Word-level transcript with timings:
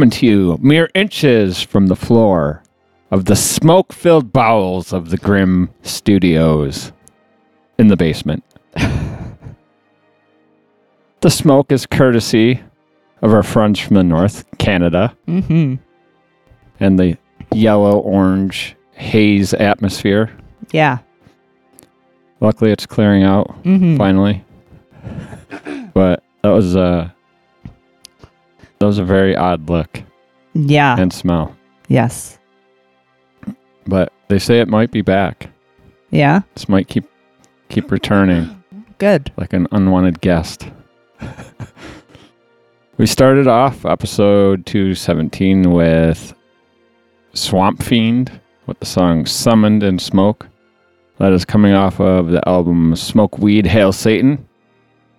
coming 0.00 0.08
to 0.08 0.24
you 0.24 0.56
mere 0.62 0.88
inches 0.94 1.60
from 1.60 1.88
the 1.88 1.94
floor 1.94 2.62
of 3.10 3.26
the 3.26 3.36
smoke 3.36 3.92
filled 3.92 4.32
bowels 4.32 4.94
of 4.94 5.10
the 5.10 5.18
Grim 5.18 5.68
Studios 5.82 6.90
in 7.78 7.88
the 7.88 7.98
basement. 7.98 8.42
the 11.20 11.28
smoke 11.28 11.70
is 11.70 11.84
courtesy 11.84 12.62
of 13.20 13.34
our 13.34 13.42
friends 13.42 13.78
from 13.78 13.96
the 13.96 14.02
north, 14.02 14.46
Canada, 14.56 15.14
Mm-hmm. 15.28 15.74
and 16.82 16.98
the 16.98 17.18
yellow 17.52 17.98
orange 17.98 18.76
haze 18.92 19.52
atmosphere. 19.52 20.34
Yeah. 20.72 21.00
Luckily, 22.40 22.70
it's 22.72 22.86
clearing 22.86 23.22
out 23.22 23.48
Mm-hmm. 23.64 23.98
finally. 23.98 24.42
But 25.92 26.22
that 26.42 26.48
was 26.52 26.74
a 26.74 27.14
that 28.80 28.86
was 28.86 28.98
a 28.98 29.04
very 29.04 29.36
odd 29.36 29.68
look 29.68 30.02
Yeah. 30.54 30.98
and 30.98 31.12
smell. 31.12 31.54
yes. 31.88 32.38
But 33.86 34.12
they 34.28 34.38
say 34.38 34.60
it 34.60 34.68
might 34.68 34.90
be 34.90 35.02
back. 35.02 35.50
Yeah. 36.10 36.40
This 36.54 36.68
might 36.68 36.88
keep 36.88 37.04
keep 37.70 37.90
returning 37.90 38.62
Good. 38.98 39.32
like 39.36 39.52
an 39.52 39.66
unwanted 39.72 40.20
guest. 40.20 40.68
we 42.98 43.06
started 43.06 43.46
off 43.46 43.84
episode 43.84 44.64
217 44.66 45.70
with 45.72 46.34
Swamp 47.34 47.82
Fiend 47.82 48.40
with 48.66 48.78
the 48.80 48.86
song 48.86 49.24
Summoned 49.26 49.82
in 49.82 49.98
Smoke. 49.98 50.46
That 51.18 51.32
is 51.32 51.44
coming 51.44 51.72
off 51.74 52.00
of 52.00 52.28
the 52.28 52.46
album 52.48 52.94
Smoke 52.96 53.38
Weed 53.38 53.66
Hail 53.66 53.92
Satan. 53.92 54.46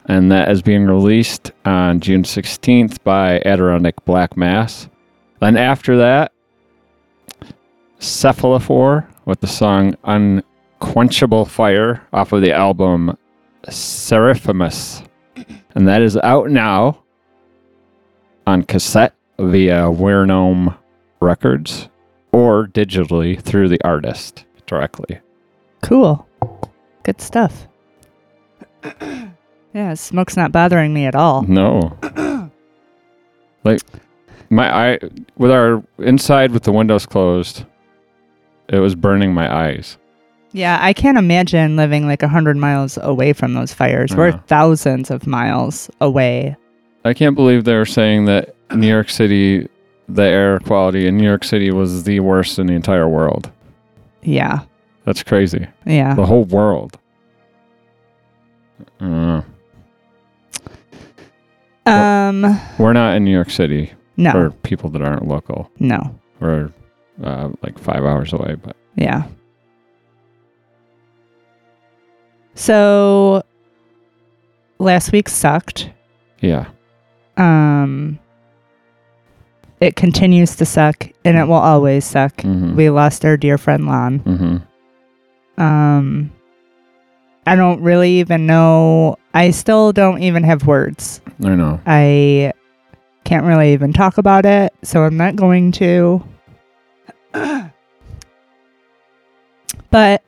And 0.05 0.31
that 0.31 0.51
is 0.51 0.61
being 0.61 0.85
released 0.85 1.51
on 1.63 1.99
June 1.99 2.23
16th 2.23 3.03
by 3.03 3.39
Adirondack 3.45 4.03
Black 4.05 4.35
Mass. 4.35 4.89
Then 5.39 5.57
after 5.57 5.97
that, 5.97 6.31
Cephalophore 7.99 9.07
with 9.25 9.41
the 9.41 9.47
song 9.47 9.95
Unquenchable 10.03 11.45
Fire 11.45 12.05
off 12.11 12.31
of 12.31 12.41
the 12.41 12.51
album 12.51 13.15
Seraphimus. 13.67 15.05
And 15.75 15.87
that 15.87 16.01
is 16.01 16.17
out 16.17 16.49
now 16.49 17.03
on 18.47 18.63
cassette 18.63 19.13
via 19.37 19.83
Weirnome 19.83 20.77
Records 21.19 21.89
or 22.31 22.67
digitally 22.67 23.39
through 23.39 23.69
the 23.69 23.81
artist 23.83 24.45
directly. 24.65 25.19
Cool. 25.81 26.27
Good 27.03 27.21
stuff. 27.21 27.67
yeah, 29.73 29.93
smoke's 29.93 30.35
not 30.37 30.51
bothering 30.51 30.93
me 30.93 31.05
at 31.05 31.15
all. 31.15 31.43
No. 31.43 31.97
like 33.63 33.81
my 34.49 34.93
eye 34.93 34.99
with 35.37 35.51
our 35.51 35.83
inside 35.99 36.51
with 36.51 36.63
the 36.63 36.71
windows 36.71 37.05
closed, 37.05 37.65
it 38.67 38.79
was 38.79 38.95
burning 38.95 39.33
my 39.33 39.53
eyes. 39.53 39.97
Yeah, 40.53 40.77
I 40.81 40.91
can't 40.93 41.17
imagine 41.17 41.77
living 41.77 42.07
like 42.07 42.23
a 42.23 42.27
hundred 42.27 42.57
miles 42.57 42.97
away 43.01 43.31
from 43.33 43.53
those 43.53 43.73
fires. 43.73 44.13
We're 44.13 44.33
thousands 44.47 45.09
of 45.09 45.25
miles 45.25 45.89
away. 46.01 46.57
I 47.05 47.13
can't 47.13 47.35
believe 47.35 47.63
they're 47.63 47.85
saying 47.85 48.25
that 48.25 48.53
New 48.75 48.87
York 48.87 49.09
City, 49.09 49.69
the 50.09 50.23
air 50.23 50.59
quality 50.59 51.07
in 51.07 51.17
New 51.17 51.23
York 51.23 51.45
City 51.45 51.71
was 51.71 52.03
the 52.03 52.19
worst 52.19 52.59
in 52.59 52.67
the 52.67 52.73
entire 52.73 53.07
world. 53.07 53.49
Yeah. 54.23 54.59
That's 55.05 55.23
crazy. 55.23 55.67
Yeah. 55.85 56.13
The 56.13 56.25
whole 56.25 56.43
world. 56.43 56.99
I 58.99 59.03
don't 59.05 59.27
know. 59.27 59.45
Um 62.29 62.59
We're 62.79 62.93
not 62.93 63.15
in 63.15 63.23
New 63.23 63.31
York 63.31 63.49
City 63.49 63.91
no. 64.17 64.31
for 64.31 64.51
people 64.63 64.89
that 64.91 65.01
aren't 65.01 65.27
local. 65.27 65.69
No. 65.79 65.99
We're 66.39 66.71
uh, 67.23 67.49
like 67.61 67.77
five 67.79 68.03
hours 68.03 68.33
away, 68.33 68.55
but 68.61 68.75
Yeah. 68.95 69.23
So 72.55 73.43
last 74.79 75.11
week 75.11 75.29
sucked. 75.29 75.89
yeah. 76.41 76.65
Um 77.37 78.19
it 79.79 79.95
continues 79.95 80.55
to 80.57 80.65
suck 80.65 81.09
and 81.25 81.37
it 81.37 81.45
will 81.45 81.55
always 81.55 82.05
suck. 82.05 82.35
Mm-hmm. 82.37 82.75
We 82.75 82.89
lost 82.91 83.25
our 83.25 83.35
dear 83.37 83.57
friend 83.57 83.87
Lon. 83.87 84.19
mm-hmm. 84.19 85.61
Um 85.61 86.31
I 87.45 87.55
don't 87.55 87.81
really 87.81 88.19
even 88.19 88.45
know 88.45 89.17
I 89.33 89.51
still 89.51 89.91
don't 89.93 90.21
even 90.21 90.43
have 90.43 90.67
words. 90.67 91.21
I 91.43 91.55
know. 91.55 91.79
I 91.85 92.53
can't 93.23 93.45
really 93.45 93.73
even 93.73 93.93
talk 93.93 94.17
about 94.17 94.45
it, 94.45 94.73
so 94.83 95.03
I'm 95.03 95.17
not 95.17 95.35
going 95.35 95.71
to. 95.73 96.23
but 99.89 100.23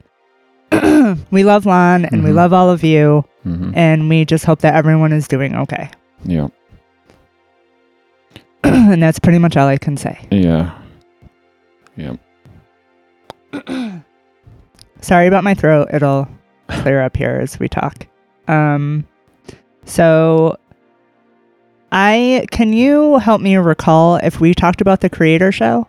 we 1.31 1.43
love 1.43 1.65
Lon 1.65 2.05
and 2.05 2.23
we 2.23 2.29
Mhm. 2.31 2.35
love 2.35 2.53
all 2.53 2.69
of 2.69 2.83
you, 2.83 3.25
Mm-hmm. 3.45 3.71
and 3.75 4.07
we 4.09 4.23
just 4.25 4.45
hope 4.45 4.59
that 4.61 4.73
everyone 4.73 5.11
is 5.11 5.27
doing 5.27 5.53
okay. 5.55 5.89
Yeah. 6.23 6.47
and 8.63 9.03
that's 9.03 9.19
pretty 9.19 9.37
much 9.39 9.57
all 9.57 9.67
I 9.67 9.77
can 9.77 9.97
say. 9.97 10.17
Yeah. 10.31 10.71
Yeah. 11.97 12.15
Sorry 15.01 15.27
about 15.27 15.43
my 15.43 15.53
throat. 15.53 15.89
It'll 15.93 16.27
clear 16.67 17.01
up 17.01 17.17
here 17.17 17.39
as 17.41 17.59
we 17.59 17.67
talk. 17.67 18.07
Um, 18.47 19.07
so 19.85 20.57
I 21.91 22.45
can 22.51 22.73
you 22.73 23.19
help 23.19 23.41
me 23.41 23.55
recall 23.57 24.17
if 24.17 24.39
we 24.39 24.53
talked 24.53 24.81
about 24.81 25.01
the 25.01 25.09
Kreator 25.09 25.53
show? 25.53 25.87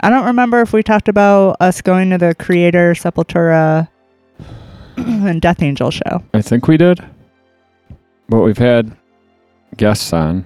I 0.00 0.10
don't 0.10 0.26
remember 0.26 0.60
if 0.60 0.72
we 0.72 0.82
talked 0.82 1.08
about 1.08 1.56
us 1.60 1.80
going 1.80 2.10
to 2.10 2.18
the 2.18 2.34
Kreator 2.34 2.92
Sepultura 2.96 3.88
and 4.96 5.40
Death 5.40 5.62
Angel 5.62 5.90
show. 5.90 6.24
I 6.34 6.42
think 6.42 6.66
we 6.66 6.76
did. 6.76 7.04
But 8.28 8.40
we've 8.40 8.58
had 8.58 8.96
guests 9.76 10.12
on, 10.12 10.44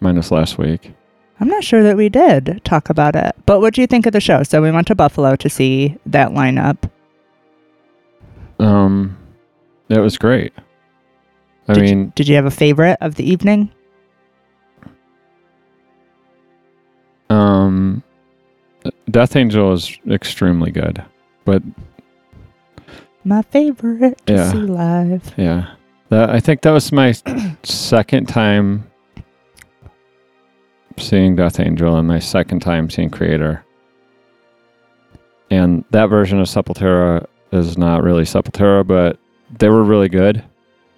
minus 0.00 0.30
last 0.30 0.58
week. 0.58 0.95
I'm 1.40 1.48
not 1.48 1.64
sure 1.64 1.82
that 1.82 1.96
we 1.96 2.08
did 2.08 2.60
talk 2.64 2.88
about 2.88 3.14
it. 3.14 3.34
But 3.44 3.60
what 3.60 3.74
do 3.74 3.80
you 3.82 3.86
think 3.86 4.06
of 4.06 4.12
the 4.12 4.20
show? 4.20 4.42
So 4.42 4.62
we 4.62 4.70
went 4.70 4.86
to 4.88 4.94
Buffalo 4.94 5.36
to 5.36 5.48
see 5.50 5.96
that 6.06 6.30
lineup. 6.30 6.90
Um, 8.58 9.16
that 9.88 10.00
was 10.00 10.16
great. 10.16 10.52
I 11.68 11.74
Did 11.74 11.88
you- 11.88 11.96
mean, 11.96 12.12
Did 12.14 12.28
you 12.28 12.36
have 12.36 12.46
a 12.46 12.50
favorite 12.50 12.96
of 13.00 13.16
the 13.16 13.28
evening? 13.30 13.70
um, 17.28 18.02
Death 19.10 19.36
Angel 19.36 19.72
is 19.72 19.98
extremely 20.08 20.70
good. 20.70 21.02
But 21.44 21.62
My 23.24 23.42
favorite 23.42 24.24
to 24.26 24.32
Yeah. 24.34 24.52
see 24.52 24.58
live. 24.58 25.34
yeah, 25.36 25.66
that, 26.10 26.30
I 26.30 26.38
think 26.38 26.60
that 26.62 26.70
was 26.70 26.92
my 26.92 27.12
second 27.64 28.26
time 28.28 28.84
seeing 30.98 31.36
Death 31.36 31.60
Angel 31.60 31.96
and 31.96 32.08
my 32.08 32.18
second 32.18 32.60
time 32.60 32.90
seeing 32.90 33.10
Kreator. 33.10 33.62
And 35.50 35.84
that 35.90 36.06
version 36.06 36.40
of 36.40 36.46
Sepultura 36.46 37.26
is 37.52 37.78
not 37.78 38.02
really 38.02 38.24
Sepultura, 38.24 38.86
but 38.86 39.18
they 39.58 39.68
were 39.68 39.84
really 39.84 40.08
good, 40.08 40.42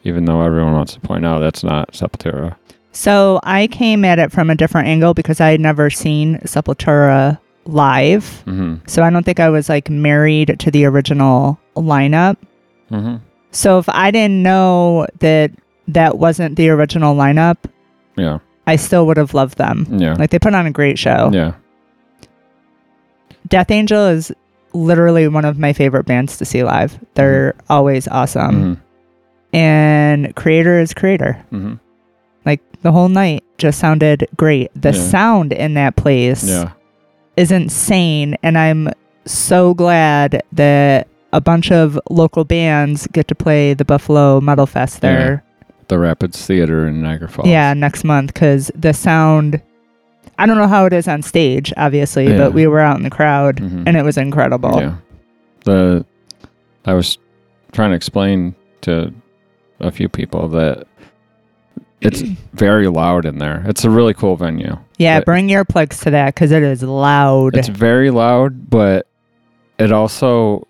even 0.05 0.25
though 0.25 0.41
everyone 0.43 0.73
wants 0.73 0.95
to 0.95 1.01
point 1.01 1.27
out 1.27 1.41
that's 1.41 1.63
not 1.63 1.93
Sepultura. 1.93 2.57
So 2.93 3.41
I 3.43 3.67
came 3.67 4.05
at 4.05 4.19
it 4.19 4.33
from 4.33 4.51
a 4.51 4.55
different 4.55 4.89
angle 4.89 5.15
because 5.15 5.41
I 5.41 5.51
had 5.51 5.61
never 5.61 5.91
seen 5.91 6.39
Sepultura 6.39 7.39
live. 7.67 8.43
Mm-hmm. 8.47 8.77
So 8.87 9.03
I 9.03 9.11
don't 9.11 9.25
think 9.25 9.41
I 9.41 9.51
was 9.51 9.69
like 9.69 9.91
married 9.91 10.57
to 10.59 10.71
the 10.71 10.85
original 10.87 11.59
lineup. 11.77 12.37
Mm-hmm. 12.91 13.17
So 13.51 13.79
if 13.79 13.89
I 13.89 14.11
didn't 14.11 14.43
know 14.43 15.07
that 15.21 15.53
that 15.89 16.19
wasn't 16.19 16.57
the 16.57 16.71
original 16.71 17.15
lineup, 17.15 17.57
Yeah. 18.17 18.39
I 18.69 18.77
still 18.77 19.07
would 19.07 19.17
have 19.17 19.35
loved 19.35 19.59
them. 19.59 19.87
Yeah. 19.91 20.15
Like 20.15 20.31
they 20.31 20.39
put 20.39 20.55
on 20.55 20.67
a 20.67 20.71
great 20.71 20.99
show. 20.99 21.31
Yeah. 21.33 21.55
Death 23.49 23.71
Angel 23.71 24.07
is 24.07 24.31
literally 24.75 25.27
one 25.29 25.45
of 25.45 25.59
my 25.59 25.73
favorite 25.73 26.05
bands 26.05 26.37
to 26.39 26.45
see 26.45 26.63
live. 26.63 26.99
They're 27.15 27.55
always 27.69 28.07
awesome. 28.09 28.55
Mm-hmm. 28.77 29.57
And 29.57 30.37
Kreator 30.37 30.81
is 30.83 30.93
Kreator. 30.93 31.37
Mm-hmm. 31.51 31.75
Like 32.45 32.61
the 32.83 32.93
whole 32.93 33.09
night 33.09 33.43
just 33.57 33.79
sounded 33.79 34.29
great. 34.37 34.71
The 34.75 34.93
Yeah. 34.93 35.03
sound 35.03 35.53
in 35.53 35.75
that 35.75 35.97
place 35.97 36.45
Yeah. 36.45 36.73
is 37.37 37.51
insane. 37.51 38.37
And 38.43 38.59
I'm 38.59 38.91
so 39.25 39.73
glad 39.75 40.43
that 40.53 41.09
a 41.33 41.41
bunch 41.41 41.73
of 41.73 41.99
local 42.11 42.45
bands 42.45 43.07
get 43.13 43.29
to 43.29 43.35
play 43.35 43.75
the 43.75 43.85
Buffalo 43.85 44.41
Metal 44.41 44.67
Fest 44.67 45.01
there. 45.01 45.43
The 45.89 45.99
Rapids 45.99 46.45
Theater 46.47 46.87
in 46.87 47.03
Niagara 47.03 47.29
Falls. 47.29 47.49
Yeah, 47.49 47.73
next 47.75 48.05
month 48.05 48.33
because 48.35 48.71
the 48.75 48.93
sound. 48.93 49.61
I 50.39 50.47
don't 50.47 50.57
know 50.59 50.69
how 50.69 50.85
it 50.85 50.93
is 50.93 51.09
on 51.09 51.23
stage, 51.23 51.73
obviously, 51.77 52.29
Yeah. 52.29 52.37
but 52.39 52.53
we 52.53 52.67
were 52.67 52.79
out 52.81 52.97
in 52.97 53.03
the 53.03 53.11
crowd 53.11 53.57
Mhm. 53.57 53.85
and 53.87 53.97
it 53.97 54.05
was 54.05 54.17
incredible. 54.17 54.79
Yeah. 54.81 54.95
The 55.65 56.05
I 56.85 56.93
was 56.95 57.19
trying 57.73 57.91
to 57.91 57.97
explain 57.97 58.55
to 58.83 59.13
a 59.81 59.91
few 59.91 60.09
people 60.09 60.47
that 60.49 60.87
it's 62.01 62.21
very 62.53 62.87
loud 62.89 63.25
in 63.25 63.39
there. 63.39 63.65
It's 63.67 63.85
a 63.85 63.91
really 63.91 64.15
cool 64.15 64.37
venue. 64.37 64.77
Yeah, 64.99 65.21
bring 65.21 65.49
earplugs 65.49 66.03
to 66.05 66.11
that 66.11 66.35
because 66.35 66.53
it 66.53 66.63
is 66.63 66.83
loud. 66.83 67.57
It's 67.57 67.69
very 67.69 68.11
loud, 68.11 68.71
but 68.71 69.07
it 69.79 69.91
also 69.91 70.68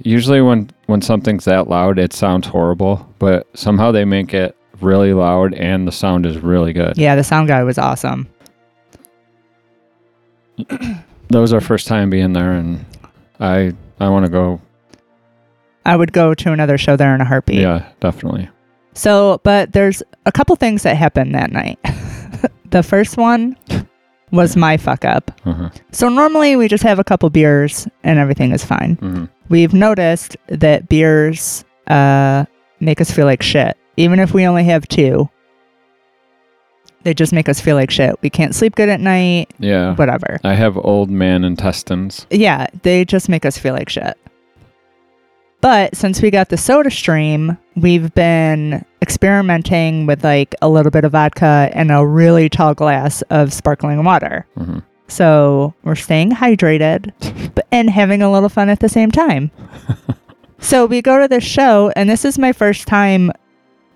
usually 0.00 0.40
when 0.40 0.70
when 0.86 1.02
something's 1.02 1.44
that 1.44 1.68
loud, 1.68 1.98
it 1.98 2.12
sounds 2.12 2.46
horrible. 2.46 3.12
But 3.18 3.46
somehow 3.56 3.92
they 3.92 4.04
make 4.04 4.34
it 4.34 4.56
really 4.80 5.12
loud, 5.12 5.54
and 5.54 5.86
the 5.86 5.92
sound 5.92 6.26
is 6.26 6.38
really 6.38 6.72
good. 6.72 6.96
yeah, 6.96 7.14
the 7.16 7.24
sound 7.24 7.48
guy 7.48 7.62
was 7.62 7.78
awesome. 7.78 8.28
That 11.30 11.40
was 11.40 11.52
our 11.52 11.60
first 11.60 11.86
time 11.86 12.08
being 12.08 12.32
there, 12.32 12.52
and 12.52 12.86
I 13.38 13.74
I 14.00 14.08
want 14.08 14.24
to 14.24 14.32
go. 14.32 14.62
I 15.84 15.94
would 15.94 16.10
go 16.14 16.32
to 16.32 16.52
another 16.52 16.78
show 16.78 16.96
there 16.96 17.14
in 17.14 17.20
a 17.20 17.24
heartbeat. 17.26 17.60
Yeah, 17.60 17.86
definitely. 18.00 18.48
So, 18.94 19.38
but 19.44 19.72
there's 19.74 20.02
a 20.24 20.32
couple 20.32 20.56
things 20.56 20.84
that 20.84 20.96
happened 20.96 21.34
that 21.34 21.52
night. 21.52 21.78
the 22.70 22.82
first 22.82 23.18
one 23.18 23.58
was 24.30 24.56
my 24.56 24.76
fuck 24.76 25.04
up. 25.04 25.30
Uh-huh. 25.44 25.70
So 25.92 26.08
normally 26.08 26.56
we 26.56 26.68
just 26.68 26.82
have 26.84 26.98
a 26.98 27.04
couple 27.04 27.28
beers 27.30 27.86
and 28.04 28.18
everything 28.18 28.52
is 28.52 28.64
fine. 28.64 28.94
hmm 28.96 29.24
We've 29.48 29.72
noticed 29.72 30.36
that 30.48 30.88
beers 30.90 31.64
uh, 31.86 32.44
make 32.80 33.00
us 33.00 33.10
feel 33.10 33.24
like 33.24 33.42
shit, 33.42 33.78
even 33.96 34.18
if 34.20 34.34
we 34.34 34.46
only 34.46 34.64
have 34.64 34.86
two. 34.88 35.28
They 37.04 37.14
just 37.14 37.32
make 37.32 37.48
us 37.48 37.58
feel 37.60 37.74
like 37.76 37.90
shit. 37.90 38.20
We 38.20 38.28
can't 38.28 38.54
sleep 38.54 38.74
good 38.74 38.88
at 38.90 39.00
night, 39.00 39.54
Yeah. 39.58 39.94
whatever. 39.94 40.38
I 40.44 40.52
have 40.54 40.76
old 40.76 41.08
man 41.10 41.44
intestines. 41.44 42.26
Yeah, 42.30 42.66
they 42.82 43.04
just 43.06 43.28
make 43.30 43.46
us 43.46 43.56
feel 43.56 43.72
like 43.72 43.88
shit. 43.88 44.18
But 45.60 45.96
since 45.96 46.20
we 46.20 46.30
got 46.30 46.50
the 46.50 46.56
soda 46.56 46.90
stream, 46.90 47.56
we've 47.80 48.12
been 48.14 48.84
experimenting 49.02 50.06
with 50.06 50.24
like 50.24 50.54
a 50.62 50.68
little 50.68 50.90
bit 50.90 51.04
of 51.04 51.12
vodka 51.12 51.70
and 51.72 51.90
a 51.90 52.04
really 52.06 52.48
tall 52.48 52.74
glass 52.74 53.22
of 53.30 53.52
sparkling 53.52 54.02
water. 54.04 54.46
Mhm. 54.58 54.82
So 55.08 55.74
we're 55.84 55.94
staying 55.94 56.32
hydrated 56.32 57.12
but, 57.54 57.66
and 57.72 57.88
having 57.90 58.20
a 58.22 58.30
little 58.30 58.48
fun 58.48 58.68
at 58.68 58.80
the 58.80 58.88
same 58.88 59.10
time. 59.10 59.50
so 60.58 60.84
we 60.86 61.00
go 61.00 61.18
to 61.20 61.28
this 61.28 61.44
show, 61.44 61.90
and 61.96 62.10
this 62.10 62.24
is 62.24 62.38
my 62.38 62.52
first 62.52 62.86
time. 62.86 63.32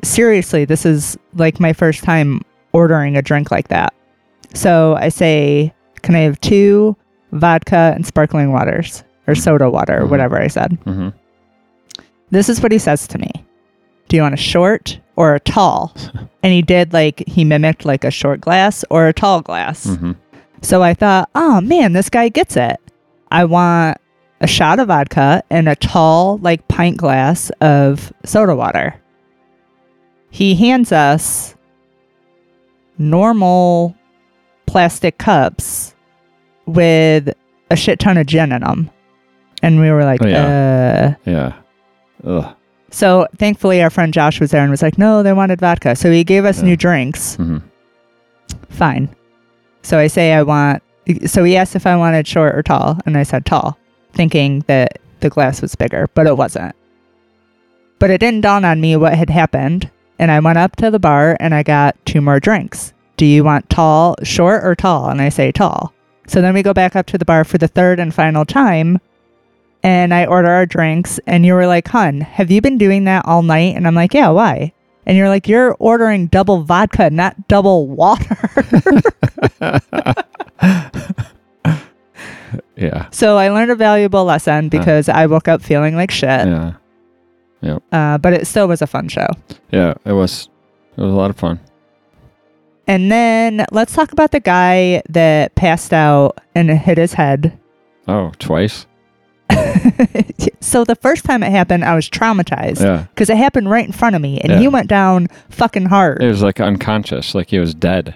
Seriously, 0.04 0.64
this 0.64 0.84
is 0.86 1.16
like 1.34 1.60
my 1.60 1.72
first 1.72 2.02
time 2.02 2.40
ordering 2.72 3.16
a 3.16 3.22
drink 3.22 3.50
like 3.50 3.68
that. 3.68 3.92
So 4.54 4.96
I 4.98 5.08
say, 5.10 5.72
Can 6.02 6.16
I 6.16 6.20
have 6.20 6.40
two 6.40 6.96
vodka 7.32 7.92
and 7.94 8.04
sparkling 8.04 8.50
waters 8.52 9.04
or 9.28 9.34
soda 9.36 9.70
water 9.70 10.00
Mhm. 10.02 10.08
whatever 10.08 10.40
I 10.40 10.48
said? 10.48 10.76
hmm 10.84 11.10
This 12.30 12.48
is 12.48 12.60
what 12.62 12.72
he 12.72 12.78
says 12.78 13.06
to 13.08 13.18
me 13.18 13.30
Do 14.12 14.16
you 14.16 14.22
want 14.24 14.34
a 14.34 14.36
short 14.36 15.00
or 15.16 15.34
a 15.34 15.40
tall? 15.40 15.96
and 16.42 16.52
he 16.52 16.60
did 16.60 16.92
like, 16.92 17.24
he 17.26 17.44
mimicked 17.46 17.86
like 17.86 18.04
a 18.04 18.10
short 18.10 18.42
glass 18.42 18.84
or 18.90 19.08
a 19.08 19.12
tall 19.14 19.40
glass. 19.40 19.86
hmm 19.86 20.12
So 20.60 20.82
I 20.82 20.92
thought, 20.92 21.30
oh 21.34 21.62
man, 21.62 21.94
this 21.94 22.10
guy 22.10 22.28
gets 22.28 22.54
it. 22.54 22.78
I 23.30 23.46
want 23.46 23.96
a 24.42 24.46
shot 24.46 24.78
of 24.80 24.88
vodka 24.88 25.42
and 25.48 25.66
a 25.66 25.76
tall, 25.76 26.36
like 26.42 26.68
pint 26.68 26.98
glass 26.98 27.48
of 27.62 28.12
soda 28.22 28.54
water. 28.54 29.00
He 30.28 30.56
hands 30.56 30.92
us 30.92 31.54
normal 32.98 33.96
plastic 34.66 35.16
cups 35.16 35.94
with 36.66 37.30
a 37.70 37.76
shit 37.76 37.98
ton 37.98 38.18
of 38.18 38.26
gin 38.26 38.52
in 38.52 38.60
them. 38.60 38.90
And 39.62 39.80
we 39.80 39.90
were 39.90 40.04
like, 40.04 40.20
Oh, 40.22 40.28
uh. 40.28 41.14
Yeah. 41.24 41.54
Ugh. 42.24 42.56
So 42.92 43.26
thankfully, 43.38 43.82
our 43.82 43.90
friend 43.90 44.12
Josh 44.14 44.38
was 44.38 44.50
there 44.52 44.62
and 44.62 44.70
was 44.70 44.82
like, 44.82 44.98
no, 44.98 45.22
they 45.22 45.32
wanted 45.32 45.58
vodka. 45.60 45.96
So 45.96 46.10
he 46.12 46.22
gave 46.24 46.44
us 46.44 46.58
Yeah. 46.58 46.64
new 46.66 46.76
drinks. 46.76 47.34
hmm 47.36 47.58
Fine. 48.68 49.08
So 49.82 49.98
I 49.98 50.06
say 50.06 50.32
I 50.34 50.42
want. 50.42 50.82
So 51.26 51.42
he 51.44 51.56
asked 51.56 51.74
if 51.74 51.86
I 51.86 51.96
wanted 51.96 52.26
short 52.28 52.54
or 52.54 52.62
tall, 52.62 52.98
and 53.06 53.16
I 53.18 53.22
said 53.24 53.44
tall, 53.44 53.76
thinking 54.12 54.62
that 54.68 54.98
the 55.20 55.30
glass 55.30 55.60
was 55.60 55.74
bigger, 55.74 56.08
but 56.14 56.26
it 56.26 56.36
wasn't. 56.36 56.74
But 57.98 58.10
it 58.10 58.18
didn't 58.18 58.42
dawn 58.42 58.64
on 58.64 58.80
me 58.80 58.94
what 58.96 59.14
had 59.14 59.30
happened, 59.30 59.90
and 60.18 60.30
I 60.30 60.38
went 60.40 60.58
up 60.58 60.76
to 60.76 60.90
the 60.90 60.98
bar 61.00 61.36
and 61.40 61.54
I 61.54 61.62
got 61.62 61.96
two 62.06 62.20
more 62.20 62.38
drinks. 62.40 62.92
Do 63.16 63.26
you 63.26 63.42
want 63.44 63.68
tall, 63.70 64.16
short, 64.22 64.64
or 64.64 64.74
tall? 64.74 65.08
And 65.08 65.20
I 65.20 65.28
say 65.28 65.50
tall. 65.52 65.92
So 66.26 66.40
then 66.40 66.54
we 66.54 66.62
go 66.62 66.72
back 66.72 66.94
up 66.96 67.06
to 67.06 67.18
the 67.18 67.24
bar 67.24 67.44
for 67.44 67.58
the 67.58 67.68
third 67.68 67.98
and 68.00 68.14
final 68.14 68.44
time, 68.44 68.98
and 69.82 70.12
I 70.14 70.26
order 70.26 70.48
our 70.48 70.66
drinks, 70.66 71.18
and 71.26 71.44
you 71.46 71.54
were 71.54 71.66
like, 71.66 71.88
"Hun, 71.88 72.20
have 72.20 72.50
you 72.50 72.60
been 72.60 72.78
doing 72.78 73.04
that 73.04 73.24
all 73.26 73.42
night?" 73.42 73.76
And 73.76 73.86
I'm 73.86 73.94
like, 73.94 74.14
"Yeah, 74.14 74.28
why?" 74.28 74.72
And 75.06 75.16
you're 75.16 75.28
like, 75.28 75.48
"You're 75.48 75.76
ordering 75.78 76.26
double 76.26 76.62
vodka, 76.62 77.10
not 77.10 77.48
double 77.48 77.88
water." 77.88 78.36
Yeah. 82.76 83.08
So 83.10 83.36
I 83.36 83.48
learned 83.50 83.70
a 83.70 83.76
valuable 83.76 84.24
lesson 84.24 84.68
because 84.68 85.08
I 85.08 85.26
woke 85.26 85.46
up 85.46 85.62
feeling 85.62 85.94
like 85.94 86.10
shit. 86.10 86.46
Yeah. 86.46 87.78
Uh, 87.92 88.18
but 88.18 88.32
it 88.32 88.46
still 88.46 88.66
was 88.66 88.82
a 88.82 88.86
fun 88.86 89.08
show. 89.08 89.28
Yeah. 89.70 89.94
It 90.04 90.12
was. 90.12 90.48
It 90.96 91.00
was 91.00 91.12
a 91.12 91.16
lot 91.16 91.30
of 91.30 91.36
fun. 91.36 91.60
And 92.88 93.10
then 93.12 93.64
let's 93.70 93.94
talk 93.94 94.12
about 94.12 94.32
the 94.32 94.40
guy 94.40 95.02
that 95.08 95.54
passed 95.54 95.92
out 95.92 96.38
and 96.54 96.70
hit 96.70 96.98
his 96.98 97.14
head. 97.14 97.58
Oh, 98.08 98.32
twice. 98.38 98.86
so 100.60 100.84
the 100.84 100.96
first 100.96 101.24
time 101.24 101.42
it 101.42 101.50
happened, 101.50 101.84
I 101.84 101.94
was 101.94 102.08
traumatized 102.08 102.80
Yeah. 102.82 103.06
because 103.14 103.30
it 103.30 103.36
happened 103.36 103.70
right 103.70 103.84
in 103.86 103.92
front 103.92 104.16
of 104.16 104.22
me, 104.22 104.40
and 104.40 104.52
Yeah. 104.52 104.58
he 104.58 104.68
went 104.68 104.88
down 104.88 105.28
fucking 105.50 105.86
hard. 105.86 106.22
It 106.22 106.28
was 106.28 106.42
like 106.42 106.60
unconscious, 106.60 107.34
like 107.34 107.50
he 107.50 107.58
was 107.58 107.74
dead. 107.74 108.14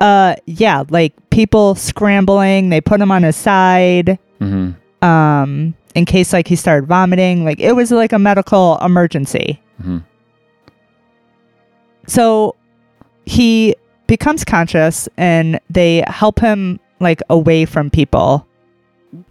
uh, 0.00 0.34
yeah, 0.44 0.84
like 0.90 1.14
people 1.30 1.74
scrambling. 1.74 2.68
They 2.68 2.80
put 2.82 3.00
him 3.00 3.10
on 3.10 3.22
his 3.22 3.34
side. 3.36 4.18
hmm 4.38 4.72
Um, 5.02 5.74
in 5.94 6.04
case 6.04 6.32
like 6.34 6.48
he 6.48 6.56
started 6.56 6.86
vomiting. 6.86 7.44
Like 7.46 7.60
it 7.60 7.72
was 7.74 7.90
like 7.90 8.12
a 8.12 8.18
medical 8.18 8.76
emergency. 8.82 9.60
hmm 9.80 9.98
So 12.06 12.54
he 13.24 13.74
becomes 14.06 14.44
conscious 14.44 15.08
and 15.16 15.58
they 15.70 16.04
help 16.06 16.38
him 16.40 16.78
like 17.00 17.20
away 17.30 17.64
from 17.64 17.90
people. 17.90 18.46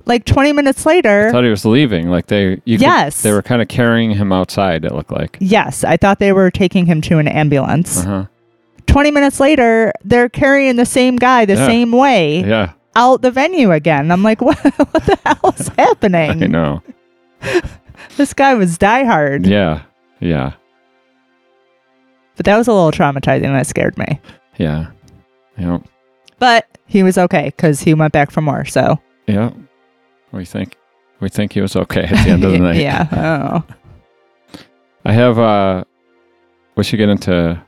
Like 0.05 0.25
20 0.25 0.53
minutes 0.53 0.85
later. 0.85 1.27
I 1.27 1.31
thought 1.31 1.43
he 1.43 1.49
was 1.49 1.65
leaving. 1.65 2.09
Like 2.09 2.27
they, 2.27 2.61
you 2.65 2.77
could- 2.77 2.81
Yes. 2.81 3.21
they 3.21 3.31
were 3.31 3.41
kind 3.41 3.61
of 3.61 3.67
carrying 3.67 4.11
him 4.11 4.31
outside. 4.31 4.85
It 4.85 4.93
looked 4.93 5.11
like. 5.11 5.37
yes, 5.39 5.83
I 5.83 5.97
thought 5.97 6.19
they 6.19 6.31
were 6.33 6.49
taking 6.51 6.85
him 6.85 7.01
to 7.01 7.17
an 7.19 7.27
ambulance. 7.27 7.97
Uh 7.99 8.05
huh. 8.05 8.25
20 8.87 9.11
minutes 9.11 9.39
later, 9.39 9.91
they're 10.03 10.29
carrying 10.29 10.75
the 10.77 10.85
same 10.85 11.17
guy 11.17 11.45
the 11.45 11.55
Yeah. 11.55 11.67
same 11.67 11.91
way 11.91 12.43
Yeah, 12.45 12.71
out 12.95 13.21
the 13.21 13.31
venue 13.31 13.71
again. 13.71 14.11
I'm 14.11 14.23
like, 14.23 14.41
what, 14.47 14.57
what 14.63 15.05
the 15.05 15.19
hell 15.25 15.53
is 15.57 15.67
happening? 15.69 16.43
I 16.43 16.47
know. 16.47 16.81
This 18.17 18.33
guy 18.33 18.53
was 18.53 18.77
diehard. 18.77 19.45
Yeah, 19.45 19.81
yeah, 20.21 20.53
But 22.37 22.45
that 22.45 22.57
was 22.57 22.67
a 22.67 22.73
little 22.73 22.91
traumatizing. 22.91 23.41
That 23.43 23.67
scared 23.67 23.97
me. 23.97 24.19
yeah, 24.57 24.87
yeah, 25.57 25.79
But 26.39 26.67
he 26.85 27.03
was 27.03 27.17
okay 27.17 27.45
because 27.45 27.81
he 27.81 27.93
went 27.93 28.13
back 28.13 28.31
for 28.31 28.41
more. 28.41 28.63
So 28.65 28.99
yeah. 29.27 29.51
We 30.35 30.45
think, 30.45 30.75
we 31.21 31.29
think 31.29 31.53
he 31.53 31.61
was 31.61 31.75
okay 31.75 32.03
at 32.03 32.09
the 32.25 32.29
end 32.31 32.43
of 32.43 32.51
the 32.51 32.59
night. 32.67 32.75
yeah. 32.77 33.07
I. 33.11 33.63
I 35.09 35.13
have. 35.13 35.39
uh 35.39 35.83
We 36.75 36.83
should 36.83 36.97
get 36.97 37.09
into 37.09 37.61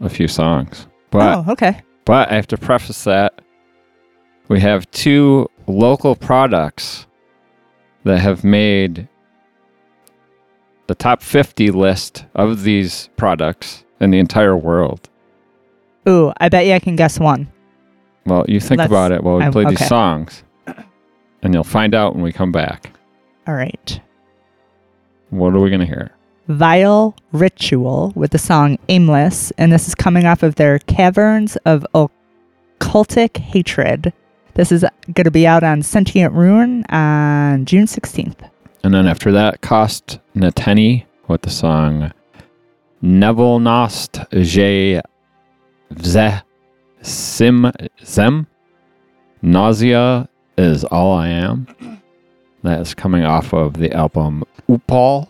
a 0.00 0.08
few 0.08 0.26
songs, 0.28 0.88
but 1.10 1.22
oh, 1.46 1.52
okay. 1.52 1.80
But 2.04 2.30
I 2.30 2.34
have 2.34 2.48
to 2.48 2.56
preface 2.58 3.04
that 3.04 3.40
we 4.48 4.60
have 4.60 4.90
two 4.90 5.48
local 5.66 6.14
products 6.16 7.06
that 8.04 8.18
have 8.18 8.44
made 8.44 9.08
the 10.86 10.94
top 10.94 11.22
50 11.22 11.70
list 11.70 12.26
of 12.34 12.62
these 12.64 13.08
products 13.16 13.84
in 14.00 14.10
the 14.10 14.18
entire 14.18 14.56
world. 14.56 15.08
Ooh, 16.06 16.32
I 16.38 16.50
bet 16.50 16.66
you 16.66 16.74
I 16.74 16.78
can 16.80 16.96
guess 16.96 17.18
one. 17.18 17.50
Well, 18.26 18.44
you 18.48 18.60
think 18.60 18.78
Let's- 18.80 18.90
about 18.90 19.12
it 19.12 19.22
while 19.22 19.36
we 19.38 19.48
play 19.50 19.64
okay. 19.64 19.76
these 19.76 19.86
songs, 19.88 20.42
and 21.44 21.54
you'll 21.54 21.62
find 21.62 21.94
out 21.94 22.14
when 22.14 22.24
we 22.24 22.32
come 22.32 22.50
back. 22.50 22.90
All 23.46 23.54
right. 23.54 24.00
What 25.30 25.54
are 25.54 25.60
we 25.60 25.68
going 25.68 25.80
to 25.80 25.86
hear? 25.86 26.10
Vile 26.48 27.14
Ritual 27.32 28.12
with 28.14 28.32
the 28.32 28.38
song 28.38 28.78
Aimless, 28.88 29.50
and 29.52 29.72
this 29.72 29.86
is 29.86 29.94
coming 29.94 30.26
off 30.26 30.42
of 30.42 30.56
their 30.56 30.78
Caverns 30.80 31.56
of 31.64 31.86
Occultic 31.94 33.36
Hatred. 33.36 34.12
This 34.54 34.72
is 34.72 34.84
going 35.12 35.24
to 35.24 35.30
be 35.30 35.46
out 35.46 35.62
on 35.62 35.82
Sentient 35.82 36.32
Ruin 36.32 36.84
on 36.88 37.64
June 37.64 37.86
16th. 37.86 38.50
And 38.82 38.92
then 38.92 39.06
after 39.06 39.32
that, 39.32 39.60
Cost 39.62 40.20
Nateni 40.36 41.04
with 41.28 41.42
the 41.42 41.50
song 41.50 42.12
Nevelnost 43.02 44.30
Je 44.30 45.00
Vze 45.92 46.42
Sim 47.02 47.72
Zem. 48.02 48.46
Nausea 49.42 50.28
is 50.56 50.84
all 50.84 51.12
I 51.16 51.28
am. 51.28 51.66
That 52.62 52.80
is 52.80 52.94
coming 52.94 53.24
off 53.24 53.52
of 53.52 53.74
the 53.74 53.92
album 53.92 54.44
Upal, 54.68 55.28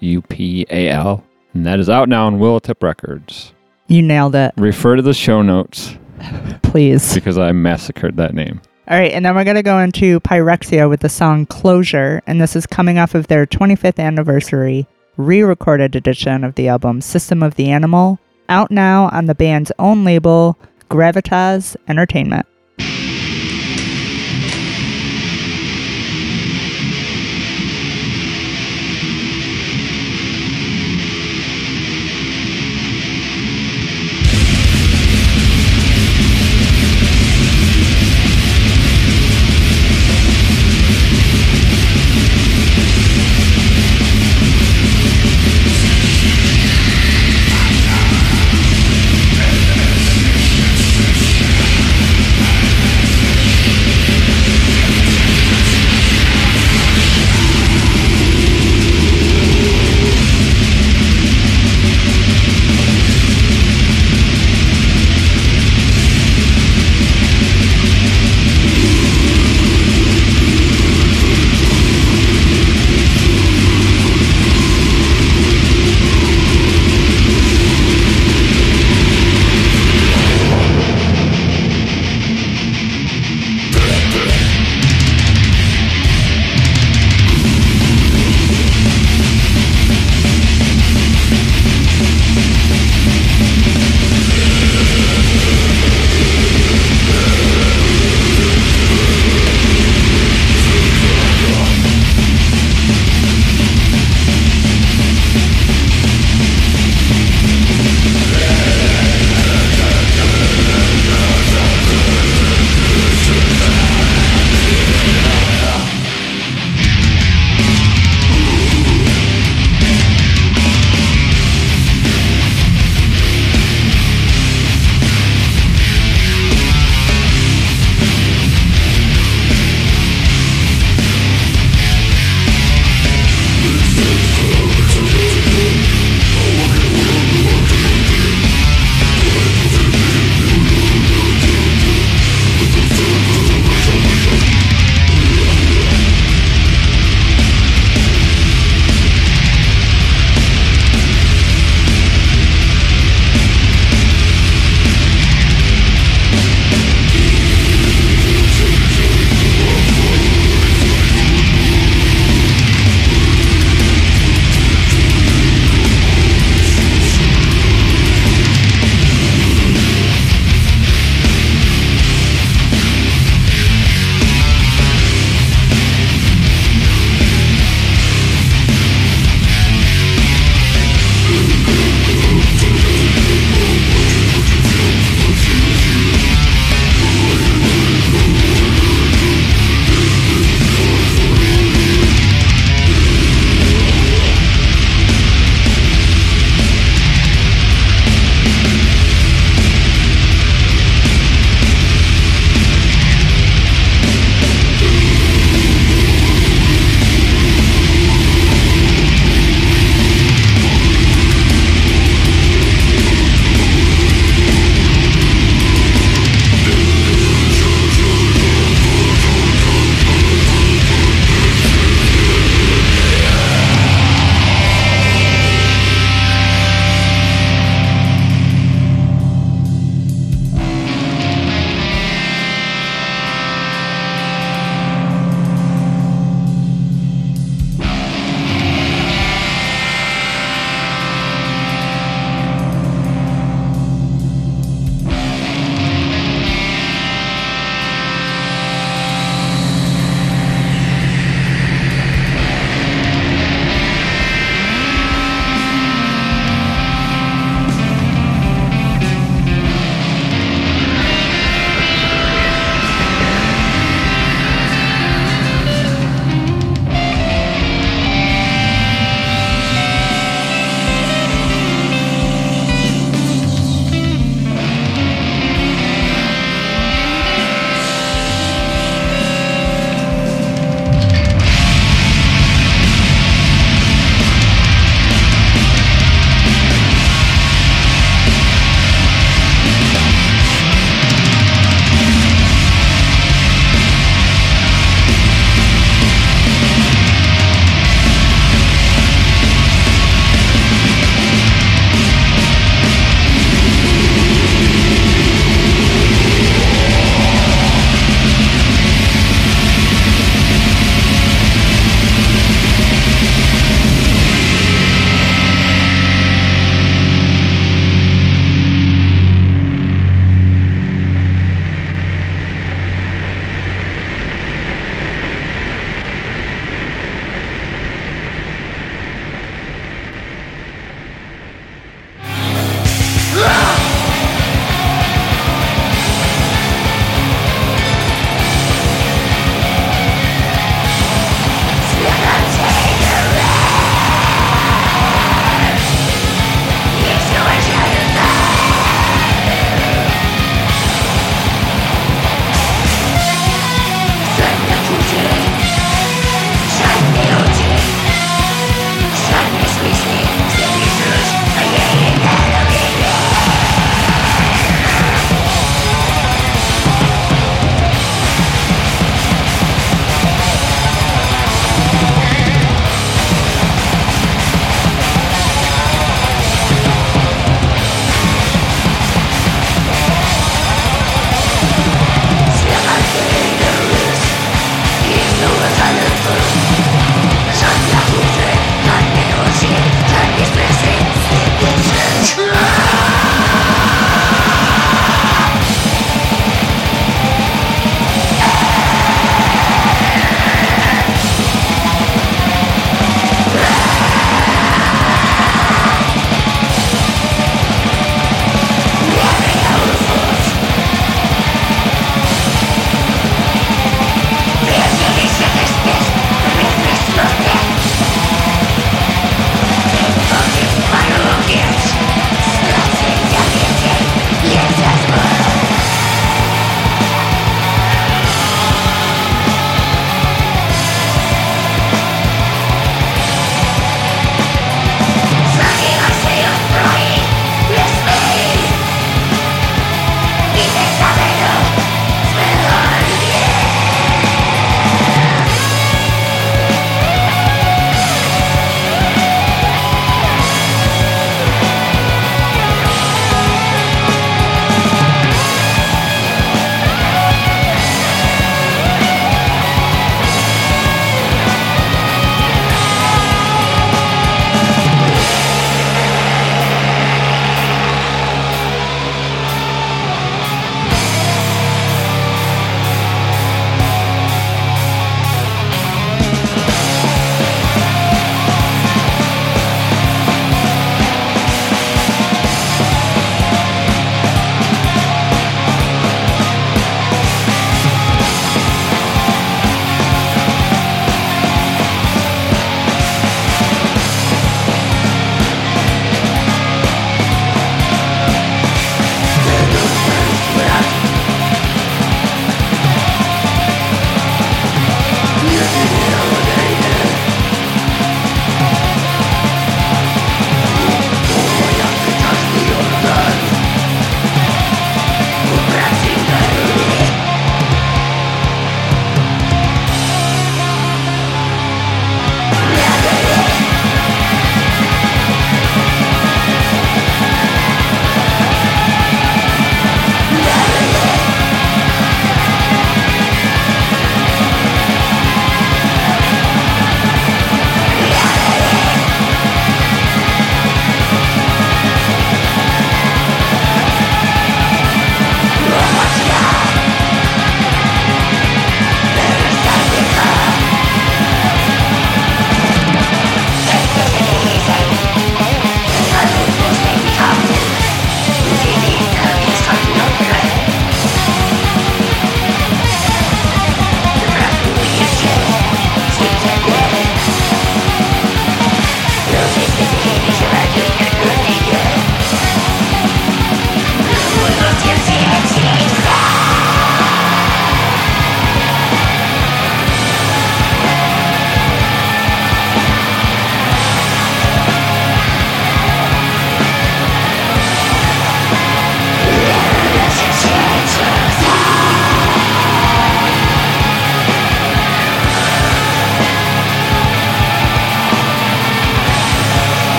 U 0.00 0.22
P 0.22 0.66
A 0.70 0.88
L. 0.88 1.24
And 1.52 1.66
that 1.66 1.80
is 1.80 1.88
out 1.90 2.08
now 2.08 2.26
on 2.26 2.38
Willowtip 2.38 2.82
Records. 2.82 3.52
You 3.88 4.02
nailed 4.02 4.36
it. 4.36 4.52
Refer 4.56 4.96
to 4.96 5.02
the 5.02 5.14
show 5.14 5.42
notes 5.42 5.96
Please. 6.62 7.12
because 7.12 7.38
I 7.38 7.50
massacred 7.52 8.16
that 8.18 8.34
name. 8.34 8.60
All 8.88 8.96
right, 8.98 9.12
and 9.12 9.24
then 9.24 9.34
we're 9.34 9.44
going 9.44 9.56
to 9.56 9.62
go 9.62 9.78
into 9.78 10.18
Pyrexia 10.20 10.88
with 10.88 11.00
the 11.00 11.08
song 11.08 11.46
Closure, 11.46 12.22
and 12.26 12.40
this 12.40 12.56
is 12.56 12.66
coming 12.66 12.98
off 12.98 13.14
of 13.14 13.28
their 13.28 13.46
25th 13.46 13.98
anniversary 14.00 14.86
re 15.16 15.42
recorded 15.42 15.94
edition 15.94 16.42
of 16.44 16.54
the 16.56 16.68
album 16.68 17.00
System 17.00 17.42
of 17.42 17.54
the 17.54 17.70
Animal, 17.70 18.18
out 18.48 18.70
now 18.70 19.08
on 19.12 19.26
the 19.26 19.34
band's 19.34 19.70
own 19.78 20.04
label, 20.04 20.58
Gravitas 20.88 21.76
Entertainment. 21.88 22.46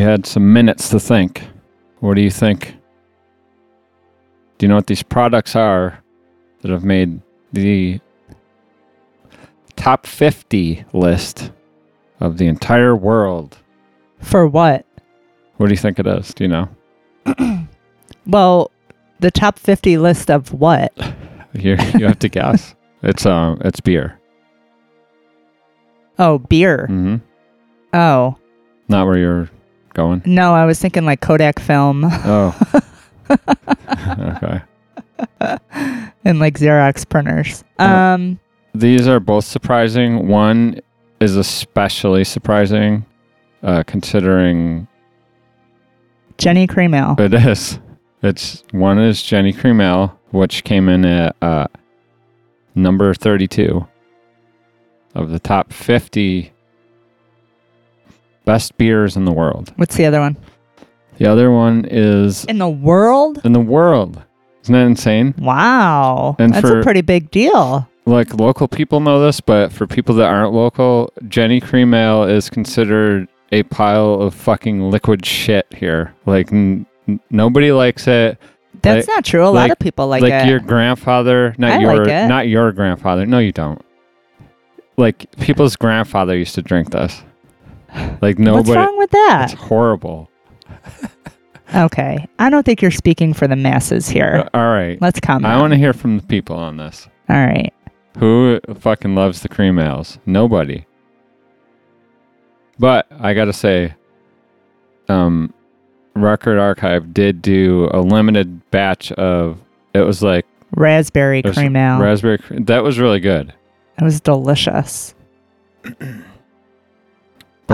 You 0.00 0.06
had 0.06 0.24
some 0.24 0.50
minutes 0.54 0.88
to 0.88 0.98
think. 0.98 1.42
What 1.98 2.14
do 2.14 2.22
you 2.22 2.30
think? 2.30 2.74
Do 4.56 4.64
you 4.64 4.68
know 4.68 4.76
what 4.76 4.86
these 4.86 5.02
products 5.02 5.54
are 5.54 6.02
that 6.62 6.70
have 6.70 6.84
made 6.84 7.20
the 7.52 8.00
top 9.76 10.06
50 10.06 10.86
list 10.94 11.52
of 12.18 12.38
the 12.38 12.46
entire 12.46 12.96
world? 12.96 13.58
For 14.20 14.46
what? 14.48 14.86
What 15.58 15.66
do 15.66 15.72
you 15.74 15.76
think 15.78 15.98
it 15.98 16.06
is? 16.06 16.32
Do 16.32 16.44
you 16.44 16.48
know? 16.48 16.68
Well, 18.26 18.70
the 19.18 19.30
top 19.30 19.58
50 19.58 19.98
list 19.98 20.30
of 20.30 20.50
what? 20.54 20.92
You 21.52 21.72
you 21.98 22.06
have 22.06 22.20
to 22.20 22.28
guess. 22.30 22.74
It's 23.02 23.26
um 23.26 23.60
it's 23.66 23.80
beer. 23.80 24.18
Oh, 26.18 26.38
beer. 26.38 26.86
hmm 26.86 27.16
Oh, 27.92 28.38
Not 28.88 29.06
where 29.06 29.18
you're 29.18 29.50
going. 29.94 30.22
no, 30.24 30.54
I 30.54 30.64
was 30.64 30.78
thinking 30.78 31.04
like 31.04 31.20
Kodak 31.20 31.58
film 31.60 32.04
Oh. 32.04 32.56
okay. 33.90 34.60
and 36.24 36.38
like 36.40 36.58
Xerox 36.58 37.08
printers. 37.08 37.64
Uh, 37.78 37.82
Um, 37.84 38.40
These 38.74 39.06
are 39.08 39.20
both 39.20 39.44
surprising. 39.44 40.28
One 40.28 40.80
is 41.20 41.36
especially 41.36 42.24
surprising, 42.24 43.04
uh, 43.62 43.82
considering 43.86 44.86
Genny 46.38 46.68
Cream 46.68 46.94
Ale. 46.94 47.16
it 47.18 47.34
is. 47.34 47.78
It's 48.22 48.64
one 48.72 48.98
is 48.98 49.18
Genny 49.18 49.56
Cream 49.56 49.80
Ale, 49.80 50.18
which 50.30 50.64
came 50.64 50.88
in 50.88 51.04
at 51.04 51.36
uh, 51.42 51.66
number 52.74 53.12
thirty-two 53.14 53.86
of 55.14 55.30
the 55.30 55.38
top 55.38 55.72
fifty 55.72 56.52
best 58.44 58.76
beers 58.78 59.16
in 59.16 59.24
the 59.24 59.32
world. 59.32 59.72
What's 59.76 59.96
the 59.96 60.06
other 60.06 60.20
one? 60.20 60.36
The 61.18 61.26
other 61.26 61.50
one 61.50 61.84
is 61.90 62.44
In 62.46 62.58
the 62.58 62.68
world? 62.68 63.40
in 63.44 63.52
the 63.52 63.60
world. 63.60 64.22
Isn't 64.62 64.72
that 64.74 64.86
insane? 64.86 65.34
Wow. 65.38 66.36
And 66.38 66.54
That's 66.54 66.66
for- 66.68 66.80
a 66.80 66.82
pretty 66.82 67.00
big 67.02 67.30
deal. 67.30 67.88
like 68.06 68.34
local 68.34 68.66
people 68.68 69.00
know 69.00 69.20
this, 69.20 69.40
but 69.40 69.72
for 69.72 69.86
people 69.86 70.14
that 70.16 70.28
aren't 70.30 70.52
local, 70.52 71.12
Genny 71.24 71.62
Cream 71.62 71.92
Ale 71.94 72.24
is 72.24 72.48
considered 72.50 73.28
a 73.52 73.62
pile 73.64 74.14
of 74.14 74.34
fucking 74.34 74.90
liquid 74.90 75.24
shit 75.26 75.66
here. 75.76 76.14
Like 76.26 76.52
n- 76.52 76.86
nobody 77.30 77.72
likes 77.72 78.06
it. 78.08 78.38
That's 78.82 79.06
Like- 79.06 79.16
not 79.16 79.24
true. 79.24 79.44
A 79.46 79.48
lot 79.50 79.70
of 79.70 79.78
people 79.78 80.06
like, 80.08 80.22
Like, 80.22 80.32
it. 80.32 80.48
your 80.48 80.60
grandfather, 80.60 81.54
not 81.58 81.72
I 81.72 81.78
your 81.80 82.04
like 82.06 82.28
not 82.28 82.48
your 82.48 82.72
grandfather. 82.72 83.26
No, 83.26 83.38
you 83.38 83.52
don't. 83.52 83.82
Like 84.96 85.30
people's 85.38 85.76
grandfather 85.76 86.36
used 86.36 86.54
to 86.54 86.62
drink 86.62 86.90
this. 86.90 87.22
Like 88.22 88.38
nobody. 88.38 88.68
What's 88.70 88.76
wrong 88.76 88.98
with 88.98 89.10
that? 89.10 89.52
It's 89.52 89.60
horrible. 89.60 90.30
Okay. 91.74 92.26
I 92.38 92.50
don't 92.50 92.64
think 92.64 92.82
you're 92.82 92.90
speaking 92.90 93.32
for 93.32 93.46
the 93.46 93.56
masses 93.56 94.08
here. 94.08 94.48
Uh, 94.52 94.58
All 94.58 94.72
right. 94.72 95.00
Let's 95.00 95.20
comment. 95.20 95.46
I 95.46 95.60
want 95.60 95.72
to 95.72 95.78
hear 95.78 95.92
from 95.92 96.18
the 96.18 96.26
people 96.26 96.56
on 96.56 96.76
this. 96.76 97.08
All 97.28 97.36
right. 97.36 97.72
Who 98.18 98.60
fucking 98.80 99.14
loves 99.14 99.42
the 99.42 99.48
cream 99.48 99.78
ales? 99.78 100.18
Nobody. 100.26 100.84
But 102.78 103.06
I 103.18 103.34
gotta 103.34 103.52
say, 103.52 103.94
um, 105.08 105.52
Record 106.14 106.58
Archive 106.58 107.14
did 107.14 107.40
do 107.42 107.88
a 107.92 108.00
limited 108.00 108.68
batch 108.70 109.12
of. 109.12 109.60
It 109.94 110.00
was 110.00 110.22
like 110.22 110.46
Raspberry 110.76 111.42
was 111.44 111.56
cream 111.56 111.76
ale. 111.76 112.00
raspberry. 112.00 112.38
That 112.50 112.82
was 112.82 112.98
really 112.98 113.20
good. 113.20 113.52
it 113.98 114.04
was 114.04 114.20
delicious. 114.20 115.14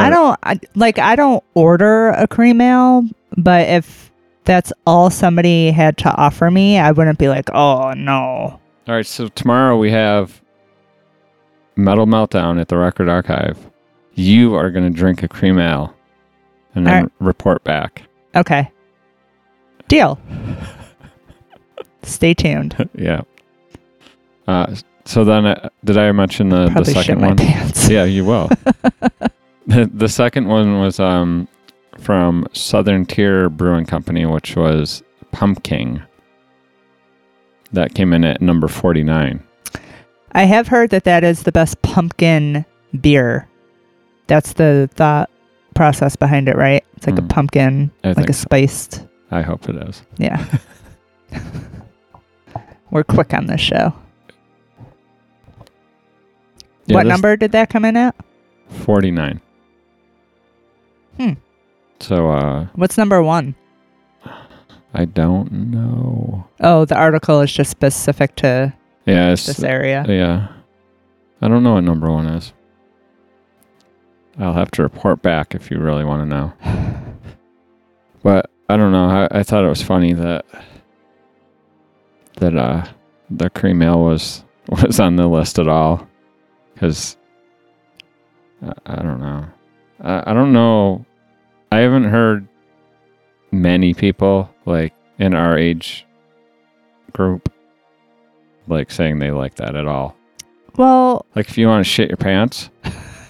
I 0.00 0.10
don't 0.10 0.38
I, 0.42 0.60
like 0.74 0.98
I 0.98 1.16
don't 1.16 1.42
order 1.54 2.08
a 2.08 2.26
cream 2.26 2.60
ale, 2.60 3.04
but 3.36 3.68
if 3.68 4.10
that's 4.44 4.72
all 4.86 5.10
somebody 5.10 5.70
had 5.70 5.98
to 5.98 6.14
offer 6.16 6.50
me, 6.50 6.78
I 6.78 6.92
wouldn't 6.92 7.18
be 7.18 7.28
like, 7.28 7.50
"Oh, 7.52 7.92
no." 7.92 8.60
All 8.88 8.94
right, 8.94 9.06
so 9.06 9.28
tomorrow 9.28 9.76
we 9.76 9.90
have 9.90 10.40
Metal 11.76 12.06
Meltdown 12.06 12.60
at 12.60 12.68
the 12.68 12.76
Record 12.76 13.08
Archive. 13.08 13.58
You 14.14 14.54
are 14.54 14.70
gonna 14.70 14.90
drink 14.90 15.22
a 15.22 15.28
cream 15.28 15.58
ale, 15.58 15.94
and 16.74 16.86
then 16.86 17.02
right. 17.02 17.12
report 17.18 17.64
back. 17.64 18.02
Okay. 18.34 18.70
Deal. 19.88 20.18
Stay 22.02 22.34
tuned. 22.34 22.88
yeah. 22.94 23.22
Uh, 24.46 24.74
so 25.04 25.24
then, 25.24 25.46
uh, 25.46 25.68
did 25.84 25.98
I 25.98 26.10
mention 26.12 26.48
the, 26.48 26.64
the 26.64 26.70
Probably 26.70 26.94
shit 26.94 27.04
second 27.06 27.20
one? 27.20 27.36
pants. 27.36 27.88
yeah, 27.88 28.04
you 28.04 28.24
will. 28.24 28.48
the, 29.66 29.86
the 29.94 30.08
second 30.08 30.48
one 30.48 30.78
was 30.80 30.98
um, 31.00 31.48
from 31.98 32.46
Southern 32.52 33.06
Tier 33.06 33.48
Brewing 33.48 33.86
Company, 33.86 34.26
which 34.26 34.56
was 34.56 35.02
Pumking. 35.32 36.02
That 37.72 37.94
came 37.94 38.12
in 38.12 38.24
at 38.24 38.40
number 38.40 38.68
49. 38.68 39.42
I 40.32 40.44
have 40.44 40.68
heard 40.68 40.90
that 40.90 41.04
that 41.04 41.24
is 41.24 41.42
the 41.42 41.52
best 41.52 41.80
pumpkin 41.82 42.64
beer. 43.00 43.48
That's 44.28 44.52
the 44.54 44.88
thought 44.94 45.30
process 45.74 46.16
behind 46.16 46.48
it, 46.48 46.56
right? 46.56 46.84
It's 46.96 47.06
like 47.06 47.18
a 47.18 47.22
Mm. 47.22 47.28
pumpkin, 47.28 47.90
I 48.04 48.08
like 48.12 48.30
a 48.30 48.32
so. 48.32 48.42
spiced. 48.42 49.06
I 49.30 49.42
hope 49.42 49.68
it 49.68 49.76
is. 49.76 50.02
Yeah. 50.18 50.44
We're 52.90 53.04
quick 53.04 53.34
on 53.34 53.46
this 53.46 53.60
show. 53.60 53.92
Yeah, 56.86 56.94
what 56.96 57.02
this- 57.04 57.10
number 57.10 57.36
did 57.36 57.52
that 57.52 57.68
come 57.68 57.84
in 57.84 57.96
at? 57.96 58.14
49. 58.70 59.40
Hmm. 61.18 61.32
So, 62.00 62.30
uh, 62.30 62.66
What's 62.74 62.98
number 62.98 63.22
one? 63.22 63.54
I 64.94 65.04
don't 65.04 65.50
know. 65.52 66.46
Oh, 66.60 66.84
the 66.84 66.94
article 66.96 67.40
is 67.42 67.52
just 67.52 67.70
specific 67.70 68.34
to 68.36 68.72
Yeah, 69.04 69.30
it's, 69.32 69.46
this 69.46 69.62
area. 69.62 70.04
yeah. 70.08 70.48
I 71.42 71.48
don't 71.48 71.62
know 71.62 71.74
what 71.74 71.84
number 71.84 72.10
one 72.10 72.26
is. 72.26 72.52
I'll 74.38 74.54
have 74.54 74.70
to 74.72 74.82
report 74.82 75.22
back 75.22 75.54
if 75.54 75.70
you 75.70 75.78
really 75.78 76.04
want 76.04 76.22
to 76.22 76.36
know. 76.36 76.52
But 78.22 78.50
I 78.68 78.76
don't 78.76 78.90
know. 78.90 79.08
I, 79.08 79.28
I 79.38 79.42
thought 79.44 79.64
it 79.64 79.68
was 79.68 79.82
funny 79.82 80.12
that 80.14 80.44
that 82.38 82.56
uh 82.56 82.84
the 83.30 83.48
cream 83.50 83.82
ale 83.82 84.02
was 84.02 84.42
was 84.68 84.98
on 84.98 85.14
the 85.14 85.28
list 85.28 85.60
at 85.60 85.68
all 85.68 86.08
because 86.74 87.16
I, 88.60 88.72
I 88.84 88.96
don't 88.96 89.20
know. 89.20 89.46
I, 90.00 90.30
I 90.30 90.34
don't 90.34 90.52
know. 90.52 91.05
I 91.76 91.80
haven't 91.80 92.04
heard 92.04 92.48
many 93.52 93.92
people 93.92 94.48
like 94.64 94.94
in 95.18 95.34
our 95.34 95.58
age 95.58 96.06
group 97.12 97.52
like 98.66 98.90
saying 98.90 99.18
they 99.18 99.30
like 99.30 99.56
that 99.56 99.76
at 99.76 99.86
all. 99.86 100.16
Well, 100.78 101.26
Like 101.34 101.50
if 101.50 101.58
you 101.58 101.66
want 101.66 101.84
to 101.84 101.90
shit 101.90 102.08
your 102.08 102.16
pants, 102.16 102.70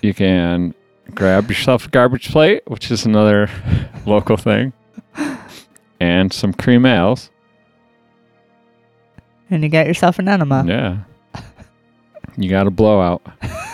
you 0.01 0.15
can 0.15 0.77
grab 1.13 1.49
yourself 1.49 1.87
a 1.87 1.89
garbage 1.89 2.31
plate, 2.31 2.63
which 2.69 2.93
is 2.93 3.05
another 3.05 3.51
local 4.07 4.37
thing, 4.37 4.73
and 5.99 6.33
some 6.33 6.53
cream 6.53 6.87
ales. 6.87 7.31
and 9.51 9.61
you 9.65 9.69
got 9.69 9.89
yourself 9.89 10.21
an 10.21 10.29
enema. 10.29 10.65
Yeah. 10.69 10.99
You 12.37 12.49
got 12.49 12.69
a 12.69 12.71
blowout. 12.71 13.27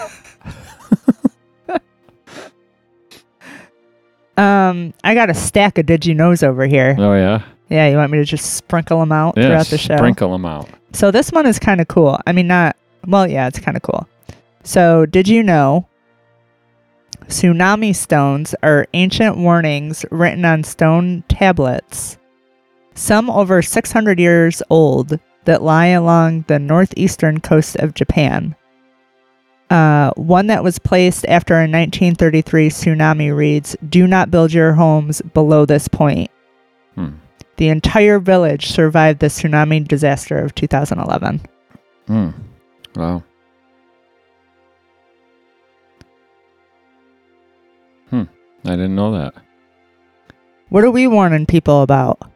Um, 4.37 4.95
I 5.05 5.15
got 5.15 5.31
a 5.31 5.35
stack 5.35 5.79
of 5.79 5.87
Did 5.87 6.07
You 6.07 6.15
Knows 6.15 6.43
over 6.43 6.67
here. 6.67 6.95
Oh 6.99 7.15
yeah. 7.15 7.43
Yeah, 7.69 7.89
you 7.89 7.97
want 7.97 8.13
me 8.13 8.19
to 8.19 8.25
just 8.25 8.55
sprinkle 8.55 9.01
them 9.01 9.13
out 9.13 9.35
Yeah. 9.37 9.47
throughout 9.49 9.67
the 9.67 9.79
show? 9.79 9.97
Sprinkle 9.97 10.31
them 10.33 10.45
out. 10.45 10.69
So 10.93 11.11
this 11.11 11.31
one 11.33 11.47
is 11.47 11.59
kind 11.59 11.81
of 11.81 11.89
cool. 11.89 12.19
I 12.27 12.33
mean, 12.33 12.47
not 12.47 12.77
well, 13.07 13.27
yeah, 13.29 13.47
it's 13.49 13.59
kind 13.59 13.77
of 13.77 13.83
cool. 13.83 14.07
So, 14.63 15.07
did 15.07 15.27
you 15.27 15.43
know 15.43 15.87
tsunami 17.27 17.95
stones 17.95 18.55
are 18.63 18.87
ancient 18.95 19.37
warnings 19.37 20.05
written 20.11 20.45
on 20.45 20.63
stone 20.65 21.25
tablets, 21.29 22.17
some 22.95 23.29
over 23.31 23.63
600 23.63 24.19
years 24.21 24.63
old, 24.71 25.19
that 25.45 25.63
lie 25.63 25.87
along 25.87 26.45
the 26.47 26.59
northeastern 26.59 27.41
coast 27.41 27.77
of 27.77 27.95
Japan? 27.95 28.55
Uh, 29.73 30.13
one 30.17 30.49
that 30.49 30.63
was 30.63 30.79
placed 30.79 31.25
after 31.25 31.55
a 31.55 31.61
1933 31.61 32.69
tsunami 32.69 33.35
reads, 33.35 33.75
Do 33.89 34.07
not 34.07 34.31
build 34.31 34.53
your 34.53 34.75
homes 34.75 35.23
below 35.33 35.65
this 35.65 35.89
point. 35.89 36.31
Hmm. 36.95 37.13
The 37.57 37.69
entire 37.69 38.19
village 38.19 38.67
survived 38.67 39.21
the 39.21 39.29
tsunami 39.29 39.89
disaster 39.89 40.37
of 40.37 40.55
2011. 40.55 41.41
Hmm. 42.07 42.29
Wow. 42.95 43.23
Hmm. 48.11 48.25
I 48.67 48.71
didn't 48.73 48.95
know 48.95 49.13
that. 49.13 49.33
What 50.69 50.85
are 50.85 50.91
we 50.91 51.07
warning 51.07 51.47
people 51.47 51.81
about? 51.81 52.31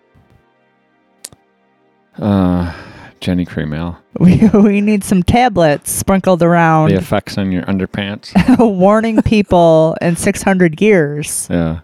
Uh, 2.18 2.72
Genny 3.20 3.46
Cream 3.46 3.72
Ale. 3.72 3.98
We, 4.18 4.48
we 4.48 4.80
need 4.80 5.04
some 5.04 5.22
tablets 5.22 5.90
sprinkled 5.90 6.42
around 6.42 6.88
The 6.88 6.96
effects 6.96 7.36
on 7.36 7.52
your 7.52 7.64
underpants. 7.64 8.32
warning 8.78 9.20
people 9.22 9.94
in 10.00 10.16
600 10.16 10.80
years. 10.80 11.46
Yeah. 11.50 11.80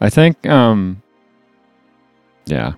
I 0.00 0.08
think 0.10 0.46
um 0.46 1.02
yeah. 2.46 2.72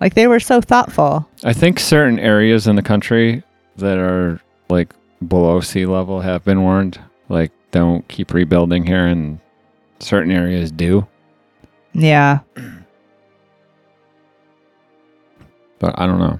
Like 0.00 0.14
they 0.14 0.26
were 0.26 0.40
so 0.40 0.60
thoughtful. 0.60 1.28
I 1.44 1.52
think 1.52 1.78
certain 1.78 2.18
areas 2.18 2.66
in 2.66 2.76
the 2.76 2.82
country 2.82 3.42
that 3.76 3.98
are 3.98 4.40
like 4.68 4.94
below 5.26 5.60
sea 5.60 5.86
level 5.86 6.20
have 6.20 6.44
been 6.44 6.62
warned. 6.62 6.98
Like 7.28 7.52
don't 7.72 8.06
keep 8.08 8.32
rebuilding 8.32 8.86
here 8.86 9.06
and 9.06 9.38
certain 10.00 10.32
areas 10.32 10.72
do. 10.72 11.06
Yeah. 11.92 12.40
But 15.82 15.98
I 15.98 16.06
don't 16.06 16.20
know. 16.20 16.38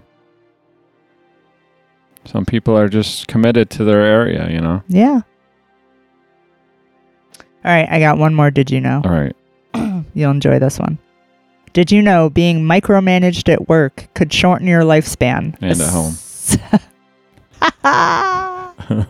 Some 2.24 2.47
people 2.47 2.78
are 2.78 2.88
just 2.88 3.26
committed 3.26 3.70
to 3.70 3.82
their 3.82 4.01
area, 4.01 4.49
you 4.49 4.61
know. 4.61 4.84
Yeah. 4.86 5.22
All 7.64 7.72
right, 7.72 7.88
I 7.90 7.99
got 7.99 8.18
one 8.18 8.36
more. 8.36 8.53
Did 8.53 8.70
you 8.70 8.80
know? 8.80 9.03
All 9.05 9.11
right. 9.11 9.34
You'll 10.14 10.30
enjoy 10.30 10.61
this 10.61 10.78
one. 10.78 10.99
Did 11.72 11.90
you 11.90 12.03
know 12.03 12.30
being 12.30 12.61
micromanaged 12.61 13.53
at 13.53 13.68
work 13.68 14.09
could 14.14 14.32
shorten 14.32 14.68
your 14.68 14.82
lifespan? 14.82 15.57
And 15.61 15.80
at 15.80 15.88
home. 15.88 16.16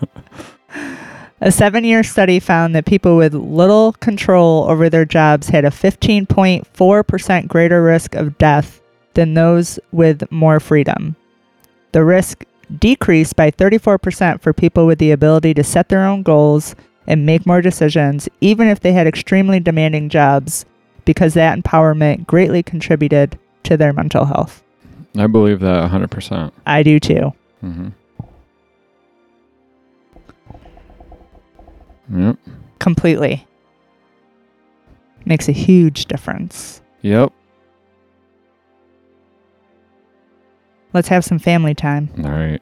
A 1.43 1.51
seven 1.51 1.85
year 1.85 2.03
study 2.05 2.41
found 2.41 2.75
that 2.75 2.87
people 2.87 3.17
with 3.17 3.35
little 3.35 3.93
control 3.95 4.65
over 4.71 4.89
their 4.89 5.05
jobs 5.05 5.49
had 5.49 5.65
a 5.65 5.71
15.4% 5.71 7.49
greater 7.49 7.83
risk 7.83 8.15
of 8.15 8.39
death 8.39 8.82
than 9.15 9.35
those 9.35 9.79
with 9.91 10.31
more 10.31 10.61
freedom. 10.61 11.17
The 11.93 12.05
risk 12.05 12.45
decreased 12.79 13.37
by 13.37 13.51
34% 13.51 14.41
for 14.41 14.53
people 14.53 14.87
with 14.87 14.99
the 14.99 15.11
ability 15.11 15.55
to 15.55 15.65
set 15.65 15.89
their 15.89 16.05
own 16.05 16.23
goals 16.23 16.75
and 17.07 17.27
make 17.27 17.45
more 17.47 17.61
decisions, 17.61 18.29
even 18.41 18.69
if 18.69 18.81
they 18.81 18.93
had 18.93 19.07
extremely 19.07 19.61
demanding 19.61 20.09
jobs, 20.09 20.65
because 21.05 21.35
that 21.35 21.59
empowerment 21.59 22.27
greatly 22.27 22.63
contributed 22.63 23.39
to 23.65 23.77
their 23.77 23.93
mental 23.93 24.25
health. 24.25 24.63
I 25.17 25.27
believe 25.27 25.61
that 25.61 25.91
100%. 25.91 26.53
I 26.67 26.83
do 26.83 26.99
too. 26.99 27.33
Mm-hmm. 27.63 27.89
Yep. 32.15 32.37
Completely. 32.79 33.47
Makes 35.25 35.49
a 35.49 35.53
huge 35.53 36.07
difference. 36.07 36.81
Yep. 37.03 37.33
Let's 40.93 41.09
have 41.09 41.25
some 41.25 41.39
family 41.39 41.75
time. 41.75 42.11
All 42.25 42.31
right. 42.31 42.61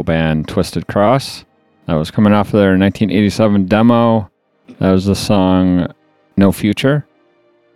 Local 0.00 0.14
band 0.14 0.48
Twisted 0.48 0.86
Cross. 0.86 1.44
That 1.86 1.94
was 1.94 2.10
coming 2.10 2.32
off 2.32 2.46
of 2.48 2.52
their 2.52 2.78
1987 2.78 3.66
demo. 3.66 4.30
That 4.78 4.92
was 4.92 5.04
the 5.04 5.14
song 5.14 5.92
No 6.38 6.52
Future. 6.52 7.06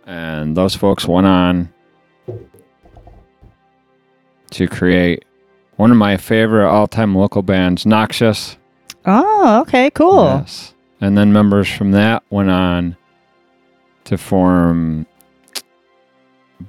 And 0.07 0.57
those 0.57 0.75
folks 0.75 1.05
went 1.07 1.27
on 1.27 1.71
to 4.51 4.67
create 4.67 5.23
one 5.75 5.91
of 5.91 5.97
my 5.97 6.17
favorite 6.17 6.67
all 6.67 6.87
time 6.87 7.13
local 7.13 7.43
bands, 7.43 7.85
Noxious. 7.85 8.57
Oh, 9.05 9.61
okay, 9.61 9.91
cool. 9.91 10.25
Yes. 10.25 10.73
And 11.01 11.15
then 11.15 11.31
members 11.31 11.69
from 11.69 11.91
that 11.91 12.23
went 12.31 12.49
on 12.49 12.97
to 14.05 14.17
form 14.17 15.05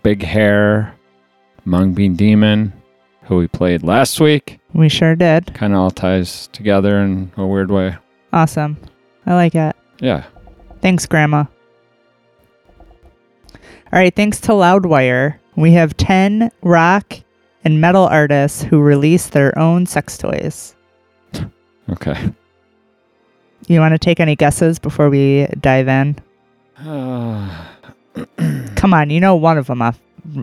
Big 0.03 0.23
Hair, 0.23 0.95
Mung 1.65 1.95
Bean 1.95 2.15
Demon, 2.15 2.75
who 3.23 3.39
we 3.39 3.49
played 3.49 3.83
last 3.83 4.21
week. 4.21 4.59
We 4.77 4.91
sure 4.91 5.17
did. 5.17 5.55
Kind 5.55 5.73
of 5.73 5.79
all 5.81 5.91
ties 5.91 6.49
together 6.49 6.99
in 6.99 7.33
a 7.39 7.47
weird 7.47 7.71
way. 7.71 7.97
Awesome. 8.33 8.77
I 9.25 9.35
like 9.35 9.55
it. 9.55 9.75
Yeah. 10.01 10.25
Thanks, 10.83 11.07
Grandma. 11.07 11.45
All 13.93 13.99
right, 14.01 14.15
thanks 14.15 14.39
to 14.43 14.53
Loudwire, 14.53 15.39
we 15.57 15.73
have 15.73 15.97
10 15.97 16.51
rock 16.63 17.15
and 17.65 17.81
metal 17.81 18.05
artists 18.05 18.63
who 18.63 18.81
release 18.81 19.29
their 19.29 19.59
own 19.59 19.87
sex 19.87 20.19
toys. 20.19 20.75
Okay. 21.89 22.33
You 23.69 23.81
want 23.81 23.93
to 23.93 23.99
take 23.99 24.21
any 24.21 24.37
guesses 24.37 24.79
before 24.79 25.09
we 25.09 25.47
dive 25.61 25.89
in? 25.89 26.17
Uh, 26.79 27.65
Come 28.77 28.93
on, 28.93 29.09
you 29.09 29.21
know 29.21 29.37
one 29.37 29.57
of 29.57 29.69
them 29.69 29.81
off, 29.81 29.99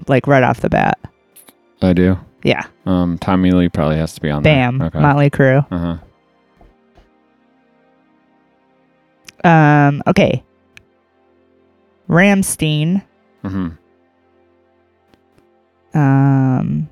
like 0.08 0.26
right 0.26 0.42
off 0.44 0.62
the 0.62 0.70
bat. 0.70 0.98
I 1.82 1.94
do. 1.94 2.18
Yeah, 2.44 2.66
Um, 2.86 3.18
Tommy 3.20 3.52
Lee 3.52 3.70
probably 3.70 3.96
has 3.98 4.14
to 4.16 4.22
be 4.22 4.30
on 4.30 4.44
bam, 4.44 4.78
there. 4.78 4.88
Okay. 4.88 5.00
Motley 5.00 5.30
Crue. 5.30 5.66
uh 5.72 5.98
huh. 9.44 9.48
Um, 9.50 10.04
okay. 10.08 10.44
Rammstein. 12.10 13.04
hmm 13.44 13.70
Um, 15.94 16.90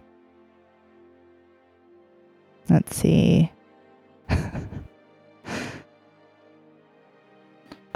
let's 2.70 2.96
see. 2.96 3.52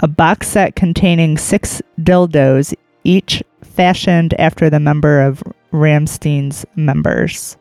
A 0.00 0.08
box 0.08 0.48
set 0.48 0.76
containing 0.76 1.38
six 1.38 1.80
dildos, 1.98 2.74
each 3.04 3.42
fashioned 3.62 4.34
after 4.38 4.68
the 4.68 4.78
member 4.80 5.22
of 5.22 5.42
Rammstein's 5.76 6.64
members. 6.74 7.56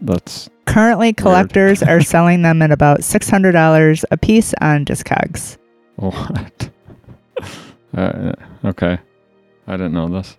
That's 0.00 0.48
Currently, 0.66 1.14
collectors 1.14 1.82
are 1.82 2.00
selling 2.14 2.42
them 2.42 2.60
at 2.62 2.70
about 2.70 3.00
$600 3.00 4.04
a 4.10 4.16
piece 4.16 4.54
on 4.60 4.84
Discogs. 4.84 5.58
What? 5.96 6.70
Uh, 7.96 8.34
okay. 8.66 8.98
I 9.66 9.72
didn't 9.72 9.94
know 9.94 10.08
this. 10.08 10.36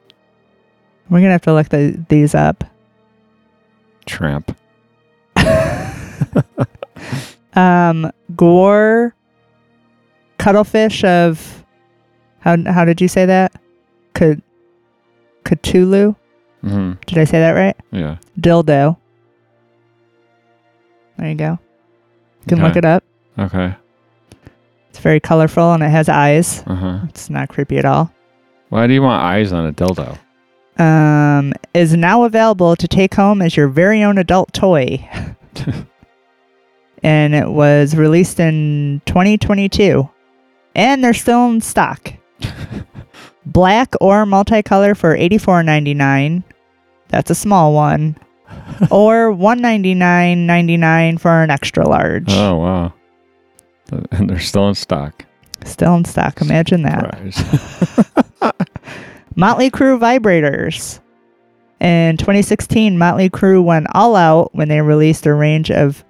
We're 1.10 1.20
gonna 1.20 1.32
have 1.32 1.42
to 1.42 1.54
look 1.54 1.70
the, 1.70 2.06
these 2.08 2.36
up. 2.36 2.64
Tramp. 4.06 4.56
Um, 7.54 8.12
GWAR, 8.36 9.14
cuttlefish 10.38 11.04
of 11.04 11.66
how 12.40 12.56
how 12.72 12.86
did 12.86 13.02
you 13.02 13.08
say 13.08 13.26
that? 13.26 13.52
C- 14.18 14.42
Cthulhu. 15.44 16.16
hmm 16.62 16.94
Did 17.06 17.18
I 17.18 17.24
say 17.24 17.40
that 17.40 17.52
right? 17.52 17.76
Yeah. 17.92 18.18
Dildo. 18.40 18.98
There 21.18 21.30
you 21.30 21.36
go. 21.36 21.60
You 22.42 22.48
can 22.48 22.62
look 22.62 22.76
it 22.76 22.86
up. 22.86 23.04
Okay. 23.38 23.76
It's 24.90 25.00
very 25.00 25.20
colorful 25.20 25.74
and 25.74 25.84
it 25.84 25.90
has 25.90 26.10
eyes. 26.10 26.64
Uh 26.66 26.76
huh. 26.76 27.00
It's 27.10 27.30
not 27.30 27.50
creepy 27.50 27.78
at 27.78 27.86
all. 27.86 28.12
Why 28.70 28.88
do 28.88 28.94
you 28.94 29.02
want 29.02 29.22
eyes 29.24 29.52
on 29.52 29.66
a 29.68 29.74
dildo? 29.74 30.18
Um, 30.80 31.54
is 31.74 31.96
now 31.96 32.24
available 32.24 32.76
to 32.76 32.88
take 32.88 33.14
home 33.16 33.42
as 33.42 33.58
your 33.58 33.68
very 33.68 34.02
own 34.04 34.18
adult 34.18 34.54
toy. 34.54 35.06
and 37.04 37.36
it 37.36 37.50
was 37.50 37.96
released 37.96 38.40
in 38.40 39.02
2022. 39.06 40.10
And 40.76 41.04
they're 41.04 41.14
still 41.14 41.48
in 41.50 41.62
stock. 41.62 42.14
Black 43.52 43.96
or 44.02 44.26
multicolor 44.26 44.96
for 44.96 45.18
$84.99. 45.18 46.44
That's 47.10 47.32
a 47.32 47.36
small 47.36 47.74
one. 47.74 48.16
or 48.92 49.32
$199.99 49.32 51.20
for 51.20 51.44
an 51.44 51.52
extra 51.52 51.88
large. 51.88 52.32
Oh 52.32 52.56
wow. 52.58 52.94
And 54.12 54.30
they're 54.30 54.40
still 54.40 54.68
in 54.68 54.76
stock. 54.76 55.26
Still 55.66 55.96
in 55.96 56.06
stock. 56.06 56.42
Imagine 56.42 56.84
that. 56.84 57.20
Motley 59.36 59.70
Crue 59.70 60.00
vibrators. 60.00 61.00
In 61.80 62.18
2016, 62.18 62.98
Motley 62.98 63.30
Crue 63.30 63.64
went 63.64 63.88
all 63.94 64.16
out 64.16 64.54
when 64.54 64.68
they 64.68 64.82
released 64.82 65.26
a 65.26 65.34
range 65.34 65.72
of 65.72 66.04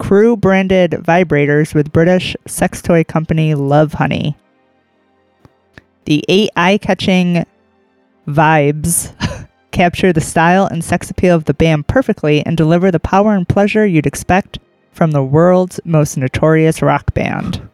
Crue 0.00 0.38
branded 0.40 0.92
vibrators 0.92 1.74
with 1.74 1.92
British 1.92 2.36
sex 2.46 2.82
toy 2.82 3.04
company 3.04 3.54
Lovehoney. 3.54 4.34
The 6.04 6.24
eight 6.28 6.50
eye 6.56 6.78
catching 6.78 7.46
vibes 8.26 9.14
capture 9.70 10.12
the 10.12 10.20
style 10.20 10.66
and 10.66 10.84
sex 10.84 11.10
appeal 11.10 11.34
of 11.34 11.44
the 11.44 11.54
band 11.54 11.88
perfectly 11.88 12.44
and 12.44 12.56
deliver 12.56 12.90
the 12.90 13.00
power 13.00 13.34
and 13.34 13.48
pleasure 13.48 13.86
you'd 13.86 14.06
expect 14.06 14.58
from 14.92 15.12
the 15.12 15.22
world's 15.22 15.80
most 15.84 16.16
notorious 16.16 16.82
rock 16.82 17.14
band. 17.14 17.66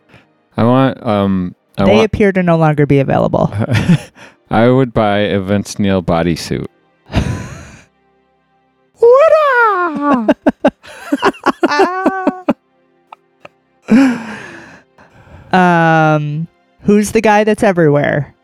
I 0.57 0.65
want 0.65 1.05
um 1.05 1.55
I 1.77 1.85
they 1.85 1.97
want 1.97 2.07
appear 2.07 2.33
to 2.33 2.43
no 2.43 2.57
longer 2.57 2.87
be 2.87 2.99
available. 2.99 3.53
I 4.51 4.69
would 4.69 4.95
buy 4.95 5.19
a 5.19 5.41
Vince 5.41 5.79
Neil 5.79 6.03
bodysuit. 6.03 6.67
um, 15.53 16.49
who's 16.89 17.13
the 17.13 17.21
guy 17.21 17.45
that's 17.45 17.63
everywhere? 17.63 18.35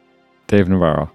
Dave 0.49 0.69
Navarro. 0.69 1.11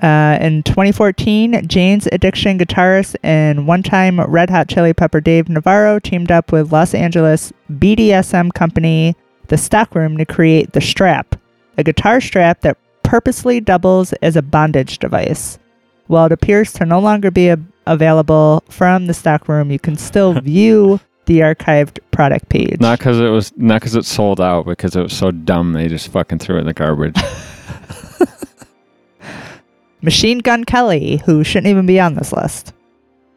Uh, 0.00 0.38
in 0.40 0.62
2014, 0.62 1.66
Jane's 1.66 2.06
Addiction 2.12 2.60
guitarist 2.60 3.16
and 3.24 3.66
one-time 3.66 4.20
Red 4.20 4.50
Hot 4.50 4.68
Chili 4.68 4.94
Pepper 4.94 5.20
Dave 5.20 5.48
Navarro 5.48 5.98
teamed 5.98 6.30
up 6.30 6.52
with 6.52 6.70
Los 6.70 6.94
Angeles 6.94 7.52
BDSM 7.72 8.54
company 8.54 9.16
The 9.48 9.58
Stockroom 9.58 10.16
to 10.18 10.24
create 10.24 10.74
the 10.74 10.80
Strap, 10.80 11.34
a 11.76 11.82
guitar 11.82 12.20
strap 12.20 12.60
that 12.60 12.78
purposely 13.02 13.58
doubles 13.58 14.12
as 14.22 14.36
a 14.36 14.42
bondage 14.42 15.00
device. 15.00 15.58
While 16.06 16.26
it 16.26 16.32
appears 16.32 16.72
to 16.74 16.86
no 16.86 17.00
longer 17.00 17.32
be 17.32 17.48
a- 17.48 17.58
available 17.88 18.62
from 18.68 19.06
the 19.06 19.14
Stockroom, 19.14 19.72
you 19.72 19.80
can 19.80 19.96
still 19.96 20.40
view 20.40 21.00
the 21.26 21.40
archived 21.40 21.98
product 22.10 22.48
page. 22.48 22.80
Not 22.80 22.98
because 22.98 23.20
it 23.20 23.28
was 23.28 23.52
not 23.56 23.80
because 23.80 23.94
it 23.94 24.04
sold 24.04 24.40
out, 24.40 24.66
because 24.66 24.96
it 24.96 25.02
was 25.02 25.16
so 25.16 25.30
dumb 25.30 25.72
they 25.72 25.88
just 25.88 26.08
fucking 26.08 26.38
threw 26.38 26.56
it 26.56 26.60
in 26.60 26.66
the 26.66 26.74
garbage. 26.74 27.16
Machine 30.02 30.38
Gun 30.38 30.64
Kelly, 30.64 31.18
who 31.26 31.44
shouldn't 31.44 31.66
even 31.66 31.86
be 31.86 32.00
on 32.00 32.14
this 32.14 32.32
list, 32.32 32.72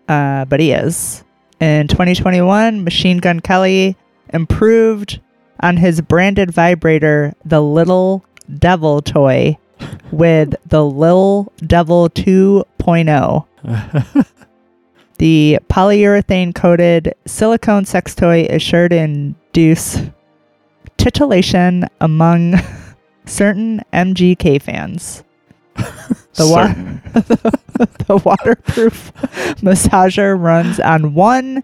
uh, 0.07 0.45
but 0.45 0.59
he 0.59 0.71
is. 0.71 1.23
In 1.59 1.87
2021, 1.87 2.83
Machine 2.83 3.17
Gun 3.17 3.39
Kelly 3.39 3.95
improved 4.33 5.19
on 5.61 5.77
his 5.77 6.01
branded 6.01 6.51
vibrator, 6.51 7.33
the 7.45 7.61
Little 7.61 8.25
Devil 8.59 9.01
toy, 9.01 9.57
with 10.11 10.55
the 10.65 10.85
Lil 10.85 11.51
Devil 11.65 12.09
2.0. 12.09 13.45
the 15.17 15.59
polyurethane 15.69 16.53
coated 16.55 17.13
silicone 17.25 17.85
sex 17.85 18.15
toy 18.15 18.41
is 18.43 18.61
sure 18.61 18.89
to 18.89 18.95
induce 18.95 19.99
titillation 20.97 21.87
among 22.01 22.55
certain 23.25 23.81
MGK 23.93 24.61
fans. 24.61 25.23
The 26.35 26.47
wa- 26.47 26.65
Certain. 26.67 27.01
the 28.07 28.17
waterproof 28.25 29.13
massager 29.61 30.35
runs 30.39 30.79
on 30.79 31.13
one 31.13 31.61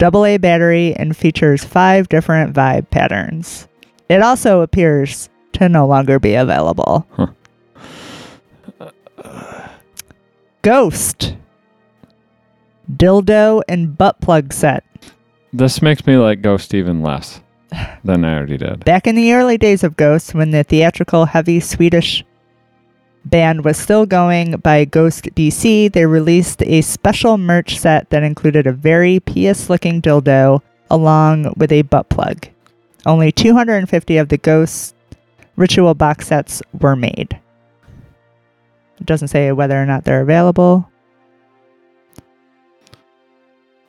AA 0.00 0.38
battery 0.38 0.94
and 0.94 1.16
features 1.16 1.64
five 1.64 2.08
different 2.08 2.54
vibe 2.54 2.90
patterns. 2.90 3.66
It 4.08 4.22
also 4.22 4.60
appears 4.60 5.28
to 5.54 5.68
no 5.68 5.84
longer 5.88 6.20
be 6.20 6.34
available. 6.34 7.08
Huh. 7.10 7.26
Ghost. 10.62 11.34
Dildo 12.92 13.62
and 13.68 13.96
butt 13.96 14.20
plug 14.20 14.52
set. 14.52 14.84
This 15.52 15.82
makes 15.82 16.06
me 16.06 16.16
like 16.16 16.42
Ghost 16.42 16.74
even 16.74 17.02
less 17.02 17.40
than 18.04 18.24
I 18.24 18.36
already 18.36 18.58
did. 18.58 18.84
Back 18.84 19.06
in 19.06 19.14
the 19.14 19.32
early 19.32 19.58
days 19.58 19.84
of 19.84 19.96
Ghost, 19.96 20.34
when 20.34 20.50
the 20.50 20.64
theatrical 20.64 21.26
heavy 21.26 21.60
Swedish 21.60 22.24
band 23.24 23.64
was 23.64 23.76
still 23.76 24.06
going 24.06 24.56
by 24.58 24.84
Ghost 24.84 25.28
B.C., 25.34 25.88
they 25.88 26.06
released 26.06 26.62
a 26.62 26.80
special 26.80 27.36
merch 27.38 27.78
set 27.78 28.10
that 28.10 28.22
included 28.22 28.66
a 28.66 28.72
very 28.72 29.20
PS 29.20 29.68
looking 29.68 30.00
dildo 30.00 30.62
along 30.90 31.52
with 31.56 31.72
a 31.72 31.82
butt 31.82 32.08
plug. 32.08 32.48
Only 33.06 33.32
250 33.32 34.16
of 34.16 34.28
the 34.28 34.38
Ghost 34.38 34.94
ritual 35.56 35.94
box 35.94 36.28
sets 36.28 36.62
were 36.80 36.96
made. 36.96 37.38
It 39.00 39.06
doesn't 39.06 39.28
say 39.28 39.52
whether 39.52 39.80
or 39.80 39.86
not 39.86 40.04
they're 40.04 40.22
available. 40.22 40.87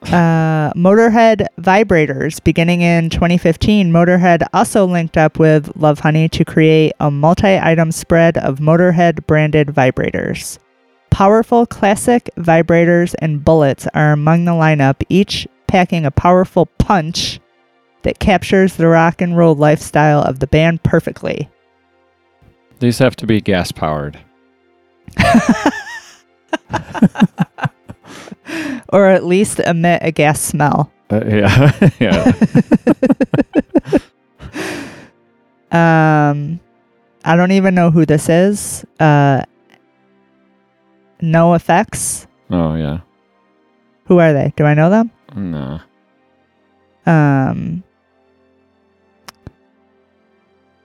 Uh, 0.03 0.71
Motorhead 0.75 1.45
vibrators. 1.59 2.41
Beginning 2.43 2.81
in 2.81 3.09
2015, 3.09 3.91
Motorhead 3.91 4.47
also 4.53 4.85
linked 4.85 5.17
up 5.17 5.37
with 5.37 5.67
Lovehoney 5.73 6.31
to 6.31 6.45
create 6.45 6.93
a 6.99 7.11
multi 7.11 7.59
item 7.59 7.91
spread 7.91 8.37
of 8.37 8.59
Motorhead 8.59 9.27
branded 9.27 9.67
vibrators. 9.67 10.57
Powerful 11.09 11.65
classic 11.65 12.29
vibrators 12.37 13.13
and 13.19 13.43
bullets 13.43 13.87
are 13.93 14.13
among 14.13 14.45
the 14.45 14.51
lineup, 14.51 15.03
each 15.09 15.47
packing 15.67 16.05
a 16.05 16.11
powerful 16.11 16.65
punch 16.65 17.39
that 18.03 18.19
captures 18.19 18.77
the 18.77 18.87
rock 18.87 19.21
and 19.21 19.35
roll 19.35 19.55
lifestyle 19.55 20.21
of 20.21 20.39
the 20.39 20.47
band 20.47 20.81
perfectly. 20.83 21.49
These 22.79 22.99
have 22.99 23.17
to 23.17 23.27
be 23.27 23.41
gas 23.41 23.73
powered. 23.73 24.17
Or 28.91 29.07
at 29.07 29.23
least 29.23 29.59
emit 29.59 30.01
a 30.03 30.11
gas 30.11 30.41
smell. 30.41 30.91
Uh, 31.11 31.23
yeah, 31.25 31.89
yeah. 31.99 32.31
Um, 35.71 36.59
I 37.23 37.35
don't 37.35 37.51
even 37.51 37.75
know 37.75 37.91
who 37.91 38.05
this 38.05 38.29
is. 38.29 38.85
Uh, 38.99 39.43
NOFX. 41.21 42.25
Oh 42.49 42.75
yeah. 42.75 43.01
Who 44.05 44.19
are 44.19 44.33
they? 44.33 44.53
Do 44.55 44.65
I 44.65 44.73
know 44.73 44.89
them? 44.89 45.11
No. 45.35 45.79
Um. 47.05 47.83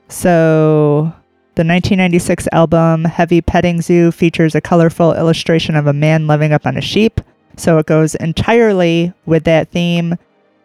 So, 0.08 1.12
the 1.54 1.64
1996 1.64 2.46
album 2.52 3.04
Heavy 3.04 3.40
Petting 3.40 3.80
Zoo 3.80 4.12
features 4.12 4.54
a 4.54 4.60
colorful 4.60 5.14
illustration 5.14 5.74
of 5.74 5.86
a 5.86 5.92
man 5.92 6.26
living 6.26 6.52
up 6.52 6.66
on 6.66 6.76
a 6.76 6.82
sheep. 6.82 7.20
So, 7.56 7.78
it 7.78 7.86
goes 7.86 8.14
entirely 8.16 9.12
with 9.26 9.44
that 9.44 9.70
theme 9.70 10.16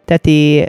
that 0.06 0.24
the 0.24 0.68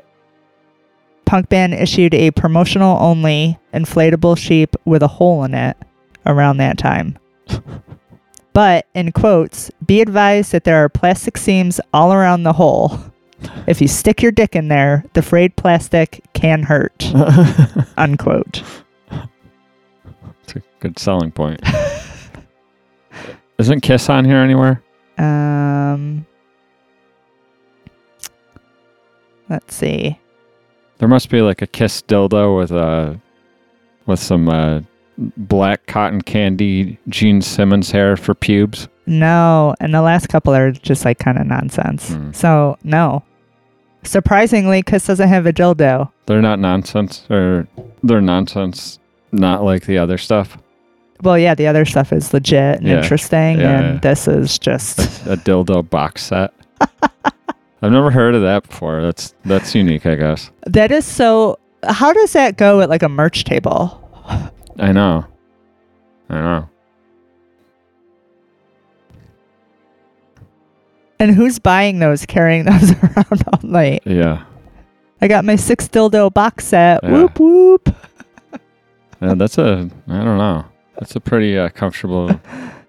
punk 1.26 1.50
band 1.50 1.74
issued 1.74 2.14
a 2.14 2.32
promotional 2.32 2.98
only 3.02 3.58
inflatable 3.74 4.38
sheep 4.38 4.76
with 4.86 5.02
a 5.02 5.08
hole 5.08 5.44
in 5.44 5.54
it 5.54 5.78
around 6.26 6.58
that 6.58 6.78
time. 6.78 7.18
but, 8.54 8.86
in 8.94 9.12
quotes, 9.12 9.72
be 9.86 10.02
advised 10.02 10.52
that 10.52 10.64
there 10.64 10.84
are 10.84 10.90
plastic 10.90 11.38
seams 11.38 11.80
all 11.94 12.14
around 12.14 12.44
the 12.44 12.54
hole. 12.54 13.00
If 13.68 13.82
you 13.82 13.88
stick 13.88 14.22
your 14.22 14.32
dick 14.32 14.56
in 14.56 14.68
there, 14.68 15.06
the 15.14 15.22
frayed 15.22 15.56
plastic 15.56 16.24
can 16.34 16.64
hurt. 16.64 17.12
Unquote. 17.98 18.64
It's 20.44 20.56
a 20.56 20.62
good 20.80 21.00
selling 21.00 21.32
point. 21.32 21.62
Isn't 23.58 23.82
Kiss 23.82 24.10
on 24.10 24.26
here 24.26 24.38
anywhere? 24.38 24.84
Um, 25.22 26.26
let's 29.50 29.76
see. 29.76 30.20
There 30.98 31.08
must 31.08 31.30
be 31.30 31.42
like 31.42 31.62
a 31.62 31.68
Kiss 31.68 32.02
dildo 32.02 32.58
with 32.58 32.72
a 32.72 33.20
with 34.08 34.20
some 34.20 34.50
uh, 34.50 34.82
black 35.38 35.86
cotton 35.86 36.22
candy 36.22 36.98
Gene 37.08 37.42
Simmons 37.42 37.92
hair 37.92 38.18
for 38.18 38.34
pubes. 38.34 38.88
No, 39.06 39.76
and 39.80 39.94
the 39.94 40.02
last 40.02 40.28
couple 40.30 40.54
are 40.54 40.72
just 40.72 41.06
like 41.06 41.20
kind 41.20 41.38
of 41.38 41.46
nonsense. 41.46 42.10
Hmm. 42.10 42.32
So 42.32 42.78
no. 42.84 43.24
Surprisingly, 44.04 44.82
Kiss 44.82 45.06
doesn't 45.06 45.30
have 45.30 45.46
a 45.46 45.54
dildo. 45.54 46.12
They're 46.26 46.42
not 46.42 46.58
nonsense, 46.58 47.28
or 47.30 47.68
they're 48.02 48.22
nonsense, 48.22 49.00
not 49.32 49.64
like 49.64 49.86
the 49.86 50.00
other 50.00 50.18
stuff. 50.18 50.58
Well, 51.24 51.38
yeah, 51.38 51.54
the 51.56 51.68
other 51.68 51.86
stuff 51.86 52.12
is 52.14 52.34
legit 52.34 52.80
and 52.80 52.88
Yeah. 52.88 53.02
interesting, 53.02 53.60
Yeah, 53.60 53.80
and 53.80 53.94
yeah. 53.96 54.00
this 54.02 54.28
is 54.28 54.58
just 54.60 55.00
A 55.28 55.38
dildo 55.38 55.88
box 55.90 56.24
set. 56.24 56.54
I've 57.84 57.92
never 57.92 58.12
heard 58.12 58.36
of 58.36 58.42
that 58.44 58.68
before. 58.68 59.02
That's 59.02 59.34
that's 59.46 59.74
unique, 59.76 60.06
I 60.06 60.16
guess. 60.16 60.52
that 60.68 60.92
is 60.92 61.06
so. 61.06 61.58
How 61.84 62.14
does 62.14 62.34
that 62.34 62.58
go 62.58 62.82
at 62.82 62.90
like 62.90 63.02
a 63.04 63.10
merch 63.10 63.44
table? 63.44 63.98
I 64.78 64.92
know. 64.92 65.26
I 66.30 66.36
know. 66.36 66.70
And 71.20 71.32
who's 71.36 71.60
buying 71.60 72.00
those, 72.00 72.26
carrying 72.26 72.66
those 72.66 72.92
around 72.92 73.44
all 73.54 73.60
night? 73.64 74.02
Yeah. 74.06 74.44
I 75.22 75.28
got 75.28 75.46
my 75.46 75.56
six 75.56 75.88
dildo 75.88 76.34
box 76.34 76.66
set. 76.66 77.04
Whoop 77.04 77.40
whoop. 77.40 77.96
Yeah, 79.22 79.36
that's 79.36 79.58
a 79.60 79.88
I 80.08 80.24
don't 80.24 80.38
know. 80.40 80.66
That's 81.02 81.16
a 81.16 81.20
pretty 81.20 81.58
uh, 81.58 81.70
comfortable 81.70 82.40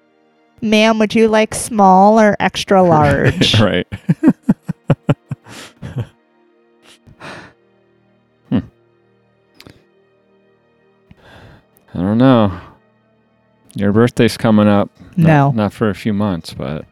Ma'am, 0.60 0.98
would 0.98 1.14
you 1.14 1.28
like 1.28 1.54
small 1.54 2.20
or 2.20 2.36
extra 2.38 2.82
large? 2.88 3.54
right. 3.60 3.86
Hmm. 8.50 8.58
I 11.94 11.98
don't 11.98 12.18
know. 12.18 12.60
Your 13.74 13.92
birthday's 13.92 14.36
coming 14.36 14.68
up. 14.68 14.90
No. 15.16 15.50
Not 15.52 15.72
for 15.72 15.88
a 15.88 15.94
few 15.94 16.12
months, 16.12 16.52
but 16.52 16.84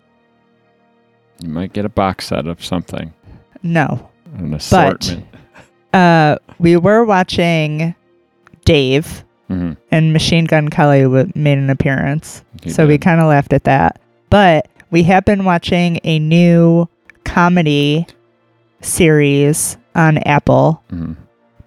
you 1.42 1.50
might 1.50 1.74
get 1.74 1.84
a 1.84 1.90
box 1.90 2.28
set 2.28 2.46
of 2.46 2.64
something. 2.64 3.12
No. 3.62 4.10
An 4.38 4.54
assortment. 4.54 5.26
Uh, 5.92 6.36
we 6.58 6.78
were 6.78 7.04
watching 7.04 7.94
Dave 8.64 9.22
hmm 9.50 9.72
and 9.90 10.12
Machine 10.12 10.44
Gun 10.44 10.68
Kelly 10.68 11.02
w- 11.02 11.30
made 11.34 11.58
an 11.58 11.70
appearance. 11.70 12.44
You 12.64 12.70
so 12.70 12.86
we 12.86 12.96
kind 12.98 13.20
of 13.20 13.26
laughed 13.26 13.52
at 13.52 13.64
that. 13.64 14.00
But 14.30 14.68
we 14.90 15.02
have 15.04 15.24
been 15.24 15.44
watching 15.44 15.98
a 16.04 16.18
new 16.20 16.88
comedy 17.24 18.06
series 18.80 19.76
on 19.94 20.18
Apple, 20.18 20.82
Mhm. 20.92 21.16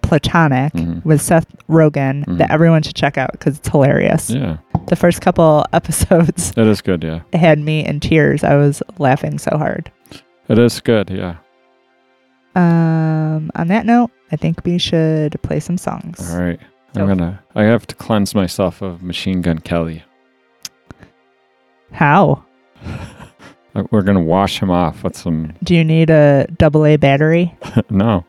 Platonic, 0.02 0.72
Mhm. 0.72 1.04
with 1.04 1.20
Seth 1.22 1.46
Rogen, 1.68 2.24
that 2.38 2.50
everyone 2.50 2.82
should 2.82 2.94
check 2.94 3.16
out 3.18 3.32
because 3.32 3.58
it's 3.58 3.68
hilarious. 3.68 4.30
Yeah, 4.30 4.56
The 4.88 4.96
first 4.96 5.20
couple 5.20 5.64
episodes 5.72 6.52
it 6.56 6.66
is 6.66 6.80
good. 6.82 7.04
Yeah, 7.04 7.20
had 7.38 7.58
me 7.58 7.84
in 7.86 8.00
tears. 8.00 8.44
I 8.44 8.56
was 8.56 8.82
laughing 8.98 9.38
so 9.38 9.56
hard. 9.56 9.90
it 10.48 10.58
is 10.58 10.80
good. 10.80 11.08
Yeah. 11.10 11.36
Um, 12.56 13.50
on 13.56 13.68
that 13.68 13.84
note, 13.86 14.10
I 14.30 14.36
think 14.36 14.64
we 14.64 14.78
should 14.78 15.40
play 15.42 15.58
some 15.60 15.76
songs. 15.78 16.32
All 16.34 16.40
right. 16.40 16.60
I'm 16.96 17.06
Go. 17.06 17.14
gonna. 17.14 17.42
I 17.54 17.64
have 17.64 17.86
to 17.88 17.94
cleanse 17.94 18.34
myself 18.34 18.82
of 18.82 19.02
Machine 19.02 19.42
Gun 19.42 19.58
Kelly. 19.58 20.02
How? 21.92 22.44
Uh, 23.76 23.82
We're 23.90 24.02
gonna 24.02 24.22
wash 24.22 24.62
him 24.62 24.70
off 24.70 25.02
with 25.02 25.16
some. 25.16 25.52
Do 25.64 25.74
you 25.74 25.82
need 25.82 26.08
a 26.08 26.46
double 26.58 26.86
A 26.86 26.94
battery? 26.96 27.52
no. 27.90 28.06
All 28.12 28.24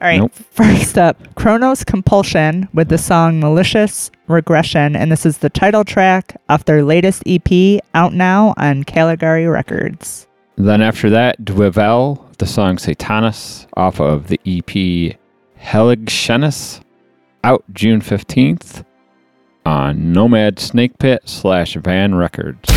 right. 0.00 0.18
Nope. 0.20 0.32
First 0.32 0.96
up, 0.96 1.34
Cronos 1.34 1.82
Compulsion 1.82 2.68
with 2.72 2.88
the 2.88 2.98
song 2.98 3.40
Malicious 3.40 4.12
Regression, 4.28 4.94
and 4.94 5.10
this 5.10 5.26
is 5.26 5.38
the 5.38 5.50
title 5.50 5.82
track 5.82 6.36
off 6.48 6.66
their 6.66 6.84
latest 6.84 7.24
EP 7.26 7.80
out 7.94 8.12
now 8.14 8.54
on 8.58 8.84
Caligari 8.84 9.46
Records. 9.46 10.28
Then 10.54 10.82
after 10.82 11.10
that, 11.10 11.40
Duivel, 11.44 12.36
the 12.38 12.46
song 12.46 12.76
Satánas 12.76 13.66
off 13.76 14.00
of 14.00 14.28
the 14.28 14.38
EP 14.46 15.16
Heiligschennis, 15.60 16.80
out 17.46 17.62
June 17.72 18.00
15th 18.00 18.84
on 19.64 20.12
Nomad 20.12 20.58
Snake 20.58 20.98
Pit 20.98 21.22
slash 21.26 21.74
Van 21.74 22.12
Records. 22.12 22.68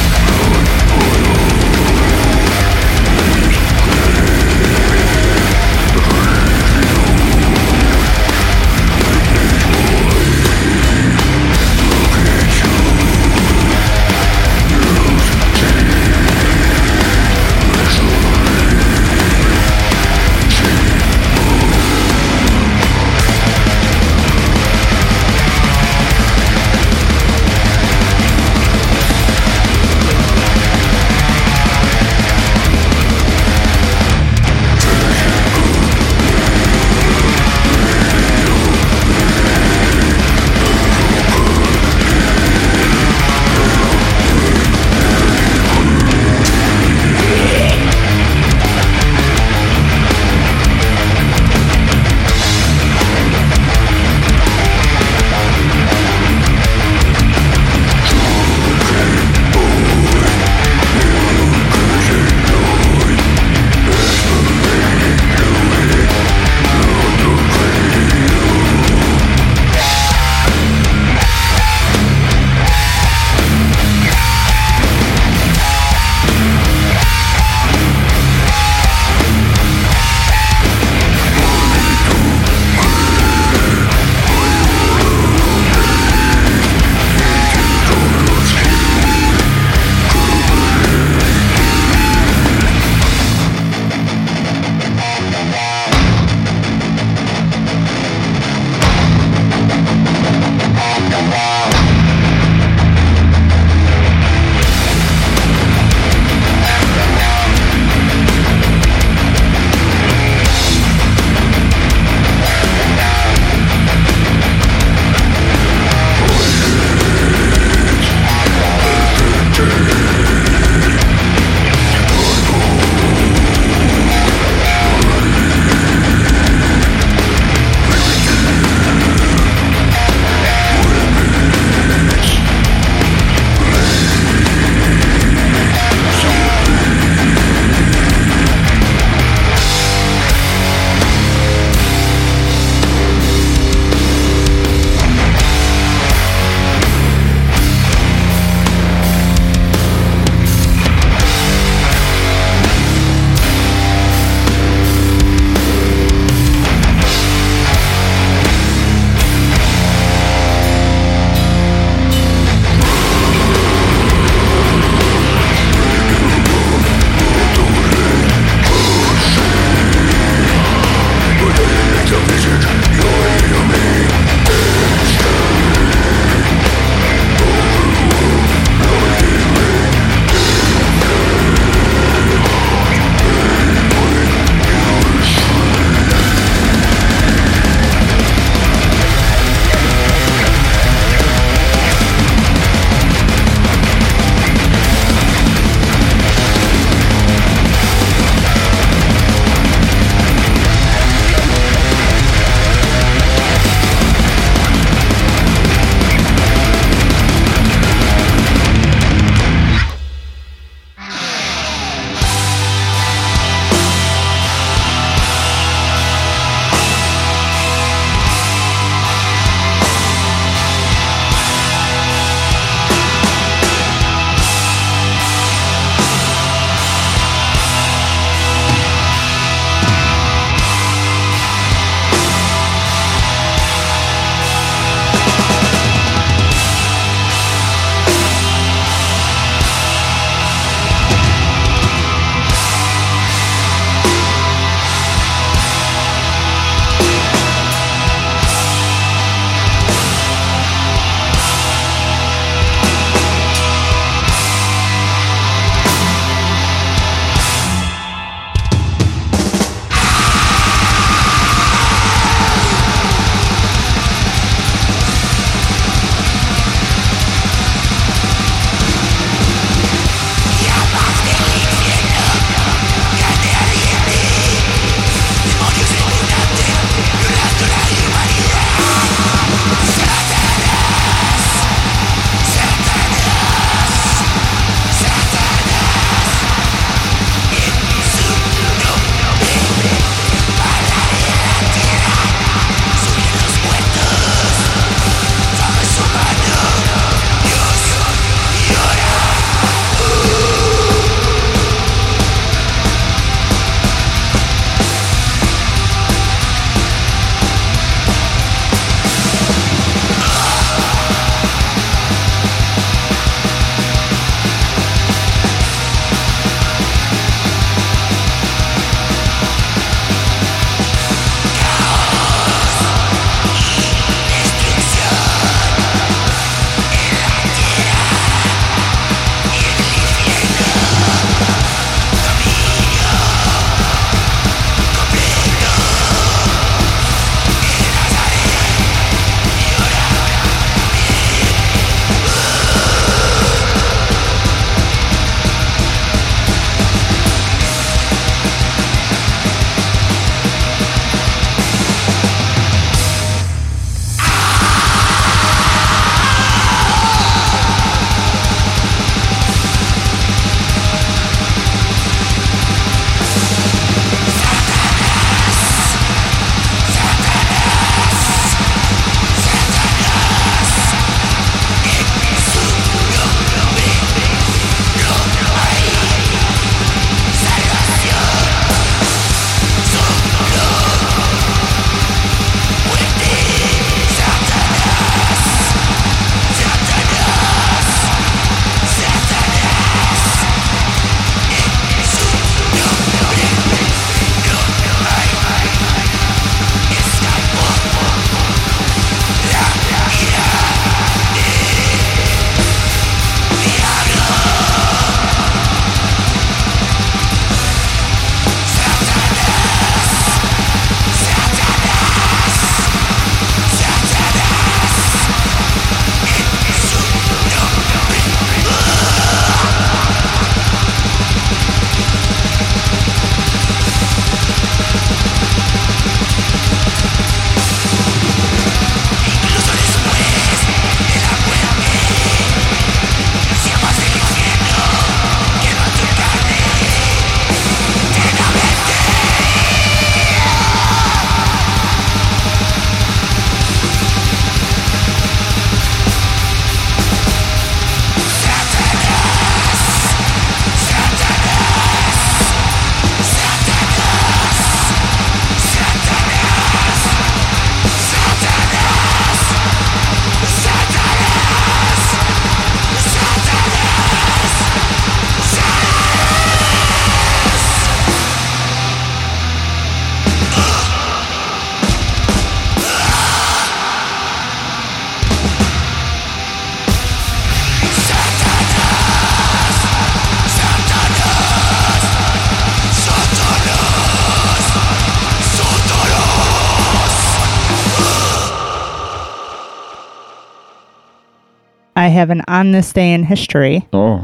Have 492.19 492.29
an 492.29 492.43
on 492.47 492.71
this 492.71 492.93
day 492.93 493.13
in 493.13 493.23
history. 493.23 493.87
Oh. 493.93 494.23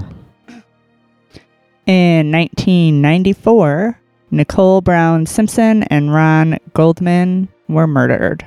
In 1.85 2.31
1994, 2.31 3.99
Nicole 4.31 4.81
Brown 4.81 5.25
Simpson 5.25 5.83
and 5.83 6.13
Ron 6.13 6.57
Goldman 6.73 7.47
were 7.67 7.87
murdered. 7.87 8.45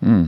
Hmm. 0.00 0.26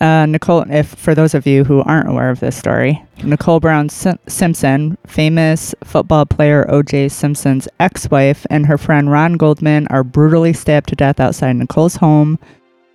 Uh, 0.00 0.26
Nicole, 0.26 0.70
if 0.70 0.88
for 0.88 1.14
those 1.14 1.34
of 1.34 1.46
you 1.46 1.64
who 1.64 1.80
aren't 1.82 2.08
aware 2.08 2.28
of 2.28 2.40
this 2.40 2.54
story, 2.54 3.02
Nicole 3.24 3.60
Brown 3.60 3.88
Sim- 3.88 4.18
Simpson, 4.28 4.98
famous 5.06 5.74
football 5.84 6.26
player 6.26 6.70
O.J. 6.70 7.08
Simpson's 7.08 7.66
ex-wife, 7.80 8.46
and 8.50 8.66
her 8.66 8.76
friend 8.76 9.10
Ron 9.10 9.34
Goldman 9.34 9.86
are 9.88 10.04
brutally 10.04 10.52
stabbed 10.52 10.90
to 10.90 10.96
death 10.96 11.18
outside 11.18 11.56
Nicole's 11.56 11.96
home 11.96 12.38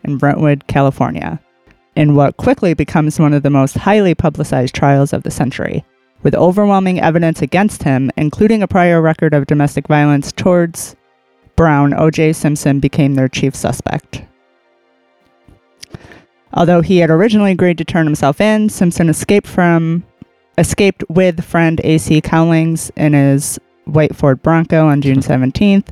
in 0.04 0.18
Brentwood, 0.18 0.68
California, 0.68 1.39
in 1.96 2.16
what 2.16 2.38
quickly 2.38 2.74
becomes 2.74 3.20
one 3.20 3.34
of 3.34 3.44
the 3.44 3.50
most 3.50 3.76
highly 3.76 4.16
publicized 4.16 4.74
trials 4.74 5.14
of 5.14 5.24
the 5.24 5.32
century, 5.32 5.84
with 6.24 6.36
overwhelming 6.36 7.00
evidence 7.00 7.42
against 7.42 7.84
him, 7.84 8.12
including 8.18 8.64
a 8.64 8.68
prior 8.68 9.02
record 9.02 9.34
of 9.34 9.48
domestic 9.48 9.88
violence 9.88 10.32
towards 10.32 10.96
Brown. 11.56 11.94
O.J. 11.94 12.34
Simpson 12.34 12.80
became 12.80 13.16
their 13.16 13.28
chief 13.28 13.56
suspect. 13.56 14.24
Although 16.54 16.82
he 16.82 16.98
had 16.98 17.10
originally 17.10 17.52
agreed 17.52 17.78
to 17.78 17.86
turn 17.86 18.06
himself 18.06 18.42
in, 18.42 18.70
Simpson 18.70 19.10
escaped 19.10 19.48
from 19.48 20.04
escaped 20.58 21.04
with 21.10 21.44
friend 21.44 21.80
AC 21.84 22.22
Cowlings 22.22 22.92
in 22.98 23.14
his 23.14 23.60
white 23.86 24.16
Ford 24.16 24.42
Bronco 24.42 24.86
on 24.86 25.02
June 25.02 25.20
17th. 25.20 25.88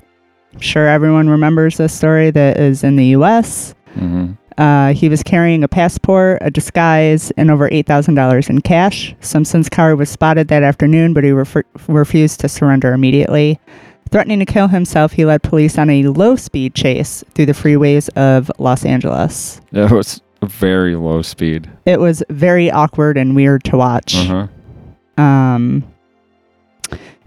I'm 0.53 0.59
sure 0.59 0.87
everyone 0.87 1.29
remembers 1.29 1.77
this 1.77 1.93
story 1.93 2.31
that 2.31 2.59
is 2.59 2.83
in 2.83 2.95
the 2.95 3.05
US. 3.07 3.73
hmm 3.93 4.33
Uh, 4.59 4.93
he 4.93 5.07
was 5.07 5.23
carrying 5.23 5.63
a 5.63 5.69
passport, 5.69 6.37
a 6.41 6.51
disguise, 6.51 7.31
and 7.31 7.49
over 7.49 7.69
$8,000 7.69 8.49
in 8.49 8.59
cash. 8.59 9.15
Simpson's 9.21 9.69
car 9.69 9.95
was 9.95 10.09
spotted 10.09 10.49
that 10.49 10.63
afternoon, 10.63 11.13
but 11.13 11.23
he 11.23 11.31
refer- 11.31 11.63
refused 11.87 12.41
to 12.41 12.49
surrender 12.49 12.91
immediately. 12.91 13.57
Threatening 14.11 14.39
to 14.39 14.45
kill 14.45 14.67
himself, 14.67 15.13
he 15.13 15.23
led 15.23 15.43
police 15.43 15.77
on 15.77 15.89
a 15.89 16.03
low 16.03 16.35
speed 16.35 16.75
chase 16.75 17.23
through 17.33 17.45
the 17.45 17.53
freeways 17.53 18.09
of 18.17 18.51
Los 18.59 18.83
Angeles. 18.83 19.61
It 19.71 19.91
was 19.91 20.21
very 20.43 20.95
low 20.95 21.21
speed. 21.21 21.69
It 21.85 22.01
was 22.01 22.21
very 22.29 22.69
awkward 22.69 23.17
and 23.17 23.35
weird 23.35 23.63
to 23.65 23.77
watch. 23.77 24.15
Uh 24.15 24.47
huh. 25.17 25.23
Um, 25.23 25.83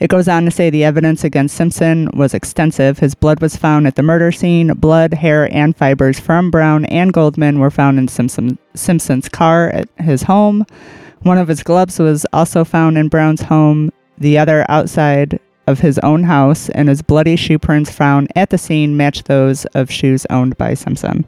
it 0.02 0.10
goes 0.10 0.26
on 0.26 0.44
to 0.46 0.50
say 0.50 0.68
the 0.68 0.82
evidence 0.82 1.22
against 1.22 1.56
Simpson 1.56 2.10
was 2.12 2.34
extensive. 2.34 2.98
His 2.98 3.14
blood 3.14 3.40
was 3.40 3.54
found 3.54 3.86
at 3.86 3.94
the 3.94 4.02
murder 4.02 4.32
scene. 4.32 4.74
Blood, 4.74 5.14
hair, 5.14 5.48
and 5.54 5.76
fibers 5.76 6.18
from 6.18 6.50
Brown 6.50 6.86
and 6.86 7.12
Goldman 7.12 7.60
were 7.60 7.70
found 7.70 8.00
in 8.00 8.08
Simpson, 8.08 8.58
Simpson's 8.74 9.28
car 9.28 9.68
at 9.68 9.88
his 9.98 10.24
home. 10.24 10.66
One 11.20 11.38
of 11.38 11.46
his 11.46 11.62
gloves 11.62 12.00
was 12.00 12.26
also 12.32 12.64
found 12.64 12.98
in 12.98 13.10
Brown's 13.10 13.42
home, 13.42 13.92
the 14.18 14.38
other 14.38 14.66
outside 14.68 15.38
of 15.68 15.78
his 15.78 16.00
own 16.00 16.24
house, 16.24 16.68
and 16.70 16.88
his 16.88 17.00
bloody 17.00 17.36
shoe 17.36 17.60
prints 17.60 17.92
found 17.92 18.32
at 18.34 18.50
the 18.50 18.58
scene 18.58 18.96
matched 18.96 19.26
those 19.26 19.66
of 19.66 19.88
shoes 19.88 20.26
owned 20.30 20.58
by 20.58 20.74
Simpson. 20.74 21.24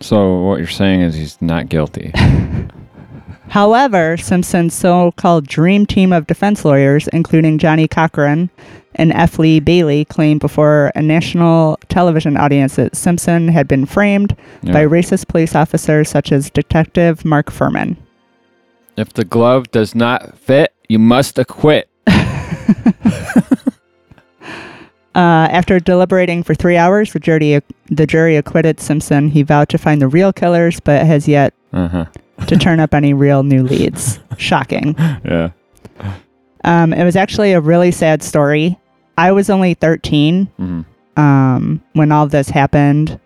So 0.00 0.42
what 0.42 0.58
you're 0.58 0.66
saying 0.66 1.00
is 1.00 1.14
he's 1.14 1.40
not 1.40 1.70
guilty. 1.70 2.12
However, 3.48 4.16
Simpson's 4.16 4.74
so 4.74 5.12
called 5.12 5.46
dream 5.46 5.84
team 5.84 6.12
of 6.12 6.26
defense 6.26 6.64
lawyers, 6.64 7.08
including 7.08 7.58
Johnnie 7.58 7.88
Cochran 7.88 8.50
and 8.94 9.12
F. 9.12 9.38
Lee 9.38 9.58
Bailey, 9.60 10.04
claimed 10.06 10.40
before 10.40 10.92
a 10.94 11.02
national 11.02 11.78
television 11.88 12.36
audience 12.36 12.76
that 12.76 12.96
Simpson 12.96 13.48
had 13.48 13.66
been 13.68 13.84
framed 13.86 14.36
Yeah. 14.62 14.72
by 14.72 14.86
racist 14.86 15.28
police 15.28 15.54
officers 15.54 16.08
such 16.08 16.30
as 16.32 16.50
Detective 16.50 17.24
Mark 17.24 17.50
Fuhrman. 17.50 17.96
If 18.96 19.12
the 19.14 19.24
glove 19.24 19.70
does 19.70 19.94
not 19.94 20.38
fit, 20.38 20.72
you 20.88 20.98
must 20.98 21.38
acquit. 21.38 21.88
Uh, 25.14 25.46
after 25.50 25.78
deliberating 25.78 26.42
for 26.42 26.54
three 26.54 26.78
hours, 26.78 27.12
the 27.12 27.18
jury, 27.20 27.60
the 27.90 28.06
jury 28.06 28.34
acquitted 28.36 28.80
Simpson. 28.80 29.28
He 29.28 29.42
vowed 29.42 29.68
to 29.68 29.76
find 29.76 30.00
the 30.00 30.08
real 30.08 30.32
killers, 30.32 30.80
but 30.80 31.04
has 31.04 31.28
yet 31.28 31.52
Uh 31.72 31.88
huh. 31.88 32.04
to 32.46 32.56
turn 32.56 32.80
up 32.80 32.94
any 32.94 33.14
real 33.14 33.42
new 33.42 33.62
leads. 33.62 34.18
Shocking. 34.36 34.94
Yeah. 35.24 35.50
Um, 36.64 36.92
it 36.92 37.04
was 37.04 37.16
actually 37.16 37.52
a 37.52 37.60
really 37.60 37.90
sad 37.90 38.22
story. 38.22 38.78
I 39.18 39.32
was 39.32 39.50
only 39.50 39.74
13 39.74 40.46
hmm 40.56 40.80
um, 41.16 41.82
when 41.92 42.10
all 42.12 42.26
this 42.26 42.48
happened. 42.48 43.20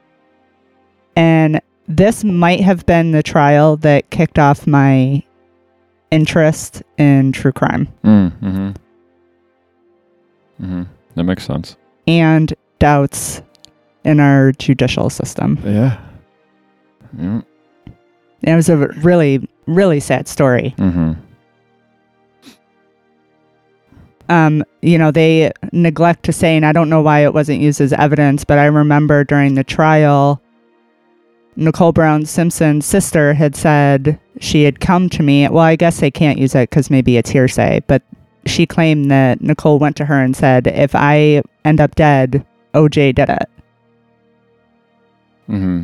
And 1.15 1.61
this 1.87 2.25
might 2.25 2.61
have 2.61 2.85
been 2.85 3.13
the 3.13 3.23
trial 3.23 3.77
that 3.79 4.11
kicked 4.11 4.39
off 4.41 4.67
my 4.67 5.23
interest 6.11 6.83
in 6.99 7.31
true 7.33 7.53
crime 7.53 7.87
Mm-hmm. 8.05 8.71
Mm-hmm. 10.63 10.83
That 11.15 11.25
makes 11.25 11.45
sense. 11.47 11.77
and 12.09 12.53
doubts 12.79 13.41
in 14.05 14.21
our 14.21 14.53
judicial 14.53 15.09
system. 15.11 15.59
Yeah. 15.65 15.99
Yeah. 17.19 17.41
It 18.47 18.55
was 18.55 18.69
a 18.69 18.77
really, 18.77 19.47
really 19.67 20.01
sad 20.01 20.29
story. 20.29 20.75
Mm-hmm. 20.79 21.13
um, 24.29 24.65
you 24.83 24.99
know, 24.99 25.11
they 25.11 25.53
neglect 25.73 26.25
to 26.25 26.33
say, 26.33 26.57
and 26.57 26.67
I 26.67 26.73
don't 26.73 26.89
know 26.89 27.03
why 27.03 27.21
it 27.21 27.35
wasn't 27.35 27.61
used 27.61 27.81
as 27.81 27.93
evidence, 27.93 28.45
but 28.45 28.59
I 28.59 28.67
remember 28.67 29.25
during 29.25 29.55
the 29.55 29.65
trial, 29.65 30.41
Nicole 31.55 31.93
Brown 31.93 32.27
Simpson's 32.27 32.85
sister 32.85 33.35
had 33.35 33.55
said 33.55 34.19
she 34.41 34.65
had 34.65 34.81
come 34.81 35.09
to 35.11 35.23
me. 35.23 35.49
Well, 35.49 35.65
I 35.65 35.77
guess 35.77 36.01
they 36.01 36.11
can't 36.11 36.39
use 36.39 36.55
it 36.55 36.71
because 36.71 36.91
maybe 36.91 37.17
it's 37.17 37.31
hearsay, 37.31 37.83
but 37.87 38.03
she 38.47 38.67
claimed 38.67 39.11
that 39.11 39.41
Nicole 39.41 39.79
went 39.79 39.97
to 39.97 40.05
her 40.05 40.21
and 40.21 40.37
said, 40.37 40.67
if 40.67 40.95
I 40.95 41.43
end 41.65 41.81
up 41.81 41.95
dead, 41.95 42.45
OJ 42.75 43.15
did 43.15 43.29
it. 43.29 43.49
Mm-hmm. 45.49 45.83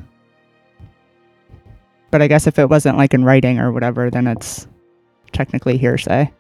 But 2.12 2.22
I 2.22 2.28
guess 2.28 2.46
if 2.46 2.58
it 2.60 2.68
wasn't 2.70 2.96
like 2.96 3.12
in 3.14 3.24
writing 3.24 3.58
or 3.58 3.72
whatever, 3.72 4.08
then 4.10 4.28
it's 4.28 4.68
technically 5.32 5.76
hearsay. 5.78 6.30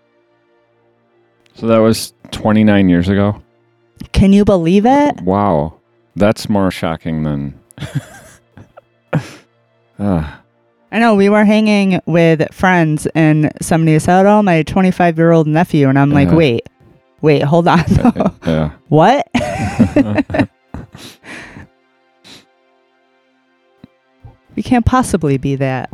So 1.54 1.66
that 1.66 1.78
was 1.78 2.14
29 2.30 2.88
years 2.88 3.08
ago. 3.08 3.42
Can 4.12 4.32
you 4.32 4.44
believe 4.44 4.86
it? 4.86 5.20
Wow. 5.22 5.74
That's 6.14 6.48
more 6.48 6.70
shocking 6.70 7.24
than. 7.24 7.58
Ah. 9.98 10.40
I 10.90 10.98
know 10.98 11.14
we 11.14 11.28
were 11.28 11.44
hanging 11.44 12.00
with 12.06 12.52
friends 12.52 13.06
and 13.14 13.52
somebody 13.60 13.98
said, 14.00 14.26
"Oh, 14.26 14.42
my 14.42 14.62
25 14.64 15.16
year 15.16 15.30
old 15.30 15.46
nephew," 15.46 15.88
and 15.88 15.96
I'm 15.98 16.10
like, 16.10 16.28
Uh-huh. 16.28 16.36
"Wait, 16.38 16.68
wait, 17.20 17.42
hold 17.42 17.68
on, 17.68 17.84
yeah. 18.46 18.70
what?" 18.88 19.28
we 24.56 24.62
can't 24.62 24.84
possibly 24.86 25.36
be 25.38 25.56
that 25.56 25.90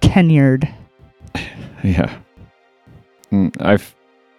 tenured. 0.00 0.72
Yeah. 1.82 2.18
Mm, 3.30 3.54
I've. 3.60 3.94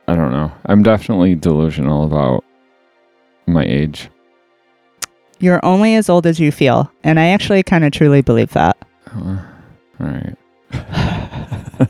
I 0.08 0.16
don't 0.16 0.32
know. 0.32 0.52
I'm 0.66 0.82
definitely 0.82 1.36
delusional 1.36 2.04
about 2.04 2.44
my 3.46 3.64
age. 3.64 4.10
You're 5.38 5.64
only 5.64 5.94
as 5.94 6.10
old 6.10 6.26
as 6.26 6.40
you 6.40 6.52
feel, 6.52 6.92
and 7.04 7.20
I 7.20 7.28
actually 7.28 7.62
kind 7.62 7.84
of 7.84 7.92
truly 7.92 8.24
believe 8.24 8.52
that. 8.54 8.76
Uh, 9.16 9.38
all 10.00 10.08
right. 10.08 10.36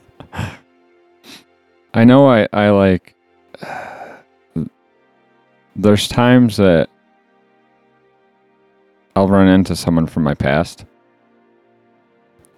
I 1.94 2.04
know 2.04 2.30
I, 2.30 2.50
I 2.52 2.70
like. 2.72 3.16
There's 5.78 6.10
times 6.10 6.58
that 6.58 6.90
I'll 9.16 9.30
run 9.30 9.48
into 9.48 9.76
someone 9.78 10.08
from 10.08 10.24
my 10.24 10.34
past. 10.34 10.84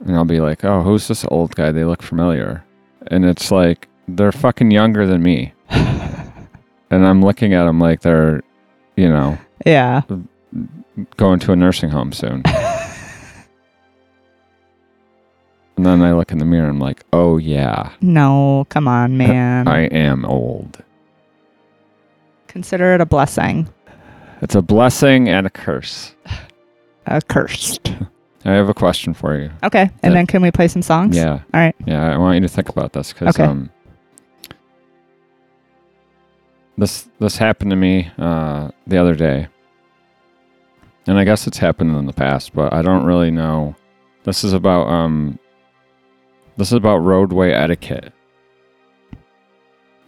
And 0.06 0.16
I'll 0.16 0.26
be 0.26 0.40
like, 0.40 0.64
oh, 0.64 0.82
who's 0.84 1.08
this 1.08 1.26
old 1.30 1.56
guy? 1.56 1.72
They 1.72 1.84
look 1.84 2.02
familiar. 2.02 2.64
And 3.08 3.26
it's 3.26 3.52
like, 3.52 3.88
they're 4.08 4.32
fucking 4.32 4.72
younger 4.72 5.06
than 5.08 5.22
me. 5.24 5.54
and 5.70 7.06
I'm 7.06 7.22
looking 7.22 7.54
at 7.54 7.66
them 7.66 7.80
like 7.80 8.02
they're, 8.02 8.42
you 8.96 9.10
know, 9.10 9.38
Yeah, 9.66 10.02
going 11.18 11.40
to 11.40 11.52
a 11.52 11.56
nursing 11.56 11.90
home 11.90 12.12
soon. 12.14 12.44
and 15.78 15.86
then 15.86 16.02
I 16.02 16.14
look 16.14 16.32
in 16.32 16.38
the 16.38 16.46
mirror 16.46 16.64
and 16.66 16.76
I'm 16.76 16.80
like, 16.80 17.04
oh, 17.14 17.38
yeah, 17.38 17.92
no, 18.02 18.66
come 18.70 18.88
on, 18.88 19.18
man. 19.18 19.68
I 19.70 19.82
am 19.86 20.26
old. 20.26 20.84
Consider 22.48 22.94
it 22.96 23.02
a 23.02 23.06
blessing, 23.06 23.70
It's 24.42 24.56
a 24.56 24.62
blessing 24.62 25.28
and 25.30 25.46
a 25.46 25.50
curse. 25.50 26.16
a 27.06 27.22
cursed. 27.22 27.92
I 28.48 28.52
have 28.54 28.70
a 28.70 28.74
question 28.74 29.14
for 29.14 29.38
you. 29.38 29.52
Okay, 29.64 29.82
and 29.82 29.92
That- 30.02 30.12
then 30.14 30.26
can 30.26 30.42
we 30.42 30.52
play 30.52 30.68
some 30.70 30.82
songs? 30.82 31.16
Yeah. 31.16 31.34
All 31.54 31.60
right. 31.60 31.76
Yeah, 31.86 32.14
I 32.14 32.18
want 32.18 32.36
you 32.36 32.42
to 32.42 32.48
think 32.48 32.70
about 32.70 32.94
this 32.94 33.12
because 33.14 33.36
Okay. 33.36 33.44
um, 33.44 33.70
this 36.78 37.10
this 37.20 37.38
happened 37.38 37.72
to 37.72 37.76
me 37.76 38.10
uh, 38.18 38.70
the 38.86 38.98
other 38.98 39.16
day, 39.16 39.48
and 41.08 41.18
I 41.18 41.24
guess 41.24 41.48
it's 41.48 41.58
happened 41.58 41.96
in 41.96 42.06
the 42.06 42.14
past, 42.14 42.54
but 42.54 42.74
I 42.74 42.82
don't 42.82 43.06
really 43.06 43.32
know 43.32 43.76
This 44.24 44.44
is 44.44 44.52
about 44.54 44.88
um. 44.90 45.40
This 46.58 46.68
is 46.70 46.74
about 46.74 46.98
roadway 46.98 47.52
etiquette. 47.52 48.12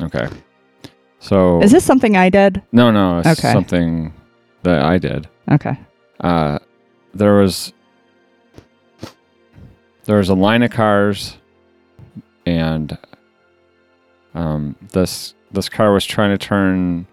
Okay. 0.01 0.27
So 1.19 1.61
Is 1.61 1.71
this 1.71 1.83
something 1.85 2.15
I 2.17 2.29
did? 2.29 2.61
no, 2.71 2.89
no, 2.91 3.19
it's 3.19 3.27
Okay. 3.39 3.51
something 3.53 4.13
that 4.63 4.81
I 4.81 4.97
did. 4.97 5.27
Okay. 5.51 5.77
uh, 6.21 6.59
there 7.13 7.35
was 7.35 7.71
there 10.09 10.17
was 10.17 10.29
a 10.29 10.33
line 10.33 10.63
of 10.63 10.71
cars, 10.71 11.37
and 12.43 12.97
um, 14.33 14.75
this 14.91 15.35
this 15.51 15.69
car 15.69 15.93
was 15.93 16.03
trying 16.03 16.31
to 16.31 16.37
turn 16.39 17.05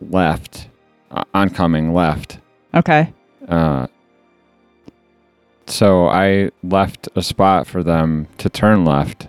left, 0.00 0.68
uh, 1.12 1.22
oncoming 1.32 1.94
left. 1.94 2.40
Okay. 2.74 3.14
Uh, 3.46 3.86
so 5.68 6.08
I 6.08 6.50
left 6.64 7.08
a 7.14 7.22
spot 7.22 7.68
for 7.68 7.84
them 7.84 8.26
to 8.38 8.48
turn 8.48 8.84
left, 8.84 9.28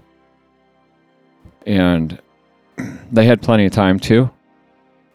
and 1.67 2.19
they 3.11 3.25
had 3.25 3.43
plenty 3.43 3.67
of 3.67 3.73
time 3.73 3.99
too. 3.99 4.31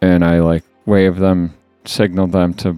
And 0.01 0.25
I 0.25 0.39
like 0.39 0.63
waved 0.87 1.19
them, 1.19 1.57
signaled 1.85 2.31
them 2.31 2.55
to, 2.55 2.77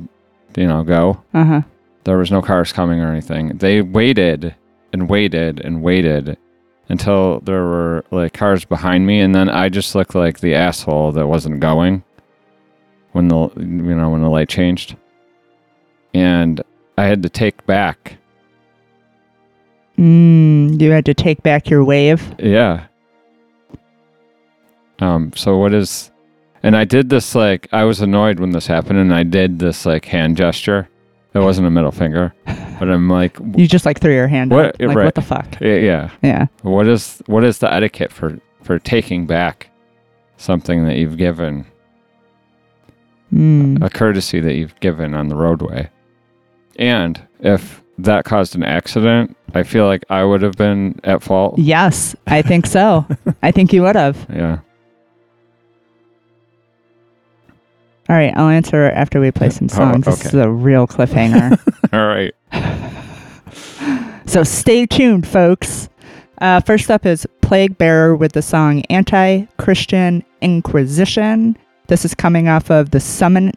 you 0.56 0.66
know, 0.66 0.82
go. 0.82 1.22
Uh 1.34 1.44
huh. 1.44 1.62
There 2.04 2.18
was 2.18 2.30
no 2.30 2.42
cars 2.42 2.72
coming 2.72 3.00
or 3.00 3.10
anything. 3.10 3.58
They 3.58 3.82
waited 3.82 4.54
and 4.92 5.08
waited 5.08 5.60
and 5.60 5.82
waited 5.82 6.38
until 6.88 7.40
there 7.40 7.62
were 7.62 8.04
like 8.10 8.32
cars 8.32 8.64
behind 8.64 9.06
me, 9.06 9.20
and 9.20 9.34
then 9.34 9.48
I 9.48 9.68
just 9.68 9.94
looked 9.94 10.14
like 10.14 10.40
the 10.40 10.54
asshole 10.54 11.12
that 11.12 11.26
wasn't 11.26 11.60
going 11.60 12.02
when 13.12 13.28
the 13.28 13.48
you 13.56 13.94
know 13.94 14.10
when 14.10 14.22
the 14.22 14.28
light 14.28 14.48
changed, 14.48 14.96
and 16.14 16.60
I 16.98 17.04
had 17.04 17.22
to 17.22 17.28
take 17.28 17.64
back. 17.66 18.16
Mm, 19.98 20.80
you 20.80 20.90
had 20.90 21.04
to 21.06 21.14
take 21.14 21.42
back 21.42 21.70
your 21.70 21.84
wave. 21.84 22.34
Yeah. 22.38 22.86
Um. 24.98 25.32
So 25.36 25.58
what 25.58 25.72
is? 25.74 26.10
And 26.62 26.76
I 26.76 26.84
did 26.84 27.08
this 27.08 27.34
like 27.34 27.68
I 27.72 27.84
was 27.84 28.00
annoyed 28.00 28.40
when 28.40 28.50
this 28.50 28.66
happened, 28.66 28.98
and 28.98 29.14
I 29.14 29.22
did 29.22 29.58
this 29.58 29.86
like 29.86 30.06
hand 30.06 30.36
gesture. 30.36 30.88
It 31.32 31.38
wasn't 31.38 31.66
a 31.68 31.70
middle 31.70 31.92
finger, 31.92 32.34
but 32.44 32.88
I'm 32.90 33.08
like, 33.08 33.38
You 33.56 33.68
just 33.68 33.86
like 33.86 34.00
threw 34.00 34.12
your 34.14 34.26
hand 34.28 34.50
What- 34.50 34.66
up. 34.66 34.80
Like 34.80 34.96
right. 34.96 35.04
what 35.04 35.14
the 35.14 35.22
fuck? 35.22 35.60
yeah, 35.60 35.74
yeah. 35.76 36.10
Yeah. 36.22 36.46
What 36.62 36.88
is 36.88 37.22
what 37.26 37.44
is 37.44 37.58
the 37.58 37.72
etiquette 37.72 38.12
for 38.12 38.38
for 38.62 38.78
taking 38.78 39.26
back 39.26 39.70
something 40.36 40.84
that 40.86 40.96
you've 40.96 41.16
given 41.16 41.66
Mm. 43.32 43.80
a 43.82 43.88
courtesy 43.90 44.40
that 44.40 44.54
you've 44.54 44.78
given 44.80 45.14
on 45.14 45.28
the 45.28 45.36
roadway? 45.36 45.88
And 46.76 47.20
if 47.40 47.82
that 47.98 48.24
caused 48.24 48.56
an 48.56 48.64
accident, 48.64 49.36
I 49.54 49.62
feel 49.62 49.86
like 49.86 50.04
I 50.10 50.24
would 50.24 50.42
have 50.42 50.54
been 50.56 50.98
at 51.04 51.22
fault. 51.22 51.58
Yes, 51.58 52.16
I 52.26 52.42
think 52.42 52.66
so. 52.66 53.06
I 53.42 53.50
think 53.52 53.72
you 53.72 53.82
would 53.82 53.94
have. 53.96 54.26
Yeah. 54.32 54.58
All 58.10 58.16
right, 58.16 58.36
I'll 58.36 58.48
answer 58.48 58.86
after 58.90 59.20
we 59.20 59.30
play 59.30 59.50
some 59.50 59.68
Oh, 59.70 59.76
songs. 59.76 60.04
This 60.04 60.26
is 60.26 60.34
a 60.34 60.50
real 60.50 60.88
cliffhanger. 60.88 61.56
All 61.92 62.06
right. 62.08 62.34
so 64.26 64.42
stay 64.42 64.84
tuned, 64.84 65.28
folks. 65.28 65.88
Uh, 66.38 66.60
first 66.60 66.90
up 66.90 67.06
is 67.06 67.24
Plague 67.40 67.78
Bearer 67.78 68.16
with 68.16 68.32
the 68.32 68.42
song 68.42 68.82
Anti 68.90 69.46
Christian 69.58 70.24
Inquisition. 70.40 71.56
This 71.86 72.04
is 72.04 72.12
coming 72.14 72.48
off 72.48 72.68
of 72.68 72.90
the 72.90 72.98
summon, 72.98 73.52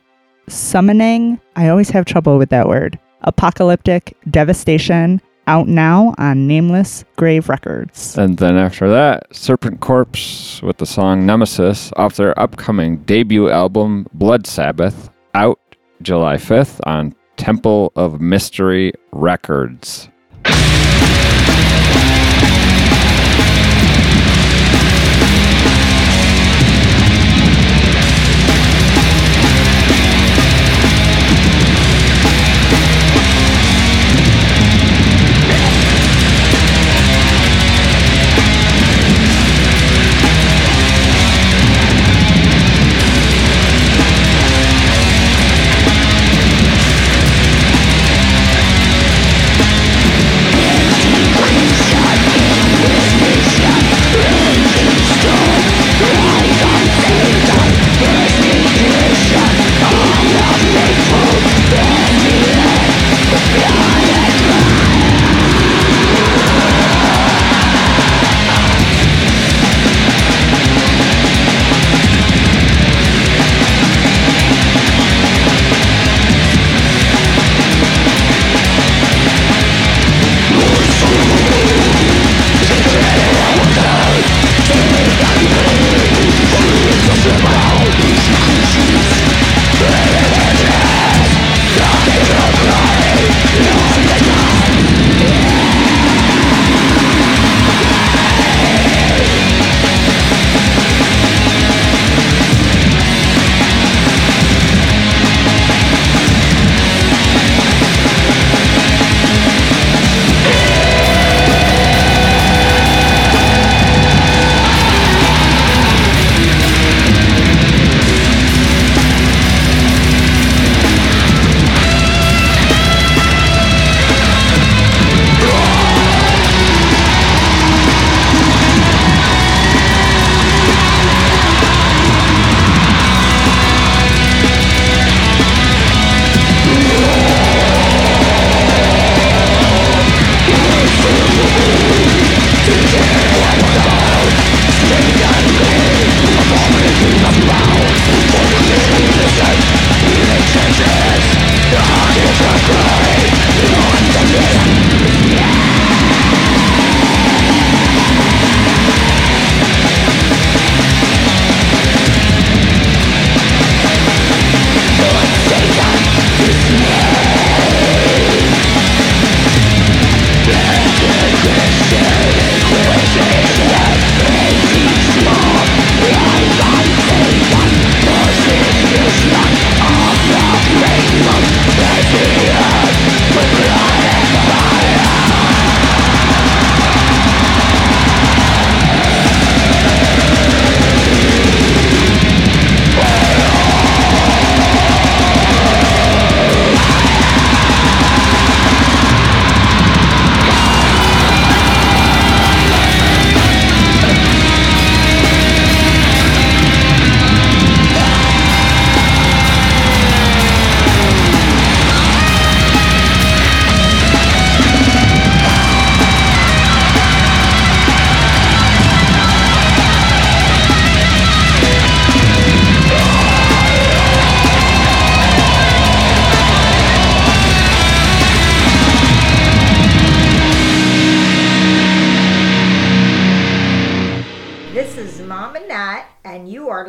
Summoning. 0.48 1.40
I 1.56 1.70
always 1.70 1.90
have 1.90 2.06
trouble 2.06 2.38
with 2.38 2.50
that 2.50 2.68
word. 2.68 3.00
Apocalyptic 3.22 4.16
Devastation, 4.30 5.20
out 5.48 5.68
now 5.68 6.14
on 6.18 6.48
Nameless 6.48 7.03
Grave 7.15 7.49
Records. 7.49 8.18
And 8.18 8.38
then 8.38 8.57
after 8.57 8.90
that, 8.90 9.36
Serpent 9.36 9.80
Corpse 9.80 10.61
with 10.61 10.78
the 10.78 10.86
song 10.86 11.26
Nemesis 11.26 11.91
off 11.95 12.15
their 12.15 12.38
upcoming 12.40 12.98
debut 12.99 13.49
album 13.49 14.07
Blood 14.14 14.48
Sabbath, 14.48 15.10
out 15.34 15.60
July 16.02 16.36
5th 16.36 16.80
on 16.86 17.15
Temple 17.38 17.91
of 17.95 18.22
Mystery 18.22 18.94
Records. 19.11 20.10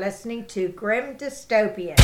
Listening 0.04 0.44
to 0.44 0.68
Grim 0.68 1.16
Dystopian. 1.16 1.96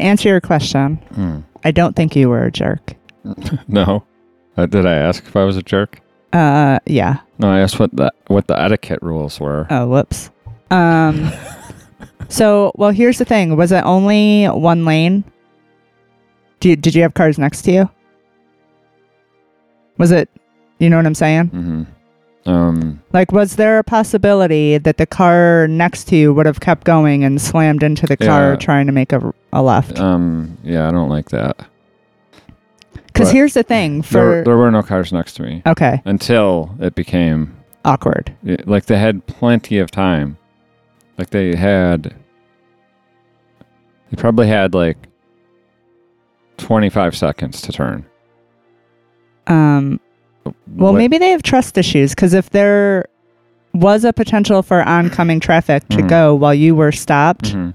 To 0.00 0.06
answer 0.06 0.28
your 0.30 0.40
question, 0.40 0.96
Hmm. 1.14 1.40
I 1.62 1.72
don't 1.72 1.94
think 1.94 2.16
you 2.16 2.28
were 2.30 2.44
a 2.44 2.50
jerk. 2.50 2.94
No. 3.68 4.02
Uh, 4.56 4.64
did 4.66 4.86
I 4.86 4.94
ask 4.94 5.22
if 5.24 5.36
I 5.36 5.44
was 5.44 5.56
a 5.58 5.62
jerk? 5.62 6.00
Uh, 6.32 6.78
yeah. 6.86 7.20
No, 7.38 7.50
I 7.50 7.60
asked 7.60 7.78
what 7.78 7.94
the 7.94 8.10
what 8.28 8.46
the 8.46 8.58
etiquette 8.60 9.00
rules 9.02 9.38
were. 9.38 9.66
Oh, 9.70 9.86
whoops. 9.88 10.30
Um, 10.70 11.30
so, 12.28 12.72
well, 12.76 12.90
here's 12.90 13.18
the 13.18 13.24
thing. 13.26 13.56
Was 13.56 13.72
it 13.72 13.84
only 13.84 14.46
one 14.46 14.84
lane? 14.86 15.22
Do 16.60 16.70
you, 16.70 16.76
did 16.76 16.94
you 16.94 17.02
have 17.02 17.14
cars 17.14 17.38
next 17.38 17.62
to 17.62 17.72
you? 17.72 17.90
Was 19.98 20.10
it, 20.12 20.28
you 20.78 20.88
know 20.88 20.96
what 20.96 21.06
I'm 21.06 21.14
saying? 21.14 21.50
Mm-hmm. 21.50 22.50
Um. 22.50 23.02
Like, 23.12 23.32
was 23.32 23.56
there 23.56 23.78
a 23.78 23.84
possibility 23.84 24.78
that 24.78 24.96
the 24.96 25.06
car 25.06 25.68
next 25.68 26.04
to 26.08 26.16
you 26.16 26.32
would 26.32 26.46
have 26.46 26.60
kept 26.60 26.84
going 26.84 27.22
and 27.24 27.40
slammed 27.40 27.82
into 27.82 28.06
the 28.06 28.16
car 28.16 28.52
Yeah. 28.52 28.56
trying 28.56 28.86
to 28.86 28.92
make 28.92 29.12
a, 29.12 29.32
a 29.52 29.62
left? 29.62 29.98
Um. 29.98 30.56
Yeah, 30.62 30.88
I 30.88 30.90
don't 30.90 31.08
like 31.08 31.30
that. 31.30 31.56
Because 33.06 33.28
but 33.28 33.34
here's 33.34 33.54
the 33.54 33.62
thing 33.62 34.02
for. 34.02 34.12
There, 34.12 34.44
there 34.44 34.56
were 34.56 34.70
no 34.70 34.82
cars 34.82 35.12
next 35.12 35.34
to 35.34 35.42
me 35.42 35.62
okay, 35.66 36.00
until 36.04 36.74
it 36.80 36.94
became 36.94 37.56
awkward. 37.84 38.34
like 38.66 38.86
they 38.86 38.98
had 38.98 39.26
plenty 39.26 39.78
of 39.78 39.90
time. 39.90 40.36
Like 41.18 41.30
they 41.30 41.54
had, 41.54 42.14
they 44.10 44.16
probably 44.16 44.46
had 44.46 44.72
like 44.74 44.96
25 46.58 47.16
seconds 47.16 47.60
to 47.62 47.72
turn. 47.72 48.06
Um, 49.46 50.00
well, 50.44 50.92
What- 50.92 50.98
maybe 50.98 51.18
they 51.18 51.30
have 51.30 51.42
trust 51.42 51.76
issues 51.76 52.14
because 52.14 52.32
if 52.34 52.50
there 52.50 53.06
was 53.74 54.04
a 54.04 54.12
potential 54.12 54.62
for 54.62 54.82
oncoming 54.82 55.40
traffic 55.40 55.86
to 55.90 55.98
Mhm. 55.98 56.08
go 56.08 56.34
while 56.34 56.54
you 56.54 56.74
were 56.74 56.92
stopped, 56.92 57.52
Mhm. 57.54 57.74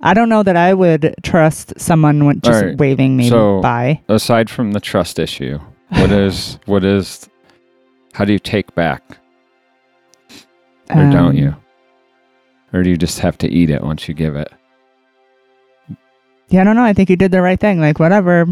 I 0.00 0.14
don't 0.14 0.28
know 0.28 0.42
that 0.44 0.56
I 0.56 0.74
would 0.74 1.14
trust 1.22 1.72
someone 1.78 2.40
just 2.40 2.62
Alright, 2.62 2.78
waving 2.78 3.16
me 3.16 3.28
so- 3.28 3.60
by. 3.60 4.00
Aside 4.08 4.48
from 4.48 4.72
the 4.72 4.80
trust 4.80 5.18
issue, 5.18 5.58
what 5.90 6.12
is 6.26 6.58
what 6.66 6.84
is? 6.84 7.28
How 8.12 8.24
do 8.24 8.32
you 8.32 8.38
take 8.38 8.74
back, 8.74 9.18
or 10.90 10.96
don't 11.10 11.14
Um, 11.16 11.36
you? 11.36 11.54
Or 12.72 12.82
do 12.82 12.90
you 12.90 12.96
just 12.96 13.20
have 13.20 13.38
to 13.38 13.48
eat 13.48 13.70
it 13.70 13.82
once 13.82 14.08
you 14.08 14.14
give 14.14 14.36
it? 14.36 14.52
Yeah, 16.48 16.62
I 16.62 16.64
don't 16.64 16.76
know. 16.76 16.82
I 16.84 16.92
think 16.92 17.10
you 17.10 17.16
did 17.16 17.30
the 17.30 17.42
right 17.42 17.58
thing. 17.60 17.80
Like 17.80 17.98
whatever. 17.98 18.46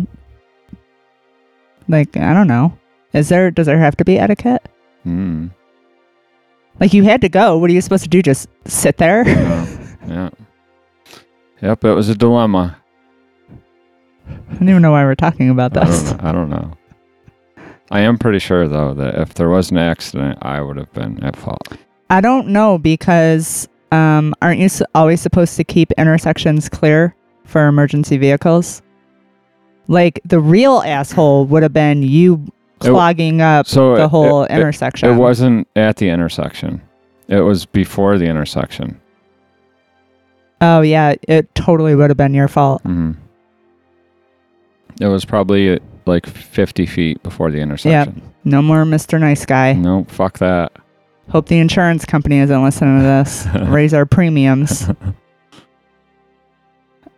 Like 1.89 2.17
I 2.17 2.33
don't 2.35 2.49
know. 2.49 2.77
Is 3.13 3.29
there? 3.29 3.51
Does 3.51 3.67
there 3.67 3.79
have 3.79 3.97
to 3.97 4.05
be 4.05 4.19
etiquette? 4.19 4.69
Mm. 5.07 5.51
Like 6.81 6.93
you 6.93 7.05
had 7.05 7.21
to 7.23 7.29
go. 7.29 7.57
What 7.59 7.71
are 7.71 7.73
you 7.73 7.81
supposed 7.81 8.03
to 8.05 8.09
do? 8.11 8.23
Just 8.23 8.49
sit 8.67 8.97
there? 8.99 9.27
Yeah. 9.27 9.67
yeah. 10.09 10.31
Yep, 11.63 11.85
it 11.85 11.93
was 11.95 12.09
a 12.09 12.15
dilemma. 12.15 12.77
I 14.29 14.55
don't 14.55 14.69
even 14.69 14.83
know 14.83 14.91
why 14.93 15.05
we're 15.05 15.15
talking 15.15 15.51
about 15.51 15.73
this. 15.73 16.13
I 16.13 16.17
don't, 16.17 16.25
I 16.25 16.33
don't 16.33 16.51
know. 16.51 16.73
I 17.91 18.01
am 18.01 18.19
pretty 18.19 18.41
sure 18.41 18.67
though 18.67 18.95
that 18.95 19.15
if 19.17 19.35
there 19.35 19.49
was 19.49 19.71
an 19.71 19.79
accident, 19.79 20.39
I 20.43 20.61
would 20.61 20.77
have 20.77 20.93
been 20.93 21.23
at 21.23 21.37
fault. 21.37 21.77
I 22.11 22.21
don't 22.21 22.49
know 22.49 22.79
because 22.79 23.69
um, 23.93 24.35
aren't 24.43 24.59
you 24.61 24.69
always 24.95 25.21
supposed 25.21 25.57
to 25.57 25.65
keep 25.65 25.93
intersections 25.93 26.69
clear 26.69 27.15
for 27.45 27.67
emergency 27.69 28.17
vehicles? 28.17 28.83
Like 29.89 30.21
the 30.25 30.41
real 30.41 30.83
asshole 30.85 31.47
would 31.47 31.63
have 31.63 31.73
been 31.73 32.03
you 32.03 32.45
It- 32.45 32.51
clogging 32.81 33.41
up 33.41 33.67
so 33.69 33.95
the 33.97 34.05
it- 34.05 34.09
whole 34.11 34.43
it- 34.45 34.51
it- 34.51 34.57
intersection. 34.57 35.09
It 35.11 35.15
wasn't 35.17 35.69
at 35.77 35.97
the 35.97 36.09
intersection. 36.09 36.83
It 37.29 37.41
was 37.41 37.67
before 37.67 38.19
the 38.19 38.27
intersection. 38.27 39.01
Oh 40.61 40.81
yeah, 40.81 41.15
it 41.29 41.55
totally 41.55 41.95
would 41.95 42.11
have 42.11 42.17
been 42.17 42.35
your 42.35 42.49
fault. 42.49 42.83
hmm 42.83 43.13
It 45.01 45.07
was 45.07 45.25
probably 45.25 45.79
like 46.07 46.27
50 46.27 46.87
feet 46.87 47.23
before 47.23 47.51
the 47.51 47.59
intersection. 47.59 48.23
No 48.45 48.63
more 48.63 48.85
Mr. 48.85 49.19
Nice 49.21 49.45
Guy. 49.45 49.73
No, 49.75 50.05
fuck 50.09 50.39
that. 50.39 50.73
Hope 51.31 51.47
the 51.49 51.59
insurance 51.59 52.05
company 52.05 52.39
isn't 52.39 52.63
listening 52.63 52.99
to 53.01 53.05
this. 53.05 53.47
Raise 53.69 53.93
our 53.93 54.07
premiums. 54.07 54.89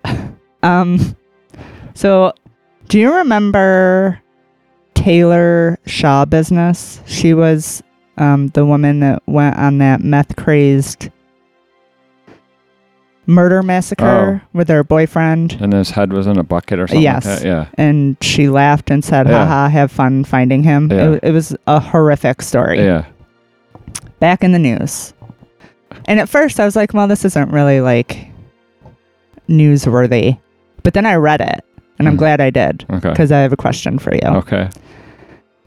um, 0.63 1.15
so 1.95 2.33
do 2.89 2.99
you 2.99 3.13
remember 3.15 4.21
Taylor 4.95 5.79
Schabusiness? 5.87 7.03
She 7.07 7.35
was 7.35 7.83
um, 8.17 8.49
the 8.49 8.65
woman 8.65 9.01
that 9.01 9.23
went 9.27 9.57
on 9.59 9.79
that 9.79 10.01
meth 10.01 10.35
crazed 10.37 11.11
murder 13.29 13.63
massacre 13.63 14.43
with 14.55 14.69
her 14.69 14.83
boyfriend. 14.83 15.53
And 15.61 15.73
his 15.73 15.91
head 15.91 16.13
was 16.13 16.27
in 16.27 16.39
a 16.39 16.43
bucket 16.43 16.81
or 16.81 16.87
something 16.89 17.03
Yes. 17.03 17.25
like 17.27 17.39
that. 17.41 17.47
Yeah. 17.47 17.67
And 17.75 18.17
she 18.23 18.49
laughed 18.49 18.91
and 18.91 19.05
said, 19.05 19.29
Yeah. 19.29 19.45
haha, 19.47 19.69
have 19.69 19.93
fun 19.93 20.25
finding 20.25 20.63
him. 20.65 20.91
Yeah. 20.91 21.13
It, 21.13 21.21
it 21.25 21.31
was 21.33 21.55
a 21.69 21.79
horrific 21.79 22.43
story. 22.43 22.79
Yeah. 22.83 23.05
back 24.19 24.43
in 24.43 24.51
the 24.53 24.59
news. 24.59 25.15
And 26.07 26.19
at 26.19 26.29
first 26.29 26.59
I 26.59 26.65
was 26.65 26.75
like, 26.75 26.93
well, 26.93 27.07
this 27.07 27.25
isn't 27.25 27.53
really 27.53 27.81
like 27.81 28.27
newsworthy. 29.49 30.39
But 30.83 30.95
then 30.95 31.07
I 31.07 31.15
read 31.15 31.41
it 31.41 31.65
and 31.99 32.09
I'm 32.09 32.15
Mm. 32.15 32.19
glad 32.19 32.41
I 32.41 32.51
did 32.51 32.85
Okay. 32.91 33.11
because 33.11 33.31
I 33.31 33.39
have 33.41 33.53
a 33.53 33.57
question 33.57 33.99
for 33.99 34.13
you. 34.15 34.21
Okay. 34.25 34.69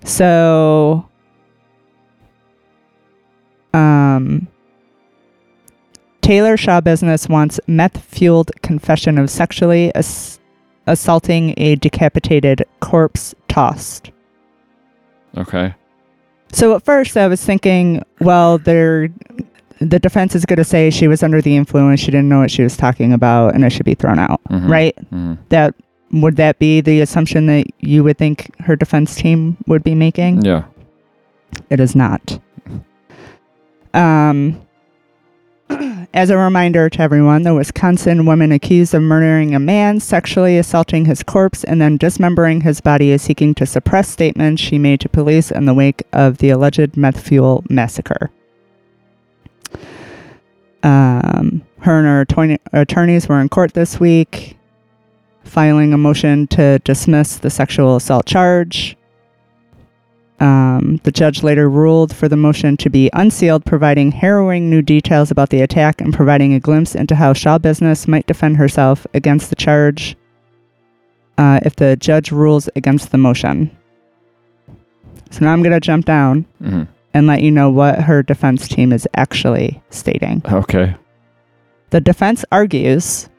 So, 0.03 1.07
um, 3.73 4.47
Taylor 6.21 6.55
Schabusiness 6.57 7.27
wants 7.29 7.59
meth 7.67 8.01
fueled 8.03 8.51
confession 8.61 9.17
of 9.17 9.29
sexually 9.29 9.93
ass- 9.95 10.39
assaulting 10.87 11.53
a 11.57 11.75
decapitated 11.75 12.63
corpse 12.79 13.33
tossed. 13.47 14.11
Okay. 15.37 15.73
So 16.51 16.75
at 16.75 16.83
first 16.83 17.15
I 17.17 17.27
was 17.27 17.43
thinking, 17.43 18.03
well, 18.19 18.57
they're, 18.57 19.09
the 19.79 19.99
defense 19.99 20.35
is 20.35 20.45
going 20.45 20.57
to 20.57 20.63
say 20.65 20.89
she 20.89 21.07
was 21.07 21.23
under 21.23 21.41
the 21.41 21.55
influence, 21.55 21.99
she 22.01 22.07
didn't 22.11 22.29
know 22.29 22.39
what 22.39 22.51
she 22.51 22.61
was 22.63 22.75
talking 22.77 23.13
about, 23.13 23.55
and 23.55 23.63
it 23.63 23.71
should 23.71 23.85
be 23.85 23.95
thrown 23.95 24.19
out, 24.19 24.41
Mhm. 24.49 24.69
right? 24.69 24.95
Mhm. 25.11 25.37
That 25.49 25.73
would 26.11 26.35
that 26.35 26.59
be 26.59 26.81
the 26.81 26.99
assumption 26.99 27.45
that 27.47 27.65
you 27.79 28.03
would 28.03 28.17
think 28.17 28.51
her 28.59 28.75
defense 28.75 29.15
team 29.15 29.55
would 29.67 29.81
be 29.83 29.95
making? 29.95 30.41
Yeah. 30.43 30.63
It 31.69 31.79
is 31.79 31.95
not. 31.95 32.37
Um, 33.93 34.59
as 36.13 36.29
a 36.29 36.37
reminder 36.37 36.89
to 36.89 37.01
everyone, 37.01 37.43
the 37.43 37.53
Wisconsin 37.53 38.25
woman 38.25 38.51
accused 38.51 38.93
of 38.93 39.01
murdering 39.01 39.55
a 39.55 39.59
man, 39.59 39.99
sexually 39.99 40.57
assaulting 40.57 41.05
his 41.05 41.23
corpse, 41.23 41.63
and 41.63 41.81
then 41.81 41.97
dismembering 41.97 42.61
his 42.61 42.81
body 42.81 43.11
is 43.11 43.21
seeking 43.21 43.55
to 43.55 43.65
suppress 43.65 44.09
statements 44.09 44.61
she 44.61 44.77
made 44.77 44.99
to 44.99 45.09
police 45.09 45.51
in 45.51 45.65
the 45.65 45.73
wake 45.73 46.03
of 46.11 46.39
the 46.39 46.49
alleged 46.49 46.97
meth 46.97 47.19
fuel 47.21 47.63
massacre. 47.69 48.29
Um, 50.83 51.61
her 51.79 51.99
and 51.99 52.07
her 52.07 52.21
attorney- 52.21 52.59
attorneys 52.73 53.29
were 53.29 53.39
in 53.39 53.47
court 53.47 53.73
this 53.73 53.99
week, 53.99 54.57
filing 55.45 55.93
a 55.93 55.97
motion 55.97 56.47
to 56.47 56.79
dismiss 56.79 57.37
the 57.37 57.49
sexual 57.49 57.95
assault 57.95 58.25
charge. 58.25 58.97
Um, 60.41 60.99
the 61.03 61.11
judge 61.11 61.43
later 61.43 61.69
ruled 61.69 62.15
for 62.15 62.27
the 62.27 62.35
motion 62.35 62.75
to 62.77 62.89
be 62.89 63.11
unsealed, 63.13 63.63
providing 63.63 64.11
harrowing 64.11 64.69
new 64.71 64.81
details 64.81 65.29
about 65.29 65.51
the 65.51 65.61
attack 65.61 66.01
and 66.01 66.11
providing 66.11 66.53
a 66.55 66.59
glimpse 66.59 66.95
into 66.95 67.13
how 67.15 67.31
Schabusiness 67.33 68.07
might 68.07 68.25
defend 68.25 68.57
herself 68.57 69.05
against 69.13 69.51
the 69.51 69.55
charge 69.55 70.17
uh, 71.37 71.59
if 71.63 71.75
the 71.75 71.95
judge 71.95 72.31
rules 72.31 72.67
against 72.75 73.11
the 73.11 73.19
motion. 73.19 73.69
So 75.29 75.45
now 75.45 75.53
I'm 75.53 75.61
going 75.61 75.73
to 75.73 75.79
jump 75.79 76.05
down 76.05 76.45
Mhm. 76.61 76.87
and 77.13 77.27
let 77.27 77.41
you 77.43 77.51
know 77.51 77.69
what 77.69 78.01
her 78.01 78.23
defense 78.23 78.67
team 78.67 78.91
is 78.91 79.07
actually 79.15 79.79
stating. 79.91 80.41
Okay. 80.51 80.95
The 81.91 82.01
defense 82.01 82.43
argues 82.51 83.29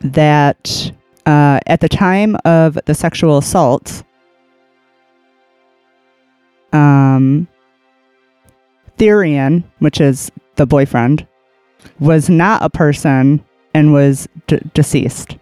that 0.00 0.90
uh, 1.26 1.60
at 1.66 1.80
the 1.80 1.88
time 1.88 2.36
of 2.44 2.76
the 2.86 2.94
sexual 2.94 3.38
assault, 3.38 4.02
um, 6.74 7.48
Thyrion, 8.98 9.64
which 9.78 10.00
is 10.00 10.30
the 10.56 10.66
boyfriend, 10.66 11.26
was 12.00 12.28
not 12.28 12.62
a 12.62 12.70
person 12.70 13.44
and 13.74 13.92
was 13.92 14.28
d- 14.46 14.60
deceased. 14.74 15.36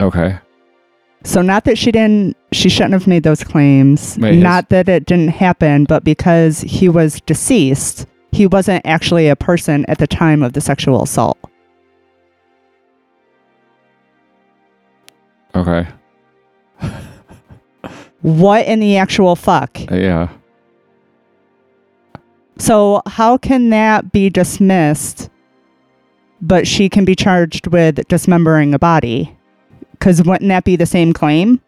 Okay. 0.00 0.38
So 1.24 1.42
not 1.42 1.64
that 1.64 1.76
she 1.78 1.90
didn't, 1.90 2.36
she 2.52 2.68
shouldn't 2.68 2.92
have 2.92 3.06
made 3.06 3.22
those 3.22 3.42
claims. 3.42 4.16
Wait, 4.20 4.34
his- 4.34 4.42
not 4.42 4.68
that 4.70 4.88
it 4.88 5.06
didn't 5.06 5.28
happen, 5.28 5.84
but 5.84 6.04
because 6.04 6.60
he 6.60 6.88
was 6.88 7.20
deceased, 7.22 8.06
he 8.32 8.46
wasn't 8.46 8.84
actually 8.86 9.28
a 9.28 9.36
person 9.36 9.84
at 9.88 9.98
the 9.98 10.06
time 10.06 10.42
of 10.42 10.52
the 10.52 10.60
sexual 10.60 11.02
assault. 11.02 11.38
Okay. 15.54 15.88
What 18.26 18.66
in 18.66 18.80
the 18.80 18.96
actual 18.96 19.36
fuck? 19.36 19.78
Yeah. 19.88 20.30
So 22.58 23.00
how 23.06 23.38
can 23.38 23.70
that 23.70 24.10
be 24.10 24.30
dismissed, 24.30 25.30
but 26.42 26.66
she 26.66 26.88
can 26.88 27.04
be 27.04 27.14
charged 27.14 27.68
with 27.68 28.04
dismembering 28.08 28.74
a 28.74 28.80
body? 28.80 29.38
Because 29.92 30.24
wouldn't 30.24 30.48
that 30.48 30.64
be 30.64 30.74
the 30.74 30.86
same 30.86 31.12
claim? 31.12 31.60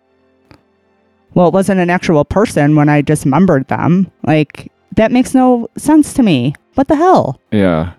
Well, 1.35 1.47
it 1.47 1.55
wasn't 1.55 1.79
an 1.79 1.91
actual 1.91 2.25
person 2.25 2.75
when 2.75 2.89
I 2.89 3.03
dismembered 3.03 3.69
them. 3.69 4.11
Like 4.27 4.73
that 4.97 5.13
makes 5.13 5.37
no 5.37 5.69
sense 5.77 6.13
to 6.15 6.25
me. 6.25 6.55
What 6.75 6.89
the 6.89 6.97
hell? 6.97 7.41
Yeah. 7.53 7.93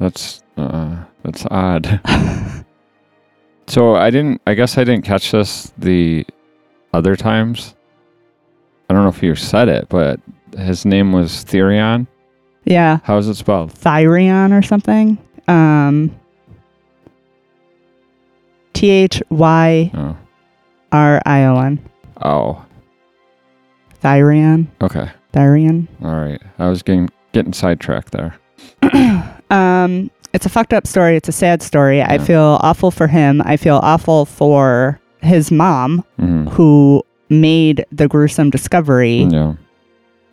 That's 0.00 0.42
uh 0.56 1.04
that's 1.22 1.46
odd. 1.48 2.00
so 3.68 3.94
I 3.94 4.10
didn't 4.10 4.42
I 4.48 4.54
guess 4.54 4.76
I 4.76 4.82
didn't 4.82 5.04
catch 5.04 5.30
this 5.30 5.72
the 5.78 6.26
other 6.92 7.16
times. 7.16 7.74
I 8.88 8.94
don't 8.94 9.02
know 9.02 9.08
if 9.10 9.22
you 9.22 9.34
said 9.34 9.68
it, 9.68 9.88
but 9.88 10.20
his 10.56 10.84
name 10.84 11.12
was 11.12 11.44
Thyrion. 11.44 12.06
Yeah, 12.64 12.98
How 13.04 13.16
is 13.18 13.28
it 13.28 13.34
spelled? 13.36 13.72
Thyrion 13.72 14.56
or 14.56 14.62
something. 14.62 15.16
Um, 15.46 16.14
T 18.74 18.90
H 18.90 19.22
Y. 19.30 19.90
R 20.92 21.22
I 21.26 21.44
O 21.44 21.60
N. 21.60 21.78
Oh. 22.22 22.64
Thyrion. 24.02 24.66
Okay. 24.80 25.10
Thyrion. 25.32 25.86
All 26.02 26.14
right. 26.14 26.40
I 26.58 26.68
was 26.68 26.82
getting 26.82 27.08
getting 27.32 27.52
sidetracked 27.52 28.12
there. 28.12 28.38
um, 29.50 30.10
it's 30.32 30.46
a 30.46 30.48
fucked 30.48 30.72
up 30.72 30.86
story. 30.86 31.16
It's 31.16 31.28
a 31.28 31.32
sad 31.32 31.62
story. 31.62 32.02
I 32.02 32.18
feel 32.18 32.58
awful 32.62 32.90
for 32.90 33.06
him. 33.06 33.42
I 33.44 33.56
feel 33.56 33.80
awful 33.82 34.24
for 34.26 35.00
his 35.22 35.50
mom 35.50 36.04
Mhm. 36.20 36.48
who 36.50 37.02
made 37.28 37.84
the 37.92 38.08
gruesome 38.08 38.50
discovery. 38.50 39.26
Yeah. 39.30 39.54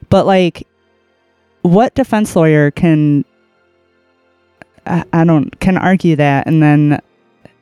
But 0.10 0.26
like, 0.26 0.68
what 1.64 1.94
defense 1.96 2.36
lawyer 2.36 2.72
can 2.72 3.26
I, 4.86 5.04
I 5.14 5.24
don't 5.24 5.60
can 5.60 5.78
argue 5.78 6.16
that? 6.18 6.46
And 6.48 6.62
then 6.62 7.02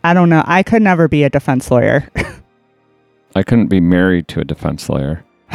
I 0.03 0.13
don't 0.13 0.29
know. 0.29 0.43
I 0.45 0.61
could 0.63 0.81
never 0.81 1.07
be 1.07 1.23
a 1.23 1.29
defense 1.29 1.71
lawyer. 1.71 2.07
I 3.35 3.43
couldn't 3.43 3.67
be 3.67 3.79
married 3.79 4.27
to 4.29 4.41
a 4.41 4.43
defense 4.43 4.89
lawyer. 4.89 5.23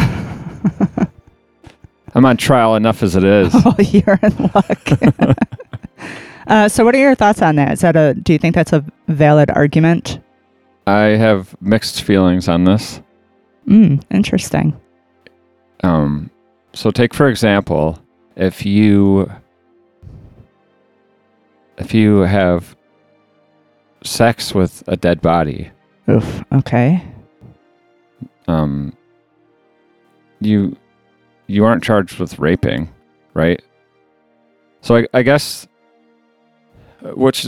I'm 2.14 2.24
on 2.24 2.36
trial 2.38 2.74
enough 2.74 3.02
as 3.02 3.14
it 3.14 3.22
is. 3.24 3.52
oh, 3.54 3.74
you're 3.78 4.18
in 4.22 4.50
luck. 4.54 5.36
uh, 6.46 6.68
so, 6.68 6.84
what 6.84 6.94
are 6.94 6.98
your 6.98 7.14
thoughts 7.14 7.42
on 7.42 7.56
that? 7.56 7.72
Is 7.72 7.80
that 7.80 7.96
a? 7.96 8.14
Do 8.14 8.32
you 8.32 8.38
think 8.38 8.54
that's 8.54 8.72
a 8.72 8.82
valid 9.08 9.50
argument? 9.50 10.18
I 10.88 11.16
have 11.18 11.54
mixed 11.60 12.02
feelings 12.02 12.48
on 12.48 12.64
this. 12.64 13.02
Mm, 13.68 14.02
interesting. 14.10 14.74
Um, 15.84 16.30
so 16.72 16.90
take 16.90 17.12
for 17.12 17.28
example, 17.28 18.02
if 18.36 18.64
you 18.64 19.30
if 21.76 21.92
you 21.92 22.20
have 22.20 22.74
sex 24.02 24.54
with 24.54 24.82
a 24.88 24.96
dead 24.96 25.20
body, 25.20 25.70
Oof. 26.08 26.42
Okay. 26.52 27.02
um, 28.48 28.96
you 30.40 30.74
you 31.48 31.66
aren't 31.66 31.84
charged 31.84 32.18
with 32.18 32.38
raping, 32.38 32.88
right? 33.34 33.60
So 34.80 34.96
I, 34.96 35.06
I 35.12 35.22
guess 35.22 35.67
which 37.02 37.46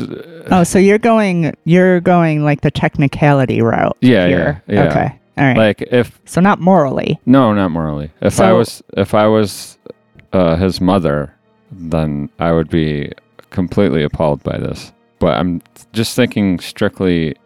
Oh, 0.50 0.64
so 0.64 0.78
you're 0.78 0.98
going. 0.98 1.54
You're 1.64 2.00
going 2.00 2.44
like 2.44 2.60
the 2.60 2.70
technicality 2.70 3.62
route. 3.62 3.96
Yeah, 4.00 4.26
here. 4.26 4.62
yeah, 4.66 4.74
yeah. 4.74 4.90
Okay. 4.90 5.20
All 5.38 5.46
right. 5.46 5.56
like 5.56 5.82
if 5.82 6.20
so 6.26 6.40
not 6.40 6.60
morally. 6.60 7.18
no, 7.24 7.54
not 7.54 7.70
morally. 7.70 8.10
If 8.20 8.40
I 8.40 8.52
was 8.52 8.82
if 8.96 9.14
I 9.14 9.26
was 9.26 9.78
uh, 10.32 10.56
his 10.56 10.80
mother, 10.80 11.34
then 11.72 12.28
I 12.38 12.52
would 12.52 12.68
be 12.68 13.12
completely 13.50 14.02
appalled 14.02 14.42
by 14.42 14.58
this. 14.58 14.92
But 15.18 15.38
I'm 15.38 15.62
just 15.92 16.14
thinking 16.14 16.58
strictly 16.60 17.36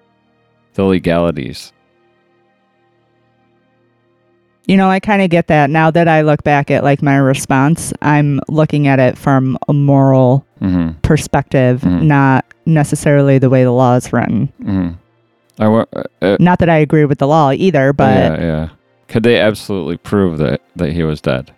the 0.75 0.85
legalities. 0.85 1.73
You 4.67 4.77
know, 4.79 4.89
I 4.89 4.99
kind 4.99 5.21
of 5.21 5.29
get 5.29 5.49
that 5.49 5.69
now 5.69 5.91
that 5.91 6.09
I 6.09 6.23
look 6.23 6.43
back 6.43 6.71
at 6.71 6.83
like 6.83 7.03
my 7.03 7.17
response. 7.17 7.93
I'm 8.01 8.41
looking 8.49 8.87
at 8.87 8.99
it 8.99 9.19
from 9.19 9.59
a 9.69 9.73
moral 9.75 10.47
hmm 10.61 10.91
perspective, 11.03 11.83
Mhm. 11.83 12.03
not 12.05 12.47
necessarily 12.65 13.39
the 13.39 13.51
way 13.51 13.63
the 13.65 13.73
law 13.73 13.95
is 13.97 14.11
written. 14.13 14.47
hmm 14.63 14.89
I 15.59 15.67
uh, 15.67 15.85
uh, 16.23 16.37
Not 16.41 16.59
that 16.61 16.69
I 16.71 16.79
agree 16.79 17.05
with 17.05 17.19
the 17.19 17.29
law 17.29 17.53
either, 17.53 17.93
but 17.93 18.39
yeah, 18.41 18.41
yeah. 18.41 18.69
Could 19.09 19.23
they 19.23 19.39
absolutely 19.39 19.99
prove 19.99 20.39
that 20.39 20.61
that 20.77 20.93
he 20.93 21.03
was 21.03 21.21
dead? 21.21 21.53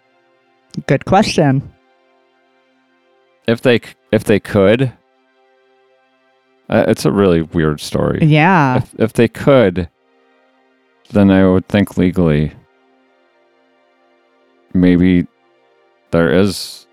good 0.87 1.05
question. 1.07 1.63
If 3.47 3.61
they 3.63 3.81
if 4.11 4.25
they 4.25 4.41
could, 4.41 4.93
uh, 6.69 6.85
it's 6.89 7.05
a 7.05 7.13
really 7.13 7.43
weird 7.43 7.81
story. 7.81 8.19
Yeah. 8.23 8.79
If 8.79 8.95
if 8.99 9.13
they 9.13 9.29
could, 9.29 9.89
then 11.13 11.31
I 11.31 11.47
would 11.49 11.69
think 11.69 11.97
legally. 11.97 12.53
Maybe 14.81 15.27
there 16.11 16.31
is 16.31 16.87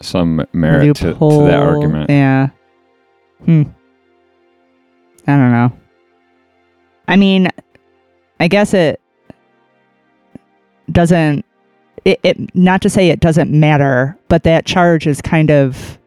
some 0.00 0.46
merit 0.52 0.96
to, 0.96 1.12
to 1.14 1.44
that 1.46 1.58
argument. 1.58 2.10
Yeah. 2.10 2.48
Hmm. 3.44 3.62
I 5.26 5.32
don't 5.36 5.52
know. 5.52 5.72
I 7.08 7.16
mean, 7.16 7.48
I 8.38 8.48
guess 8.48 8.72
it 8.74 9.00
doesn't. 10.90 11.44
It, 12.04 12.18
it 12.22 12.54
not 12.54 12.80
to 12.82 12.90
say 12.90 13.10
it 13.10 13.20
doesn't 13.20 13.50
matter, 13.50 14.16
but 14.28 14.44
that 14.44 14.64
charge 14.64 15.06
is 15.06 15.20
kind 15.20 15.50
of 15.50 15.98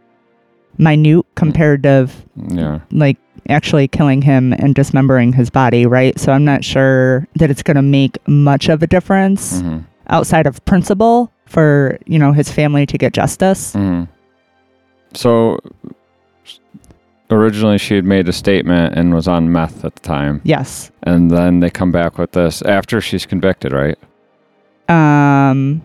minute 0.80 1.26
compared 1.36 1.84
to 1.84 2.10
Yeah. 2.50 2.80
like 2.92 3.18
actually 3.48 3.88
killing 3.88 4.24
him 4.24 4.54
and 4.54 4.74
dismembering 4.74 5.34
his 5.34 5.52
body, 5.52 5.86
right? 5.86 6.20
So 6.20 6.32
I'm 6.32 6.46
not 6.46 6.64
sure 6.64 7.28
that 7.36 7.52
it's 7.52 7.62
going 7.62 7.76
to 7.76 7.84
make 7.84 8.18
much 8.28 8.70
of 8.70 8.82
a 8.82 8.88
difference 8.88 9.62
hmm 9.62 9.80
outside 10.08 10.46
of 10.48 10.64
principle 10.66 11.32
for 11.46 11.98
you 12.06 12.18
know 12.20 12.32
his 12.34 12.52
family 12.52 12.86
to 12.86 12.98
get 12.98 13.14
justice. 13.14 13.74
hmm 13.74 14.04
So 15.14 15.60
originally 17.32 17.78
she 17.78 17.96
had 17.96 18.06
made 18.06 18.28
a 18.30 18.34
statement 18.34 18.96
and 18.96 19.14
was 19.14 19.28
on 19.28 19.52
meth 19.52 19.84
at 19.86 19.96
the 19.96 20.02
time, 20.02 20.42
Yes. 20.44 20.92
and 21.04 21.32
then 21.32 21.60
they 21.62 21.70
come 21.70 21.92
back 21.92 22.18
with 22.18 22.32
this 22.34 22.62
after 22.64 23.02
she's 23.02 23.26
convicted, 23.26 23.72
right? 23.74 23.98
Um. 24.90 25.82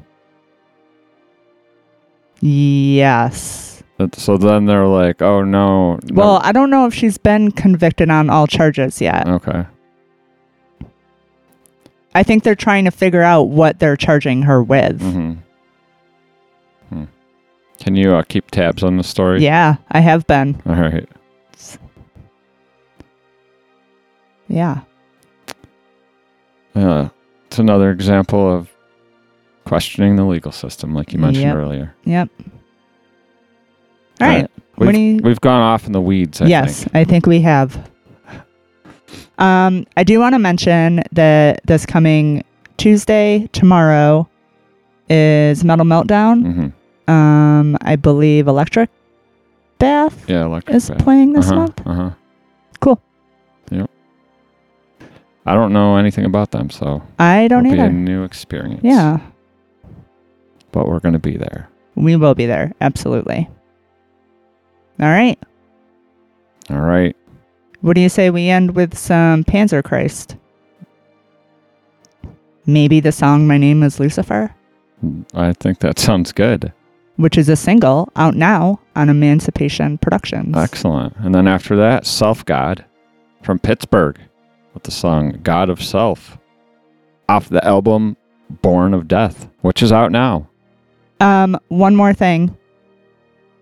Yes. 2.40 3.82
So 4.14 4.36
then 4.36 4.66
they're 4.66 4.86
like, 4.86 5.20
"Oh 5.22 5.42
no." 5.42 5.94
no- 5.94 5.98
Well, 6.12 6.40
I 6.44 6.52
don't 6.52 6.70
know 6.70 6.86
if 6.86 6.94
she's 6.94 7.18
been 7.18 7.50
convicted 7.50 8.10
on 8.10 8.30
all 8.30 8.46
charges 8.46 9.00
yet. 9.00 9.26
okay. 9.28 9.66
I 12.14 12.22
think 12.22 12.42
they're 12.42 12.54
trying 12.54 12.84
to 12.86 12.90
figure 12.90 13.22
out 13.22 13.44
what 13.44 13.78
they're 13.78 13.96
charging 13.96 14.42
her 14.42 14.62
with. 14.62 15.00
hmm 15.00 15.34
Hmm. 16.88 17.04
Can 17.80 17.94
you 17.96 18.14
uh, 18.14 18.22
keep 18.22 18.50
tabs 18.50 18.82
on 18.82 18.96
the 18.96 19.04
story? 19.04 19.44
Yeah, 19.44 19.76
I 19.90 20.00
have 20.00 20.26
been. 20.26 20.60
All 20.66 20.74
right. 20.74 21.08
Yeah. 24.48 24.80
Uh, 26.74 27.08
it's 27.46 27.58
another 27.58 27.90
example 27.90 28.50
of 28.54 28.70
questioning 29.66 30.16
the 30.16 30.24
legal 30.24 30.52
system, 30.52 30.94
like 30.94 31.12
you 31.12 31.18
mentioned 31.18 31.44
Yep. 31.44 31.54
earlier. 31.56 31.94
Yep. 32.04 32.28
All 34.20 34.28
right. 34.28 34.50
We've, 34.78 34.94
you- 34.94 35.20
we've 35.22 35.40
gone 35.40 35.60
off 35.60 35.86
in 35.86 35.92
the 35.92 36.00
weeds. 36.00 36.40
I 36.40 36.46
yes, 36.46 36.84
think. 36.84 36.96
I 36.96 37.04
think 37.04 37.26
we 37.26 37.40
have. 37.42 37.90
Um, 39.38 39.86
I 39.96 40.04
do 40.04 40.18
want 40.18 40.34
to 40.34 40.38
mention 40.38 41.02
that 41.12 41.60
this 41.64 41.86
coming 41.86 42.42
Tuesday, 42.76 43.48
tomorrow, 43.52 44.28
is 45.08 45.64
Metal 45.64 45.86
Meltdown. 45.86 46.42
hmm 46.42 47.10
Um, 47.10 47.76
I 47.80 47.96
believe 47.96 48.46
Electric 48.48 48.90
Bath 49.78 50.28
Yeah, 50.28 50.44
electric. 50.44 50.76
is 50.76 50.90
bath. 50.90 50.98
playing 50.98 51.32
this 51.34 51.46
uh-huh, 51.46 51.54
month. 51.56 51.80
Uh-huh. 51.86 52.10
Cool. 52.80 53.00
Yep. 53.70 53.90
I 55.46 55.54
don't 55.54 55.72
know 55.72 55.96
anything 55.96 56.24
about 56.24 56.50
them, 56.50 56.68
so 56.68 57.00
I 57.18 57.46
don't 57.48 57.64
it'll 57.64 57.76
be 57.76 57.80
a 57.80 57.84
either. 57.84 57.92
new 57.92 58.24
experience. 58.24 58.80
Yeah, 58.82 59.20
But 60.72 60.88
we're 60.88 61.00
going 61.00 61.14
to 61.14 61.18
be 61.20 61.36
there. 61.36 61.68
we 61.94 62.16
will 62.16 62.34
be 62.34 62.44
there. 62.46 62.72
Absolutely. 62.80 63.48
All 65.00 65.08
right. 65.08 65.38
All 66.70 66.80
right. 66.80 67.16
What 67.80 67.94
do 67.94 68.00
you 68.00 68.08
say 68.08 68.30
we 68.30 68.48
end 68.48 68.74
with 68.74 68.96
some 68.96 69.44
Panzerchrist? 69.44 70.36
Maybe 72.66 73.00
the 73.00 73.12
song 73.12 73.46
My 73.46 73.56
Name 73.56 73.82
is 73.82 73.98
Lucifer, 74.00 74.54
I 75.32 75.52
think 75.54 75.78
that 75.78 75.98
sounds 75.98 76.32
good. 76.32 76.72
which 77.16 77.38
is 77.38 77.48
a 77.48 77.56
single 77.56 78.10
out 78.16 78.34
now 78.34 78.78
on 78.96 79.08
Emancipation 79.08 79.96
Productions. 79.98 80.56
Excellent. 80.56 81.14
And 81.18 81.34
then 81.34 81.46
after 81.48 81.76
that, 81.76 82.02
Selfgod 82.04 82.84
from 83.42 83.58
Pittsburgh 83.58 84.18
with 84.74 84.82
the 84.82 84.90
song 84.90 85.38
God 85.42 85.70
of 85.70 85.82
Self 85.82 86.36
off 87.28 87.48
the 87.48 87.64
album 87.64 88.16
Born 88.62 88.92
of 88.92 89.06
Death, 89.08 89.48
which 89.62 89.82
is 89.82 89.92
out 89.92 90.10
now. 90.12 90.48
Um, 91.20 91.58
one 91.68 91.96
more 91.96 92.12
thing. 92.12 92.56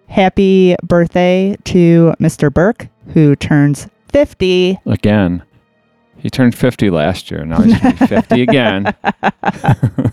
Happy 0.09 0.75
birthday 0.83 1.57
to 1.65 2.15
Mr. 2.21 2.53
Burke, 2.53 2.89
who 3.13 3.37
turns 3.37 3.89
50. 4.11 4.79
Again, 4.87 5.43
he 6.19 6.31
turned 6.31 6.55
50 6.55 6.91
last 6.91 7.31
year. 7.31 7.45
Now 7.45 7.61
he's 7.63 7.79
going 7.81 7.95
to 7.95 8.01
be 8.01 8.07
50 8.07 8.43
again. 8.43 8.95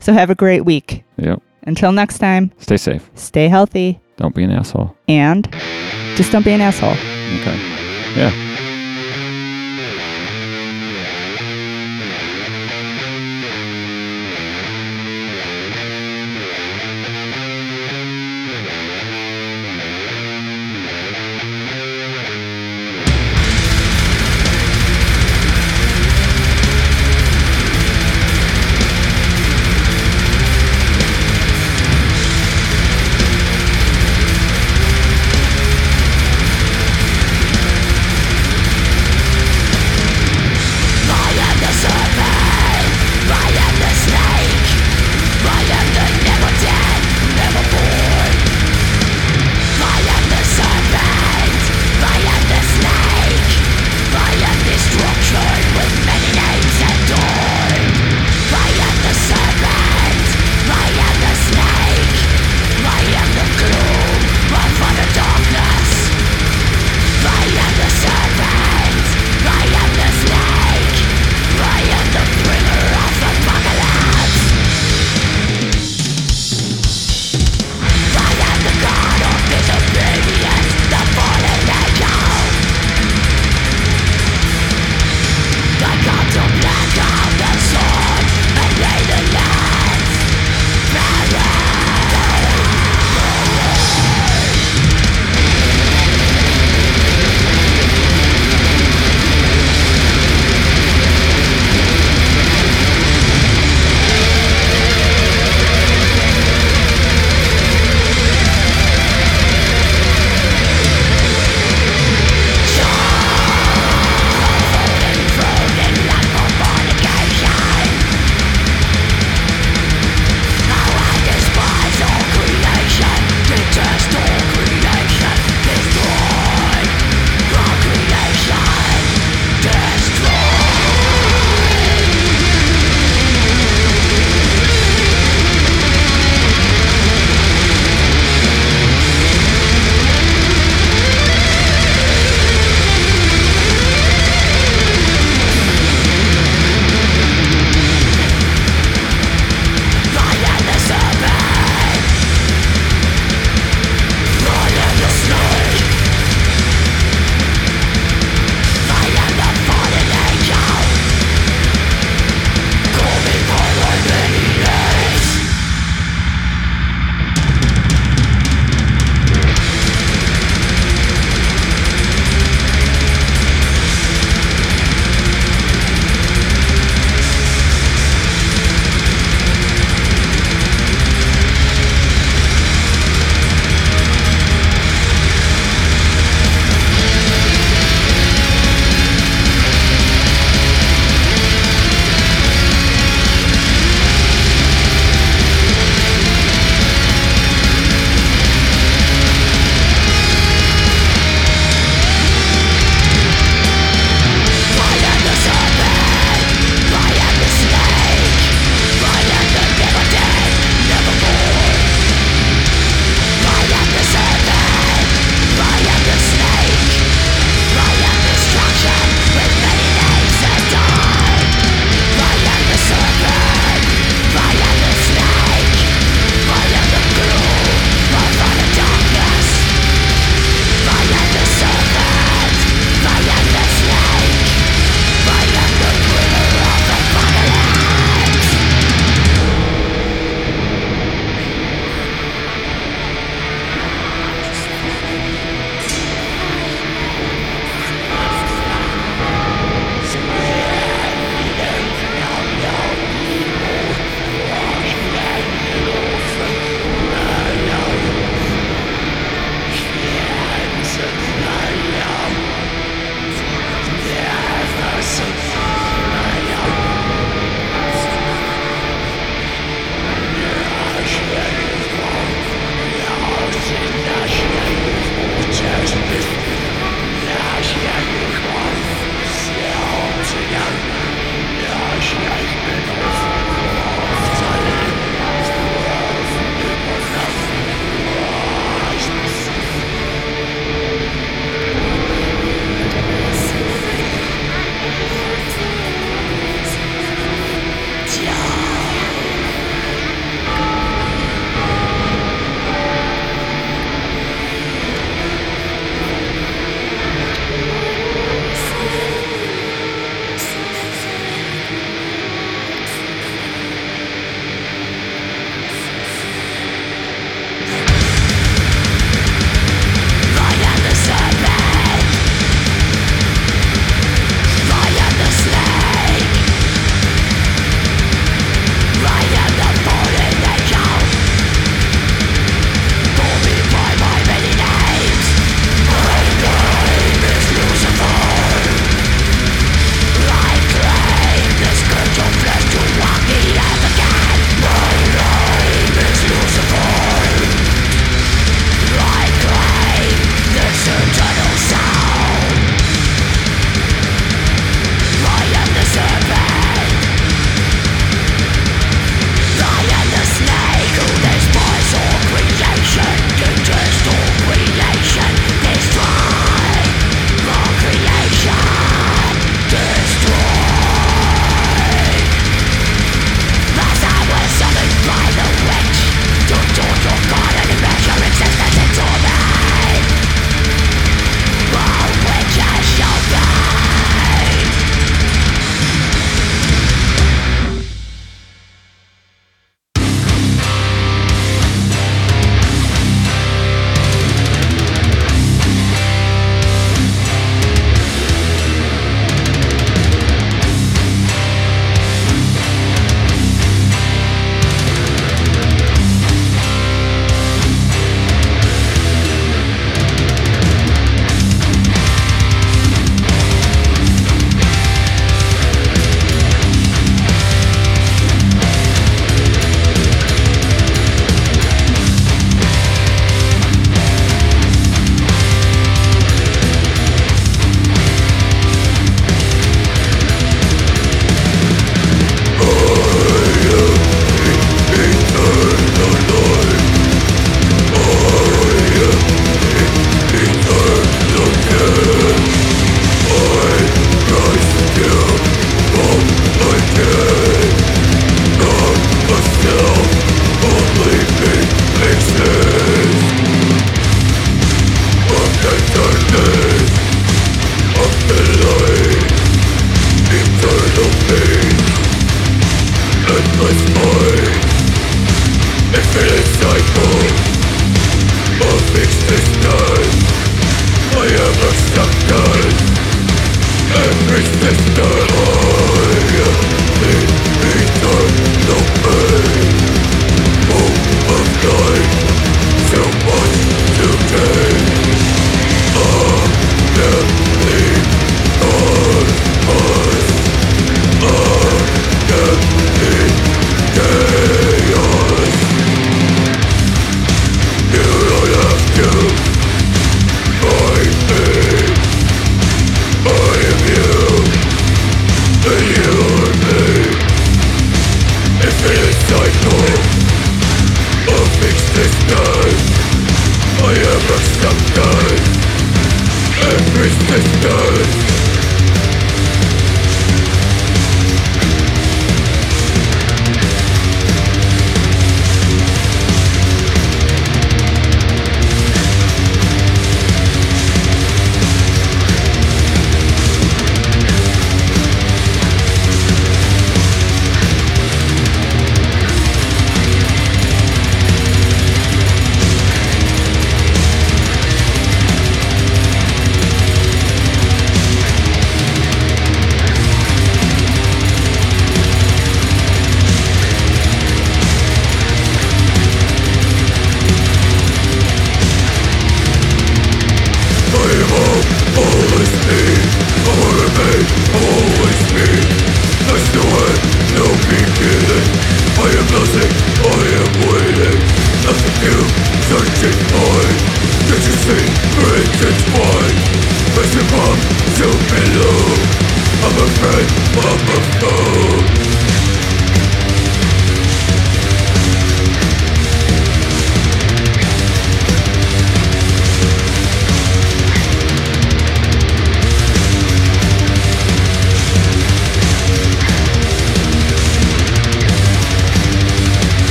So 0.00 0.12
have 0.12 0.30
a 0.30 0.34
great 0.34 0.64
week. 0.64 1.04
Yep. 1.16 1.40
Until 1.62 1.92
next 1.92 2.18
time, 2.18 2.50
Stay 2.58 2.76
safe. 2.76 3.08
stay 3.14 3.46
healthy 3.46 4.00
Don't 4.16 4.34
be 4.34 4.42
an 4.42 4.50
asshole. 4.50 4.96
and 5.06 5.48
just 6.16 6.32
don't 6.32 6.44
be 6.44 6.50
an 6.50 6.60
asshole. 6.60 6.90
Okay. 6.90 7.56
Yeah. 8.16 8.51